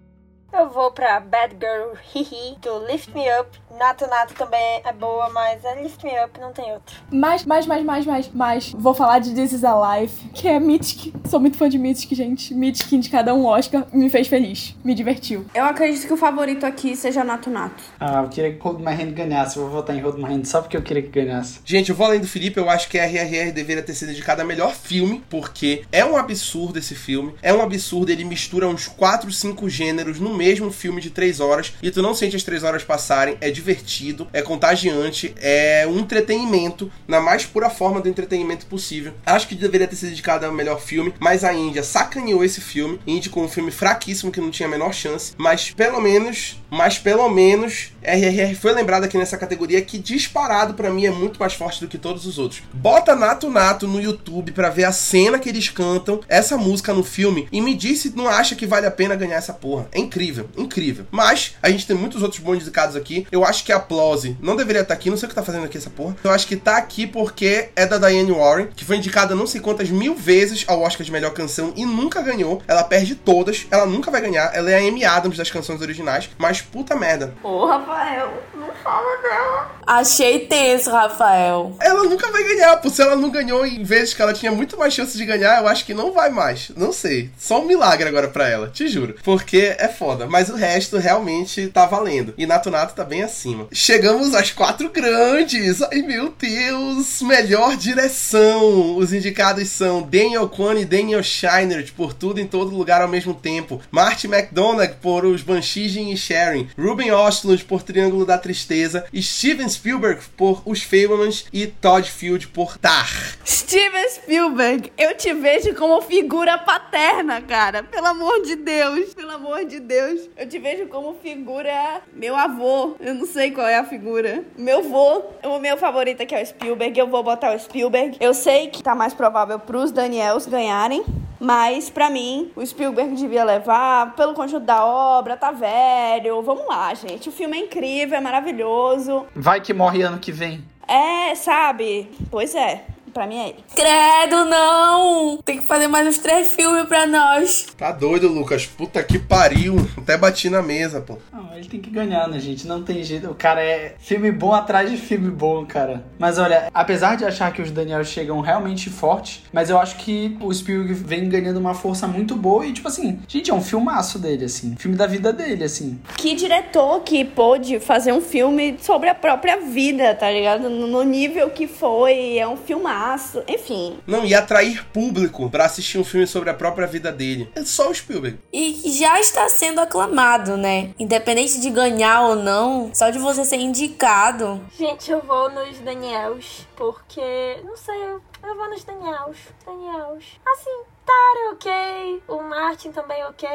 [0.51, 3.57] Eu vou pra Bad Girl Hihi do Lift Me Up.
[3.77, 6.95] Nato Nato também é boa, mas a Lift Me Up não tem outro.
[7.11, 8.71] Mas, mais, mais, mais, mais, mais.
[8.73, 11.13] Vou falar de This Is a Life, que é Mythic.
[11.29, 12.53] Sou muito fã de Mythic, gente.
[12.53, 14.75] Mythic indicada a um Oscar me fez feliz.
[14.83, 15.45] Me divertiu.
[15.53, 17.83] Eu acredito que o favorito aqui seja Nato Nato.
[17.99, 19.57] Ah, eu queria que Hold My Hand ganhasse.
[19.57, 21.59] Eu vou votar em Hold My Hand só porque eu queria que ganhasse.
[21.63, 24.41] Gente, eu vou além do Felipe, eu acho que a RRR deveria ter sido indicada
[24.41, 27.35] a melhor filme, porque é um absurdo esse filme.
[27.41, 31.73] É um absurdo, ele mistura uns 4, 5 gêneros no mesmo filme de 3 horas
[31.81, 33.37] e tu não sente as 3 horas passarem.
[33.39, 39.13] É divertido, é contagiante, é um entretenimento na mais pura forma do entretenimento possível.
[39.25, 42.99] Acho que deveria ter sido indicada a melhor filme, mas a Índia sacaneou esse filme,
[43.05, 47.29] indicou um filme fraquíssimo que não tinha a menor chance, mas pelo menos, mas pelo
[47.29, 51.81] menos RRR foi lembrado aqui nessa categoria que disparado pra mim é muito mais forte
[51.81, 52.63] do que todos os outros.
[52.73, 57.03] Bota Nato Nato no YouTube pra ver a cena que eles cantam essa música no
[57.03, 59.87] filme e me diz se não acha que vale a pena ganhar essa porra.
[59.91, 60.49] É incrível.
[60.57, 61.05] incrível.
[61.11, 63.27] Mas a gente tem muitos outros bons indicados aqui.
[63.31, 65.65] Eu acho que a Applause não deveria estar aqui, não sei o que tá fazendo
[65.65, 66.15] aqui essa porra.
[66.23, 69.59] Eu acho que tá aqui porque é da Diane Warren, que foi indicada não sei
[69.59, 72.61] quantas mil vezes ao Oscar de melhor canção e nunca ganhou.
[72.67, 74.51] Ela perde todas, ela nunca vai ganhar.
[74.53, 77.33] Ela é a Amy Adams das canções originais, mas puta merda.
[77.43, 79.71] Ô, Rafael, não fala dela.
[79.85, 81.75] Achei tenso, Rafael.
[81.79, 84.77] Ela nunca vai ganhar, por se ela não ganhou em vezes que ela tinha muito
[84.77, 86.71] mais chance de ganhar, eu acho que não vai mais.
[86.75, 87.31] Não sei.
[87.37, 89.15] Só um milagre agora pra ela, te juro.
[89.23, 90.27] Porque é foda.
[90.27, 92.33] Mas o resto realmente tá valendo.
[92.37, 93.67] E Nato Nato tá bem acima.
[93.71, 95.81] Chegamos às quatro grandes.
[95.81, 97.21] Ai meu Deus.
[97.21, 98.97] Melhor direção.
[98.97, 103.33] Os indicados são Daniel Kwan e Daniel Scheinert por tudo em todo lugar ao mesmo
[103.33, 103.81] tempo.
[103.89, 106.69] Marty McDonagh por Os Banshees e Sharing.
[106.77, 109.05] Ruben Ostlund por Triângulo da Tristeza.
[109.13, 111.45] E Steven Spielberg por Os Fablemans.
[111.53, 113.09] E Todd Field por Tar.
[113.45, 117.83] Steven Spielberg, eu te vejo como figura paterna, cara.
[117.83, 119.13] Pelo amor de Deus.
[119.13, 120.29] Pelo amor de Deus.
[120.35, 122.01] Eu te vejo como figura.
[122.13, 122.95] Meu avô.
[122.99, 124.43] Eu não sei qual é a figura.
[124.57, 125.23] Meu vô.
[125.43, 126.99] O meu favorito aqui é o Spielberg.
[126.99, 128.17] Eu vou botar o Spielberg.
[128.19, 131.03] Eu sei que tá mais provável pros Daniels ganharem.
[131.39, 136.41] Mas, pra mim, o Spielberg devia levar pelo conjunto da obra, tá velho.
[136.41, 137.29] Vamos lá, gente.
[137.29, 139.25] O filme é incrível, é maravilhoso.
[139.33, 140.61] Vai que morre ano que vem.
[140.85, 142.09] É, sabe?
[142.29, 142.83] Pois é.
[143.13, 143.63] Pra mim é ele.
[143.75, 145.37] Credo, não!
[145.43, 147.67] Tem que fazer mais uns três filmes pra nós.
[147.77, 148.65] Tá doido, Lucas?
[148.65, 149.75] Puta que pariu.
[149.97, 151.17] Até bati na mesa, pô.
[151.31, 152.67] Não, ele tem que ganhar, né, gente?
[152.67, 153.29] Não tem jeito.
[153.29, 156.03] O cara é filme bom atrás de filme bom, cara.
[156.17, 160.37] Mas olha, apesar de achar que os Daniel chegam realmente fortes, mas eu acho que
[160.41, 164.19] o Spielberg vem ganhando uma força muito boa e, tipo assim, gente, é um filmaço
[164.19, 164.75] dele, assim.
[164.77, 165.99] Filme da vida dele, assim.
[166.17, 170.69] Que diretor que pôde fazer um filme sobre a própria vida, tá ligado?
[170.69, 172.98] No nível que foi, é um filmaço.
[173.47, 177.49] Enfim, Não, e atrair público pra assistir um filme sobre a própria vida dele.
[177.55, 178.39] É só o Spielberg.
[178.51, 180.91] E já está sendo aclamado, né?
[180.99, 184.61] Independente de ganhar ou não, só de você ser indicado.
[184.77, 187.57] Gente, eu vou nos Daniels, porque.
[187.63, 189.37] Não sei, eu, eu vou nos Daniels.
[189.65, 190.25] Daniels.
[190.45, 192.23] Assim, Tara é ok.
[192.27, 193.49] O Martin também é ok.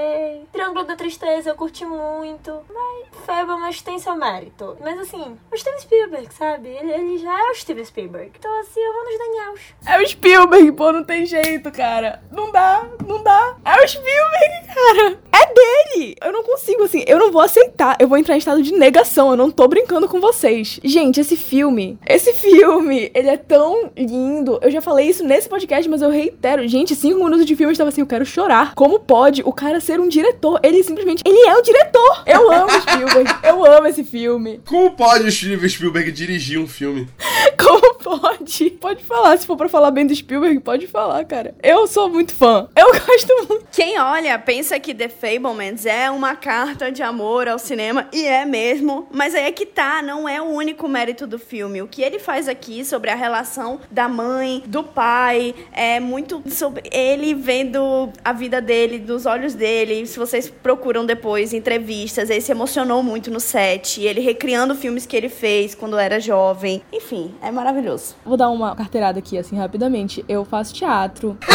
[0.53, 2.63] Triângulo da Tristeza eu curti muito.
[2.69, 4.77] Mas Fablemas tem seu mérito.
[4.81, 6.69] Mas assim, o Steven Spielberg, sabe?
[6.69, 8.33] Ele, ele já é o Steven Spielberg.
[8.37, 9.61] Então assim, eu vou nos Daniels.
[9.87, 12.21] É o Spielberg, pô, não tem jeito, cara.
[12.33, 13.57] Não dá, não dá.
[13.65, 15.19] É o Spielberg, cara.
[15.33, 16.17] É dele.
[16.21, 17.97] Eu não consigo, assim, eu não vou aceitar.
[18.01, 19.31] Eu vou entrar em estado de negação.
[19.31, 20.81] Eu não tô brincando com vocês.
[20.83, 24.59] Gente, esse filme, esse filme, ele é tão lindo.
[24.61, 26.67] Eu já falei isso nesse podcast, mas eu reitero.
[26.67, 28.75] Gente, cinco minutos de filme eu estava assim, eu quero chorar.
[28.75, 30.61] Como pode o cara ser um diretor?
[30.63, 32.23] Ele simplesmente, ele é o diretor.
[32.27, 33.31] Eu amo Spielberg.
[33.43, 34.61] Eu amo esse filme.
[34.67, 37.09] Como pode o Steven Spielberg dirigir um filme?
[37.59, 38.71] Como pode?
[38.71, 41.55] Pode falar, se for pra falar bem do Spielberg, pode falar, cara.
[41.63, 42.69] Eu sou muito fã.
[42.77, 43.67] Eu gosto muito.
[43.73, 48.45] quem olha pensa que The Fablemans é uma carta de amor ao cinema, e é
[48.45, 49.09] mesmo.
[49.13, 51.83] Mas aí é que tá, não é o único mérito do filme.
[51.83, 56.83] O que ele faz aqui sobre a relação da mãe, do pai, é muito sobre
[56.93, 60.07] ele vendo a vida dele, dos olhos dele.
[60.07, 64.01] Se vocês procuram depois entrevistas, ele se emocionou muito no set.
[64.03, 66.83] Ele recriando filmes que ele fez quando era jovem.
[66.93, 68.15] Enfim, é maravilhoso.
[68.25, 70.25] Vou dar uma carteirada aqui, assim, rapidamente.
[70.29, 71.37] Eu faço teatro.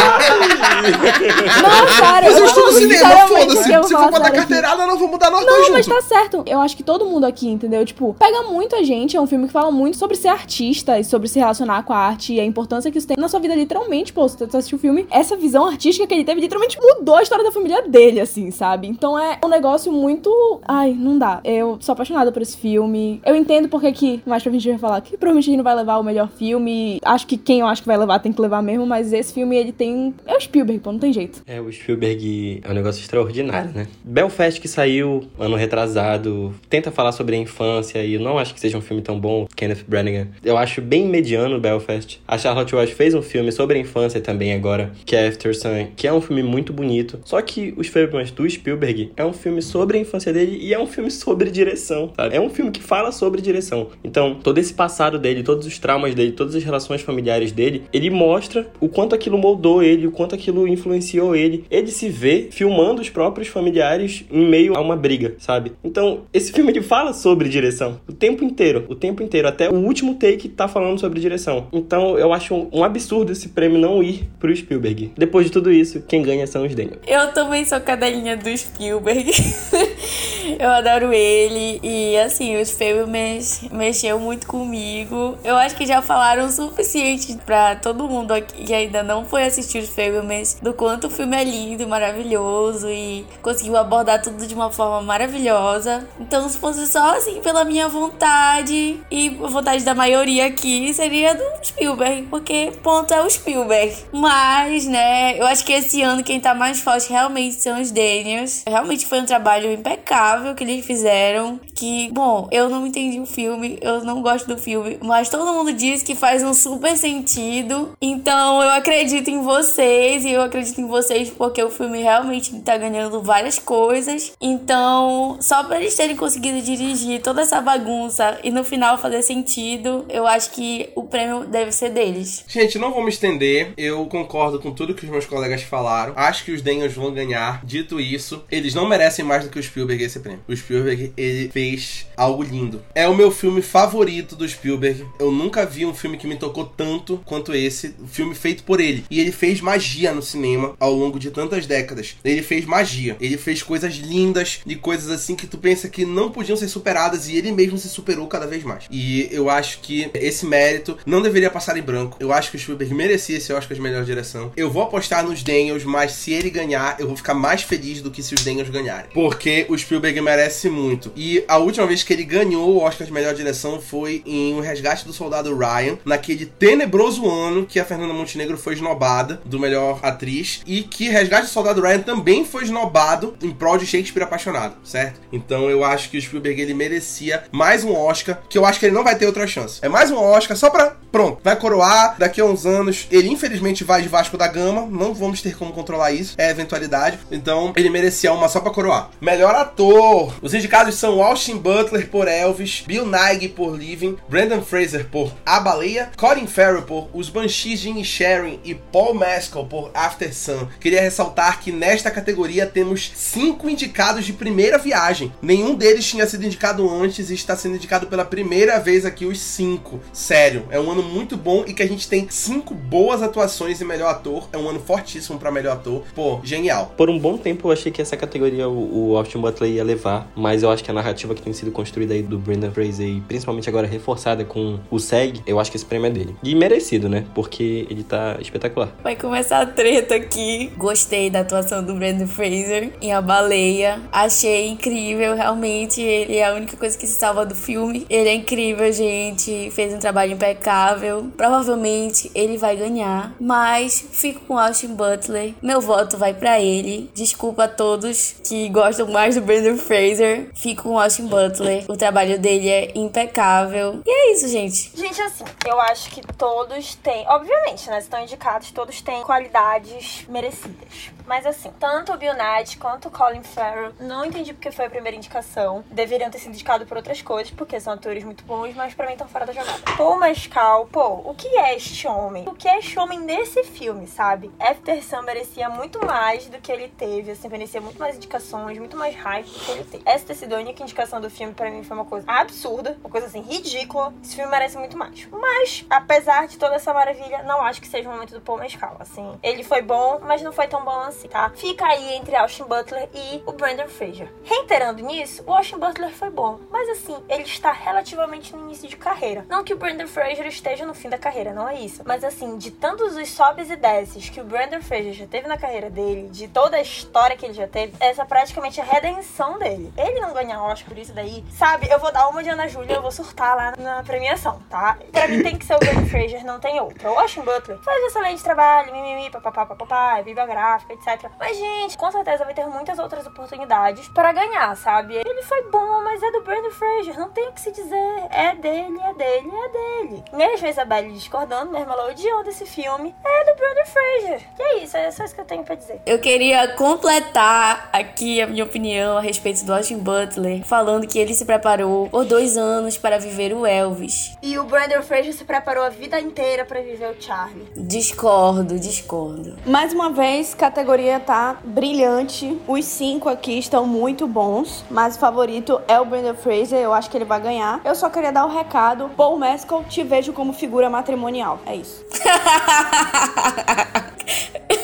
[1.62, 3.72] não, cara, Mas eu eu estudo cinema, foda-se.
[3.72, 4.38] eu Se vou for botar falar aqui.
[4.38, 6.04] carteirada, nós vamos mudar nós Não, dois mas juntos.
[6.08, 6.44] tá certo.
[6.46, 7.86] Eu acho que todo mundo aqui, entendeu?
[7.86, 9.16] Tipo, pega muito a gente.
[9.18, 11.98] É um filme que fala muito sobre ser artista e sobre se relacionar com a
[11.98, 14.14] arte e a importância que isso tem na sua vida, literalmente.
[14.14, 17.24] Pô, se tu assistiu o filme, essa visão artística que ele teve literalmente mudou a
[17.24, 18.88] história da família dele, assim, sabe?
[18.88, 20.62] Então é um negócio muito.
[20.68, 21.42] Ai, não dá.
[21.44, 23.22] Eu sou apaixonada por esse filme.
[23.26, 25.98] Eu entendo porque que mais pra gente vai falar que provavelmente ele não vai levar
[25.98, 27.00] o melhor filme.
[27.04, 29.56] Acho que quem eu acho que vai levar tem que levar mesmo, mas esse filme
[29.56, 30.14] ele tem.
[30.26, 31.42] É o Spielberg, pô, não tem jeito.
[31.46, 33.88] É, o Spielberg é um negócio extraordinário, né?
[34.04, 38.60] Belfast que saiu ano retrasado, tenta falar sobre a infância e eu não acho que
[38.60, 40.28] seja um filme tão bom, Kenneth Branagh.
[40.44, 42.22] Eu acho bem mediano Belfast.
[42.28, 45.88] A Charlotte Welch fez um filme sobre a infância também agora, que é After Sun,
[45.96, 47.20] que é um filme muito bonito.
[47.26, 50.80] Só que Os Fablemans do Spielberg é um filme sobre a infância dele e é
[50.80, 52.36] um filme sobre direção, sabe?
[52.36, 53.88] É um filme que fala sobre direção.
[54.04, 58.10] Então, todo esse passado dele, todos os traumas dele, todas as relações familiares dele, ele
[58.10, 61.66] mostra o quanto aquilo moldou ele, o quanto aquilo influenciou ele.
[61.70, 65.72] Ele se vê filmando os próprios familiares em meio a uma briga, sabe?
[65.84, 69.76] Então, esse filme ele fala sobre direção o tempo inteiro, o tempo inteiro, até o
[69.76, 71.68] último take tá falando sobre direção.
[71.72, 75.12] Então, eu acho um absurdo esse prêmio não ir pro Spielberg.
[75.18, 77.00] Depois de tudo isso, quem ganha são os Daniel.
[77.08, 79.32] Eu também sou cadelinha do Spielberg.
[80.60, 81.80] eu adoro ele.
[81.84, 85.38] E assim, os filmes mexeu muito comigo.
[85.44, 89.44] Eu acho que já falaram o suficiente pra todo mundo aqui que ainda não foi
[89.44, 94.46] assistir os filmes do quanto o filme é lindo e maravilhoso e conseguiu abordar tudo
[94.46, 96.08] de uma forma maravilhosa.
[96.20, 101.44] Então, se fosse só assim pela minha vontade e vontade da maioria aqui, seria do
[101.64, 103.96] Spielberg, porque ponto é o Spielberg.
[104.12, 108.64] Mas, né, eu acho que esse ano quem tá mais forte realmente são os Daniels.
[108.68, 111.60] Realmente foi um trabalho impecável que eles fizeram.
[111.76, 115.74] Que, bom, eu não entendi o filme, eu não gosto do filme, mas todo mundo
[115.74, 117.96] diz que faz um super sentido.
[118.02, 122.78] Então eu acredito em vocês e eu acredito em vocês porque o filme realmente tá
[122.78, 124.34] ganhando várias coisas.
[124.42, 130.06] Então, só pra eles terem conseguido dirigir toda essa bagunça e no final fazer sentido,
[130.10, 132.44] eu acho que o prêmio deve ser deles.
[132.48, 133.74] Gente, não vou me estender.
[133.78, 136.14] Eu concordo com tudo que os meus colegas falaram.
[136.16, 137.62] Acho que os Daniels vão ganhar.
[137.66, 140.42] Dito isso, eles não merecem mais do que o Spielberg esse prêmio.
[140.48, 142.82] O Spielberg, ele fez algo lindo.
[142.94, 145.06] É o meu filme favorito do Spielberg.
[145.20, 147.96] Eu nunca vi um filme que me tocou tanto quanto esse.
[148.02, 149.06] Um filme feito por ele.
[149.10, 152.16] E ele fez magia no cinema ao longo de tantas décadas.
[152.24, 153.18] Ele fez magia.
[153.20, 157.28] Ele fez coisas lindas e coisas assim que tu pensa que não podiam ser superadas
[157.28, 158.86] e ele mesmo se superou cada vez mais.
[158.90, 162.18] E eu acho que esse mérito não deveria passar em branco.
[162.20, 164.52] Eu acho que o Spielberg merecia esse Oscar de melhor direção.
[164.56, 168.12] Eu vou apostar nos Daniels, mas se ele ganhar, eu vou ficar mais feliz do
[168.12, 169.10] que se os Daniels ganharem.
[169.14, 171.12] Porque o Spielberg merece muito.
[171.16, 174.62] E a última vez que ele ganhou o Oscar de melhor direção foi em O
[174.62, 180.00] Resgate do Soldado Ryan, naquele tenebroso ano que a Fernanda Montenegro foi esnobada do melhor
[180.04, 184.76] atriz e que Resgate do Soldado Ryan também foi esnobado em prol de Shakespeare apaixonado,
[184.84, 185.20] certo?
[185.32, 188.86] Então eu acho que o Spielberg ele merecia mais um Oscar, que eu acho que
[188.86, 189.80] ele não vai ter outra chance.
[189.82, 193.08] É mais um Oscar só pra, pronto, vai coroar daqui a uns anos.
[193.12, 197.20] Ele infelizmente vai de Vasco da Gama, não vamos ter como controlar isso, é eventualidade.
[197.32, 199.10] Então ele merecia uma só pra coroar.
[199.22, 200.36] Melhor ator.
[200.42, 205.60] Os indicados são Austin Butler por Elvis, Bill Nighy por Living, Brandon Fraser por A
[205.60, 210.68] Baleia, Colin Farrell por Os Banshees de Sharon e Paul Mescal por After Sun.
[210.80, 215.32] Queria ressaltar que nesta categoria temos cinco indicados de primeira viagem.
[215.42, 219.40] Nenhum deles tinha sido indicado antes e está sendo indicado pela primeira vez aqui os
[219.40, 220.00] cinco.
[220.12, 223.86] Sério, é um ano muito bom e que a gente tem cinco boas atuações e
[223.86, 224.50] melhor ator.
[224.52, 226.02] É um ano fortíssimo para melhor ator.
[226.16, 226.96] Pô, genial.
[226.98, 230.28] Por um bom tempo eu achei que essa categoria o, o Austin Butler ia levar,
[230.36, 233.22] mas eu acho que a narrativa que tem sido construída aí do Brendan Fraser e
[233.22, 236.36] principalmente agora reforçada com o SEG, eu acho que esse prêmio é dele.
[236.42, 237.24] E merecido, né?
[237.36, 238.90] Porque ele tá espetacular.
[239.04, 240.72] Vai começar a treta aqui.
[240.76, 244.02] Gostei da atuação do Brendan Fraser em A Baleia.
[244.12, 246.02] Achei incrível, realmente.
[246.02, 248.08] Ele é a única coisa que se salva do filme.
[248.10, 249.70] Ele é incrível, gente.
[249.70, 251.30] Fez um trabalho impecável.
[251.38, 253.36] Provavelmente ele vai ganhar.
[253.40, 255.56] Mas fico com Austin Butler.
[255.62, 257.10] Meu voto vai para ele.
[257.14, 260.52] Desculpa a todos que gostam mais do Brendan Fraser.
[260.54, 261.86] Fico com Austin Butler.
[261.90, 264.02] O trabalho dele é impecável.
[264.06, 264.92] E é isso, gente.
[264.96, 267.28] Gente, assim, eu acho que todos têm.
[267.28, 268.00] Obviamente, né?
[268.00, 271.12] Estão indicados, todos têm qualidades merecidas.
[271.30, 274.90] Mas assim, tanto o Bill Knight quanto o Colin Farrell, não entendi porque foi a
[274.90, 275.84] primeira indicação.
[275.92, 279.12] Deveriam ter sido indicados por outras coisas, porque são atores muito bons, mas pra mim
[279.12, 279.78] estão fora da jogada.
[279.96, 282.46] Paul Mescal, pô, o que é este homem?
[282.48, 284.50] O que é este homem nesse filme, sabe?
[284.60, 288.98] After Sun merecia muito mais do que ele teve, assim, merecia muito mais indicações, muito
[288.98, 290.04] mais hype do que ele teve.
[290.08, 293.10] Essa ter sido a única indicação do filme, pra mim, foi uma coisa absurda, uma
[293.12, 294.12] coisa assim, ridícula.
[294.24, 295.28] Esse filme merece muito mais.
[295.32, 298.98] Mas, apesar de toda essa maravilha, não acho que seja o momento do Paul Mescal,
[299.00, 299.38] assim.
[299.44, 301.52] Ele foi bom, mas não foi tão bom assim, tá?
[301.54, 304.32] Fica aí entre Austin Butler e o Brandon Fraser.
[304.44, 308.96] Reiterando nisso, o Austin Butler foi bom, mas assim, ele está relativamente no início de
[308.96, 309.46] carreira.
[309.50, 312.02] Não que o Brandon Fraser esteja no fim da carreira, não é isso.
[312.06, 315.58] Mas assim, de tantos os sobes e desces que o Brandon Fraser já teve na
[315.58, 319.60] carreira dele, de toda a história que ele já teve, essa é praticamente a redenção
[319.60, 319.92] dele.
[319.98, 321.90] Ele não ganhar Oscar por isso daí, sabe?
[321.90, 324.98] Eu vou dar uma de Ana Júlia, eu vou surtar lá na premiação, tá?
[325.12, 327.10] Pra mim tem que ser o Brandon Fraser, não tem outro.
[327.10, 331.09] O Austin Butler faz excelente trabalho, mimimi, papapá, papapá, bibliográfica, etc.
[331.40, 335.16] Mas, gente, com certeza vai ter muitas outras oportunidades para ganhar, sabe?
[335.16, 338.28] Ele foi bom, mas é do Brandon Fraser, não tem o que se dizer.
[338.30, 340.24] É dele, é dele, é dele.
[340.34, 344.42] Mesmo a Isabelle discordando, mesmo ela odiou desse filme, é do Brandon Fraser.
[344.58, 346.02] E é isso, é só isso que eu tenho pra dizer.
[346.06, 351.34] Eu queria completar aqui a minha opinião a respeito do Austin Butler, falando que ele
[351.34, 354.38] se preparou por dois anos para viver o Elvis.
[354.42, 357.68] E o Brandon Fraser se preparou a vida inteira para viver o Charlie.
[357.76, 359.58] Discordo, discordo.
[359.66, 362.60] Mais uma vez, categoria tá brilhante.
[362.68, 366.80] Os cinco aqui estão muito bons, mas o favorito é o Brandon Fraser.
[366.80, 367.80] Eu acho que ele vai ganhar.
[367.86, 369.10] Eu só queria dar um recado.
[369.16, 371.60] Paul Mescal, te vejo como figura matrimonial.
[371.66, 372.06] É isso.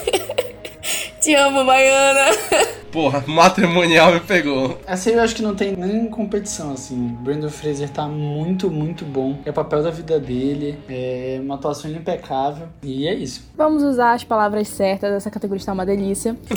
[1.25, 2.37] Te amo, Baiana.
[2.93, 4.79] Porra, matrimonial me pegou.
[4.85, 7.17] Essa aí eu acho que não tem nem competição, assim.
[7.19, 9.39] Brandon Fraser tá muito, muito bom.
[9.43, 12.67] É o papel da vida dele, é uma atuação impecável.
[12.83, 13.49] E é isso.
[13.57, 16.37] Vamos usar as palavras certas, essa categoria está uma delícia.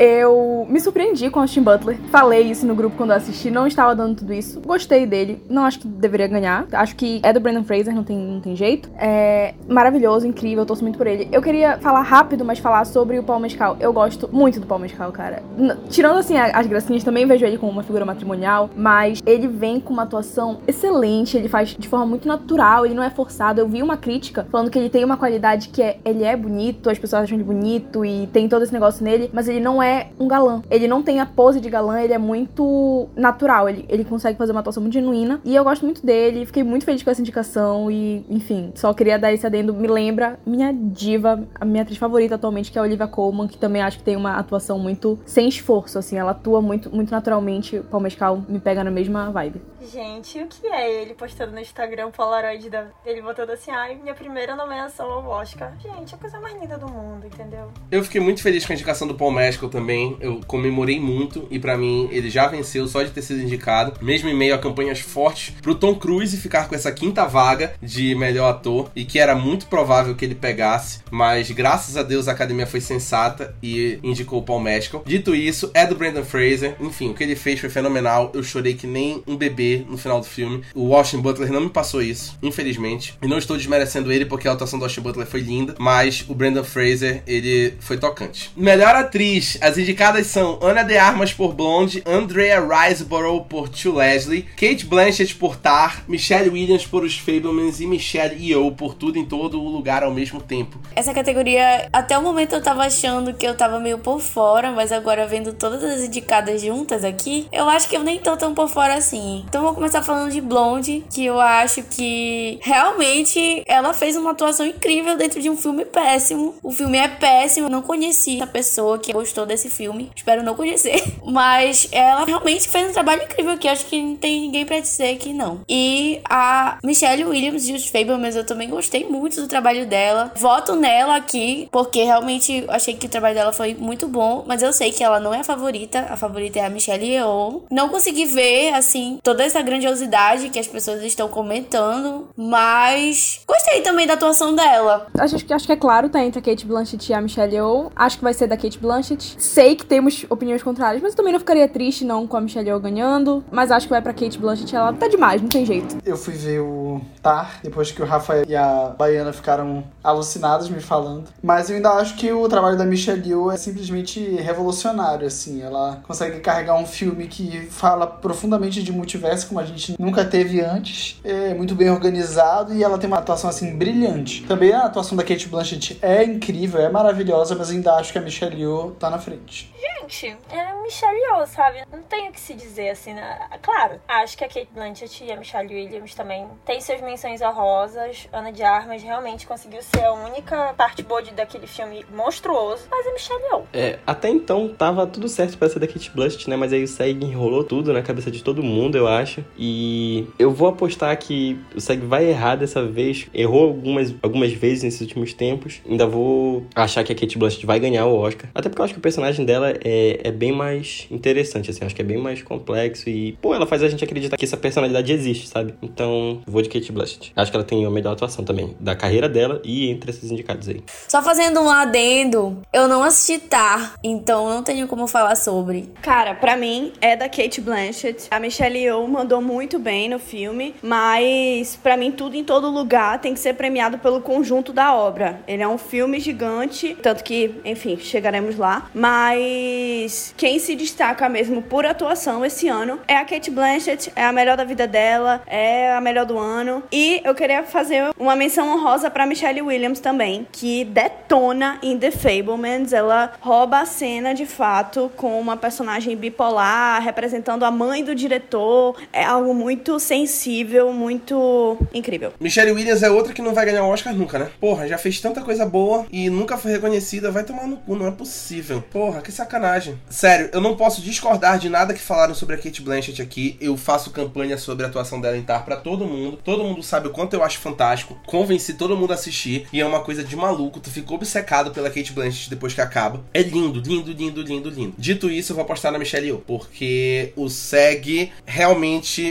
[0.00, 1.98] Eu me surpreendi com Austin Butler.
[2.10, 3.50] Falei isso no grupo quando eu assisti.
[3.50, 4.58] Não estava dando tudo isso.
[4.58, 5.44] Gostei dele.
[5.46, 6.66] Não acho que deveria ganhar.
[6.72, 8.90] Acho que é do Brandon Fraser, não tem, não tem jeito.
[8.96, 10.64] É maravilhoso, incrível.
[10.64, 11.28] Torço muito por ele.
[11.30, 13.76] Eu queria falar rápido, mas falar sobre o Paul Mescal.
[13.78, 15.42] Eu gosto muito do Paul Mescal, cara.
[15.58, 18.70] N tirando, assim, as gracinhas, também vejo ele como uma figura matrimonial.
[18.74, 21.36] Mas ele vem com uma atuação excelente.
[21.36, 22.86] Ele faz de forma muito natural.
[22.86, 23.60] Ele não é forçado.
[23.60, 25.98] Eu vi uma crítica falando que ele tem uma qualidade que é...
[26.06, 29.28] Ele é bonito, as pessoas acham ele bonito e tem todo esse negócio nele.
[29.30, 30.62] Mas ele não é um galã.
[30.70, 33.68] Ele não tem a pose de galã, ele é muito natural.
[33.68, 35.40] Ele, ele consegue fazer uma atuação muito genuína.
[35.44, 37.90] E eu gosto muito dele, fiquei muito feliz com essa indicação.
[37.90, 39.72] E, enfim, só queria dar esse adendo.
[39.74, 43.58] Me lembra minha diva, a minha atriz favorita atualmente, que é a Olivia Colman, que
[43.58, 46.16] também acho que tem uma atuação muito sem esforço, assim.
[46.16, 47.78] Ela atua muito, muito naturalmente.
[47.78, 49.60] O Paul Mescal me pega na mesma vibe.
[49.80, 52.86] Gente, o que é ele postando no Instagram Polaroid da...
[53.04, 55.72] dele botando assim, ai, minha primeira nomeação ao Oscar.
[55.80, 57.72] Gente, é a coisa mais linda do mundo, entendeu?
[57.90, 60.16] Eu fiquei muito feliz com a indicação do Paul Mescal também.
[60.20, 64.28] Eu comemorei muito e para mim ele já venceu só de ter sido indicado, mesmo
[64.28, 68.50] em meio a campanhas fortes pro Tom Cruise ficar com essa quinta vaga de melhor
[68.50, 72.66] ator e que era muito provável que ele pegasse, mas graças a Deus a academia
[72.66, 75.02] foi sensata e indicou o Paul Mescal.
[75.06, 76.76] Dito isso, é do Brandon Fraser.
[76.80, 78.30] Enfim, o que ele fez foi fenomenal.
[78.34, 80.62] Eu chorei que nem um bebê no final do filme.
[80.74, 83.16] O Austin Butler não me passou isso, infelizmente.
[83.22, 86.34] E não estou desmerecendo ele porque a atuação do Austin Butler foi linda, mas o
[86.34, 88.50] Brandon Fraser, ele foi tocante.
[88.56, 94.42] Melhor atriz, as indicadas são Ana de Armas por Blonde, Andrea Riseborough por Tio Leslie,
[94.42, 99.24] Kate Blanchett por Tar, Michelle Williams por Os Fablemans e Michelle Yeoh por Tudo em
[99.24, 100.78] Todo o Lugar ao mesmo tempo.
[100.94, 104.92] Essa categoria, até o momento eu tava achando que eu tava meio por fora, mas
[104.92, 108.68] agora vendo todas as indicadas juntas aqui, eu acho que eu nem tô tão por
[108.68, 109.44] fora assim.
[109.60, 114.64] Então vou começar falando de Blonde, que eu acho que realmente ela fez uma atuação
[114.64, 116.54] incrível dentro de um filme péssimo.
[116.62, 120.10] O filme é péssimo, eu não conheci a pessoa que gostou desse filme.
[120.16, 121.04] Espero não conhecer.
[121.22, 125.18] Mas ela realmente fez um trabalho incrível que acho que não tem ninguém para dizer
[125.18, 125.60] que não.
[125.68, 130.32] E a Michelle Williams de Os Fablemans, eu também gostei muito do trabalho dela.
[130.36, 134.72] Voto nela aqui, porque realmente achei que o trabalho dela foi muito bom, mas eu
[134.72, 136.06] sei que ela não é a favorita.
[136.08, 137.64] A favorita é a Michelle Yeoh.
[137.70, 144.06] Não consegui ver, assim, toda essa grandiosidade que as pessoas estão comentando, mas gostei também
[144.06, 145.08] da atuação dela.
[145.18, 147.90] Acho que, acho que é claro, tá entre a Kate Blanchett e a Michelle Yeoh.
[147.94, 149.36] Acho que vai ser da Kate Blanchett.
[149.38, 152.68] Sei que temos opiniões contrárias, mas eu também não ficaria triste não com a Michelle
[152.68, 153.44] Yeoh ganhando.
[153.50, 155.98] Mas acho que vai pra Kate Blanchett, ela tá demais, não tem jeito.
[156.04, 160.80] Eu fui ver o Tar, depois que o Rafa e a Baiana ficaram alucinados me
[160.80, 161.24] falando.
[161.42, 165.60] Mas eu ainda acho que o trabalho da Michelle Yeoh é simplesmente revolucionário, assim.
[165.60, 170.60] Ela consegue carregar um filme que fala profundamente de multiverso, como a gente nunca teve
[170.60, 171.20] antes.
[171.24, 174.42] É muito bem organizado e ela tem uma atuação, assim, brilhante.
[174.44, 178.22] Também a atuação da Kate Blanchett é incrível, é maravilhosa, mas ainda acho que a
[178.22, 179.72] Michelle Yeoh tá na frente.
[180.02, 181.82] Gente, é Michelle Yeoh, sabe?
[181.92, 183.38] Não tenho o que se dizer, assim, né?
[183.62, 188.28] Claro, acho que a Kate Blanchett e a Michelle Williams também têm suas menções honrosas.
[188.32, 193.06] Ana de Armas realmente conseguiu ser a única parte boa de- daquele filme monstruoso, mas
[193.06, 193.62] a Michelle Yeoh.
[193.72, 196.56] É, até então tava tudo certo pra ser da Kate Blanchett, né?
[196.56, 199.29] Mas aí o SEG enrolou tudo na cabeça de todo mundo, eu acho.
[199.58, 203.26] E eu vou apostar que o SEG vai errar dessa vez.
[203.34, 205.80] Errou algumas, algumas vezes nesses últimos tempos.
[205.88, 208.50] Ainda vou achar que a Kate Blanchett vai ganhar o Oscar.
[208.54, 211.84] Até porque eu acho que o personagem dela é, é bem mais interessante, assim.
[211.84, 214.56] Acho que é bem mais complexo e, pô, ela faz a gente acreditar que essa
[214.56, 215.74] personalidade existe, sabe?
[215.82, 217.32] Então, vou de Kate Blanchett.
[217.36, 220.68] Acho que ela tem a melhor atuação também da carreira dela e entre esses indicados
[220.68, 220.82] aí.
[221.08, 225.88] Só fazendo um adendo, eu não assisti Tar, então não tenho como falar sobre.
[226.02, 228.28] Cara, pra mim é da Kate Blanchett.
[228.30, 233.18] A Michelle Yeoh mandou muito bem no filme, mas pra mim tudo em todo lugar
[233.18, 235.40] tem que ser premiado pelo conjunto da obra.
[235.46, 241.60] Ele é um filme gigante, tanto que, enfim, chegaremos lá, mas quem se destaca mesmo
[241.60, 245.92] por atuação esse ano é a Kate Blanchett, é a melhor da vida dela, é
[245.92, 246.82] a melhor do ano.
[246.90, 252.10] E eu queria fazer uma menção honrosa pra Michelle Williams também, que detona em The
[252.10, 252.94] Fablemans.
[252.94, 258.96] Ela rouba a cena de fato com uma personagem bipolar, representando a mãe do diretor.
[259.12, 262.32] É algo muito sensível, muito incrível.
[262.40, 264.50] Michelle Williams é outra que não vai ganhar o Oscar nunca, né?
[264.60, 267.30] Porra, já fez tanta coisa boa e nunca foi reconhecida.
[267.30, 268.82] Vai tomar no cu, não é possível.
[268.90, 269.98] Porra, que sacanagem.
[270.08, 273.56] Sério, eu não posso discordar de nada que falaram sobre a Kate Blanchett aqui.
[273.60, 276.38] Eu faço campanha sobre a atuação dela em Tar pra todo mundo.
[276.44, 278.18] Todo mundo sabe o quanto eu acho fantástico.
[278.26, 279.66] Convenci todo mundo a assistir.
[279.72, 280.80] E é uma coisa de maluco.
[280.80, 283.24] Tu ficou obcecado pela Kate Blanchett depois que acaba.
[283.32, 284.94] É lindo, lindo, lindo, lindo, lindo.
[284.98, 286.42] Dito isso, eu vou apostar na Michelle Yeoh.
[286.46, 288.89] Porque o SEG realmente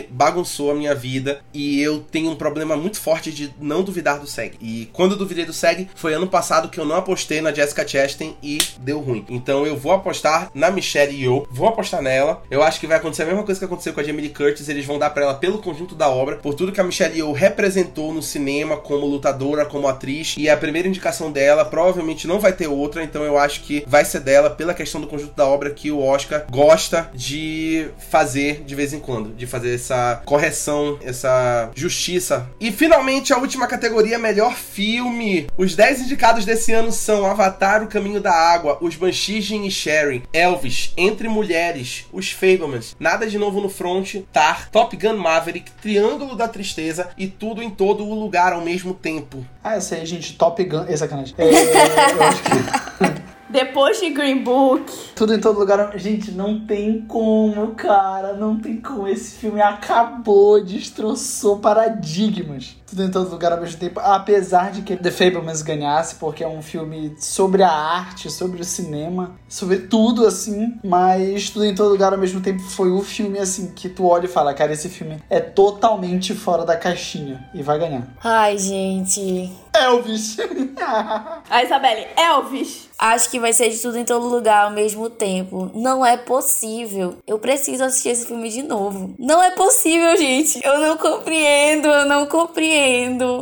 [0.09, 1.41] bagunçou a minha vida.
[1.53, 4.57] E eu tenho um problema muito forte de não duvidar do SEG.
[4.61, 7.87] E quando eu duvidei do SEG, foi ano passado que eu não apostei na Jessica
[7.87, 9.25] Chastain e deu ruim.
[9.29, 11.47] Então eu vou apostar na Michelle Yeoh.
[11.49, 12.43] Vou apostar nela.
[12.49, 14.69] Eu acho que vai acontecer a mesma coisa que aconteceu com a Jamie Lee Curtis.
[14.69, 17.31] Eles vão dar para ela pelo conjunto da obra, por tudo que a Michelle Yeoh
[17.31, 20.35] representou no cinema como lutadora, como atriz.
[20.37, 23.03] E a primeira indicação dela provavelmente não vai ter outra.
[23.03, 26.01] Então eu acho que vai ser dela pela questão do conjunto da obra que o
[26.01, 32.47] Oscar gosta de fazer de vez em quando, de fazer essa correção, essa justiça.
[32.59, 35.47] E finalmente a última categoria, melhor filme.
[35.57, 40.23] Os 10 indicados desse ano são Avatar: O Caminho da Água, Os Banshees de Inisherin,
[40.31, 46.35] Elvis, Entre Mulheres, Os Fablemans, Nada de Novo no Front, Tar, Top Gun Maverick, Triângulo
[46.35, 49.45] da Tristeza e Tudo em Todo o Lugar ao mesmo tempo.
[49.63, 50.85] Ah, essa aí, gente, Top Gun.
[50.87, 51.35] É sacanagem.
[51.37, 51.43] É,
[52.13, 53.28] eu acho que.
[53.49, 54.91] Depois de Green Book.
[55.15, 55.97] Tudo em todo lugar.
[55.97, 58.33] Gente, não tem como, cara.
[58.33, 59.07] Não tem como.
[59.07, 62.78] Esse filme acabou, destroçou paradigmas.
[62.89, 63.99] Tudo em todo lugar ao mesmo tempo.
[63.99, 68.65] Apesar de que The Fablemans ganhasse, porque é um filme sobre a arte, sobre o
[68.65, 70.79] cinema, sobre tudo, assim.
[70.83, 74.25] Mas Tudo em todo lugar ao mesmo tempo foi o filme, assim, que tu olha
[74.25, 77.47] e fala: cara, esse filme é totalmente fora da caixinha.
[77.53, 78.07] E vai ganhar.
[78.23, 79.51] Ai, gente.
[79.73, 80.37] Elvis!
[81.49, 82.89] A Isabelle, Elvis.
[82.97, 85.71] Acho que vai ser de tudo em todo lugar ao mesmo tempo.
[85.73, 87.17] Não é possível.
[87.25, 89.15] Eu preciso assistir esse filme de novo.
[89.17, 90.59] Não é possível, gente.
[90.63, 92.78] Eu não compreendo, eu não compreendo.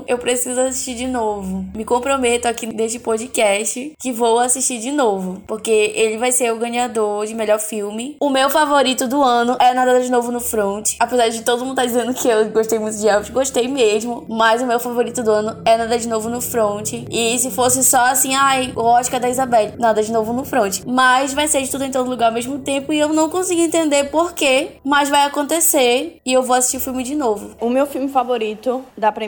[0.07, 1.65] Eu preciso assistir de novo.
[1.75, 5.41] Me comprometo aqui neste podcast que vou assistir de novo.
[5.45, 8.17] Porque ele vai ser o ganhador de melhor filme.
[8.19, 10.95] O meu favorito do ano é Nada de Novo no Front.
[10.99, 14.25] Apesar de todo mundo estar dizendo que eu gostei muito de Elvis, gostei mesmo.
[14.27, 16.93] Mas o meu favorito do ano é Nada de Novo no Front.
[17.11, 20.79] E se fosse só assim, ai, o Oscar da Isabelle, nada de novo no front.
[20.87, 23.61] Mas vai ser de tudo em todo lugar ao mesmo tempo e eu não consigo
[23.61, 27.55] entender por quê, mas vai acontecer e eu vou assistir o filme de novo.
[27.61, 29.26] O meu filme favorito da premiação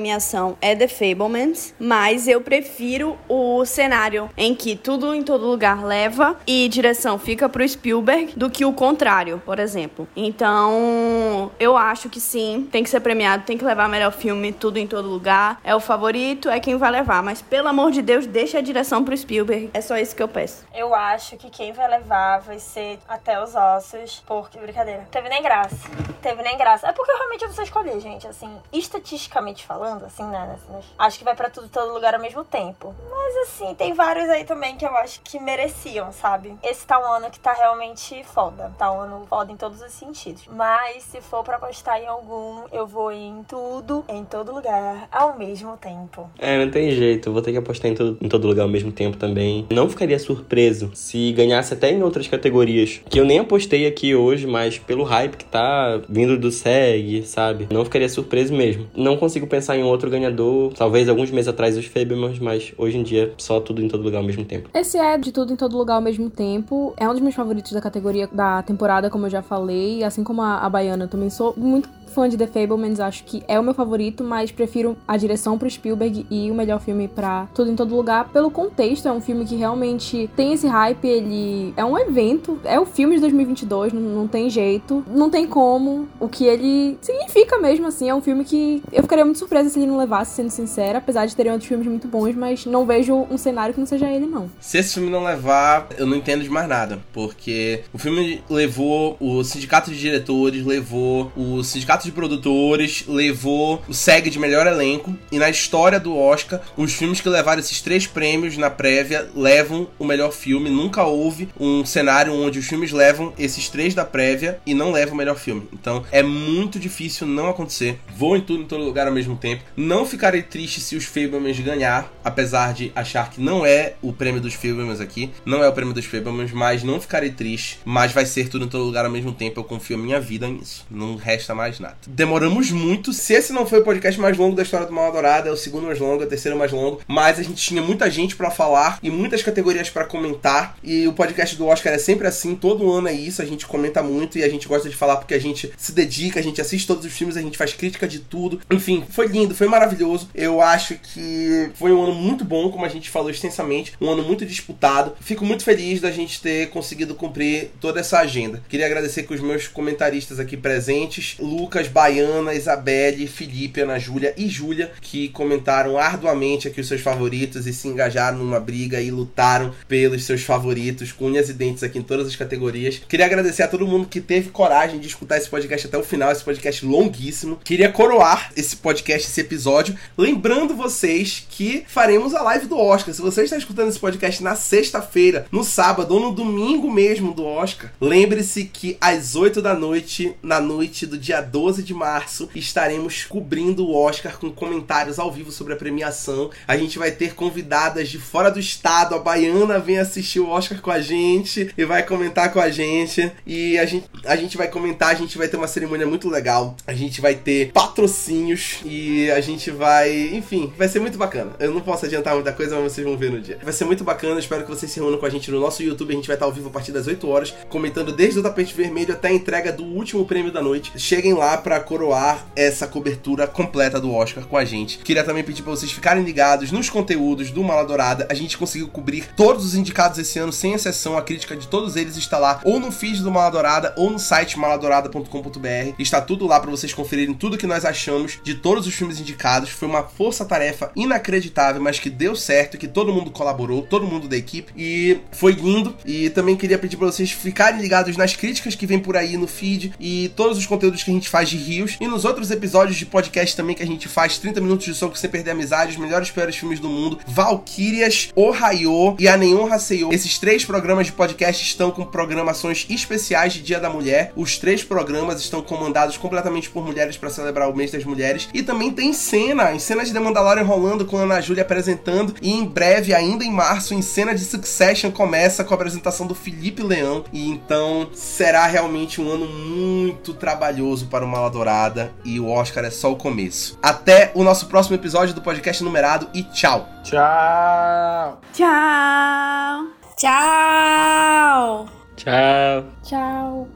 [0.62, 6.38] é The Fablemans, mas eu prefiro o cenário em que tudo em todo lugar leva
[6.48, 10.08] e direção fica pro Spielberg do que o contrário, por exemplo.
[10.16, 14.78] Então, eu acho que sim, tem que ser premiado, tem que levar melhor filme, tudo
[14.78, 15.60] em todo lugar.
[15.64, 19.04] É o favorito, é quem vai levar, mas pelo amor de Deus, deixa a direção
[19.04, 19.70] pro Spielberg.
[19.74, 20.66] É só isso que eu peço.
[20.74, 25.42] Eu acho que quem vai levar vai ser até os ossos, porque, brincadeira, teve nem
[25.42, 25.90] graça.
[26.22, 26.88] Teve nem graça.
[26.88, 30.56] É porque realmente eu não sei escolher, gente, assim, estatisticamente falando, assim, né,
[30.98, 32.94] acho que vai pra tudo, todo lugar ao mesmo tempo.
[33.10, 36.56] Mas, assim, tem vários aí também que eu acho que mereciam, sabe?
[36.64, 38.72] Esse tá um ano que tá realmente foda.
[38.78, 40.44] Tá um ano foda em todos os sentidos.
[40.52, 45.38] Mas, se for pra apostar em algum, eu vou em tudo, em todo lugar, ao
[45.38, 46.30] mesmo tempo.
[46.38, 47.30] É, não tem jeito.
[47.30, 49.68] Eu vou ter que apostar em todo, em todo lugar ao mesmo tempo também.
[49.72, 53.02] Não ficaria surpreso se ganhasse até em outras categorias.
[53.10, 57.68] Que eu nem apostei aqui hoje, mas pelo hype que tá vindo do SEG, sabe?
[57.72, 58.88] Não ficaria surpreso mesmo.
[58.96, 60.74] Não consigo pensar em outro ganhador.
[60.74, 64.20] Talvez alguns meses atrás os Fablemans, mas hoje em dia só tudo em todo lugar
[64.20, 64.70] ao mesmo tempo.
[64.74, 66.94] Esse é de tudo em todo lugar ao mesmo tempo.
[66.98, 70.04] É um dos meus favoritos da categoria da temporada, como eu já falei.
[70.04, 73.44] Assim como a, a Baiana, eu também sou muito fã de The Fablemans, acho que
[73.48, 77.48] é o meu favorito, mas prefiro a direção pro Spielberg e o melhor filme pra
[77.54, 79.08] Tudo em Todo Lugar pelo contexto.
[79.08, 83.16] É um filme que realmente tem esse hype, ele é um evento, é o filme
[83.16, 86.08] de 2022, não, não tem jeito, não tem como.
[86.20, 89.80] O que ele significa mesmo, assim, é um filme que eu ficaria muito surpresa se
[89.80, 93.28] ele não levasse, sendo sincera, apesar de terem outros filmes muito bons, mas não vejo
[93.30, 94.50] um cenário que não seja ele, não.
[94.60, 99.18] Se esse filme não levar, eu não entendo de mais nada, porque o filme levou
[99.20, 105.38] o sindicato de diretores, levou o sindicato produtores, levou o SEG de melhor elenco, e
[105.38, 110.06] na história do Oscar, os filmes que levaram esses três prêmios na prévia levam o
[110.06, 110.70] melhor filme.
[110.70, 115.14] Nunca houve um cenário onde os filmes levam esses três da prévia e não levam
[115.14, 115.68] o melhor filme.
[115.74, 118.00] Então é muito difícil não acontecer.
[118.16, 119.64] Vou em tudo em todo lugar ao mesmo tempo.
[119.76, 124.42] Não ficarei triste se os Fablemans ganhar, apesar de achar que não é o prêmio
[124.42, 127.80] dos Fablemans aqui, não é o prêmio dos Fablemans, mas não ficarei triste.
[127.86, 129.60] Mas vai ser tudo em todo lugar ao mesmo tempo.
[129.60, 130.86] Eu confio a minha vida nisso.
[130.90, 131.89] Não resta mais nada.
[131.90, 132.10] Campeonato.
[132.10, 133.12] Demoramos muito.
[133.14, 135.58] Se esse não foi o podcast mais longo da história do Mal Dourada, é o
[135.58, 137.02] segundo mais longo, é o terceiro mais longo.
[137.08, 140.78] Mas a gente tinha muita gente para falar e muitas categorias para comentar.
[140.84, 143.42] E o podcast do Oscar é sempre assim, todo ano é isso.
[143.42, 146.40] A gente comenta muito e a gente gosta de falar porque a gente se dedica,
[146.40, 148.60] a gente assiste todos os filmes, a gente faz crítica de tudo.
[148.70, 150.30] Enfim, foi lindo, foi maravilhoso.
[150.34, 154.24] Eu acho que foi um ano muito bom, como a gente falou extensamente, um ano
[154.24, 155.14] muito disputado.
[155.20, 158.62] Fico muito feliz da gente ter conseguido cumprir toda essa agenda.
[158.70, 164.48] Queria agradecer com os meus comentaristas aqui presentes, Lucas, Baiana, Isabelle, Felipe, Ana Júlia e
[164.48, 169.74] Júlia, que comentaram arduamente aqui os seus favoritos e se engajaram numa briga e lutaram
[169.88, 173.02] pelos seus favoritos, com unhas e dentes aqui em todas as categorias.
[173.08, 176.32] Queria agradecer a todo mundo que teve coragem de escutar esse podcast até o final,
[176.32, 177.60] esse podcast longuíssimo.
[177.64, 183.14] Queria coroar esse podcast, esse episódio, lembrando vocês que faremos a live do Oscar.
[183.14, 187.46] Se você está escutando esse podcast na sexta-feira, no sábado ou no domingo mesmo do
[187.46, 193.24] Oscar, lembre-se que às 8 da noite, na noite do dia 12 de março, estaremos
[193.24, 196.50] cobrindo o Oscar com comentários ao vivo sobre a premiação.
[196.68, 199.16] A gente vai ter convidadas de fora do estado.
[199.16, 203.32] A Baiana vem assistir o Oscar com a gente e vai comentar com a gente.
[203.46, 206.76] E a gente, a gente vai comentar, a gente vai ter uma cerimônia muito legal.
[206.88, 210.30] A gente vai ter patrocínios e a gente vai.
[210.34, 211.52] Enfim, vai ser muito bacana.
[211.60, 213.60] Eu não posso adiantar muita coisa, mas vocês vão ver no dia.
[213.64, 214.40] Vai ser muito bacana.
[214.40, 216.12] Espero que vocês se reúnam com a gente no nosso YouTube.
[216.12, 218.74] A gente vai estar ao vivo a partir das 8 horas, comentando desde o tapete
[218.74, 220.92] vermelho até a entrega do último prêmio da noite.
[220.98, 224.98] Cheguem lá para coroar essa cobertura completa do Oscar com a gente.
[225.00, 228.28] Queria também pedir para vocês ficarem ligados nos conteúdos do Mala Dourada.
[228.30, 231.18] A gente conseguiu cobrir todos os indicados esse ano, sem exceção.
[231.18, 234.20] A crítica de todos eles está lá, ou no feed do Mala Dourada, ou no
[234.20, 235.94] site maladourada.com.br.
[235.98, 239.70] Está tudo lá para vocês conferirem tudo que nós achamos de todos os filmes indicados.
[239.70, 244.38] Foi uma força-tarefa inacreditável, mas que deu certo, que todo mundo colaborou, todo mundo da
[244.38, 245.96] equipe, e foi lindo.
[246.06, 249.48] E também queria pedir para vocês ficarem ligados nas críticas que vem por aí no
[249.48, 252.98] feed e todos os conteúdos que a gente faz de rios e nos outros episódios
[252.98, 255.98] de podcast também que a gente faz 30 minutos de soco sem perder amizade, os
[255.98, 260.14] melhores piores filmes do mundo, Valkyrias, Ohio e A Nenhum Haseyo.
[260.14, 264.32] Esses três programas de podcast estão com programações especiais de Dia da Mulher.
[264.36, 268.64] Os três programas estão comandados completamente por mulheres para celebrar o mês das mulheres e
[268.64, 272.52] também tem cena, em cena de The Mandalorian rolando com a Ana Júlia apresentando e
[272.52, 276.84] em breve, ainda em março, em cena de Succession começa com a apresentação do Felipe
[276.84, 282.50] Leão e então será realmente um ano muito trabalhoso para o Mala Dourada e o
[282.50, 283.80] Oscar é só o começo.
[283.82, 286.88] Até o nosso próximo episódio do podcast numerado e tchau.
[287.04, 288.42] Tchau.
[288.54, 289.88] Tchau.
[290.18, 291.86] Tchau!
[292.18, 292.86] Tchau.
[293.04, 293.68] Tchau.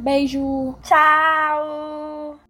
[0.00, 0.74] Beijo.
[0.82, 2.43] Tchau!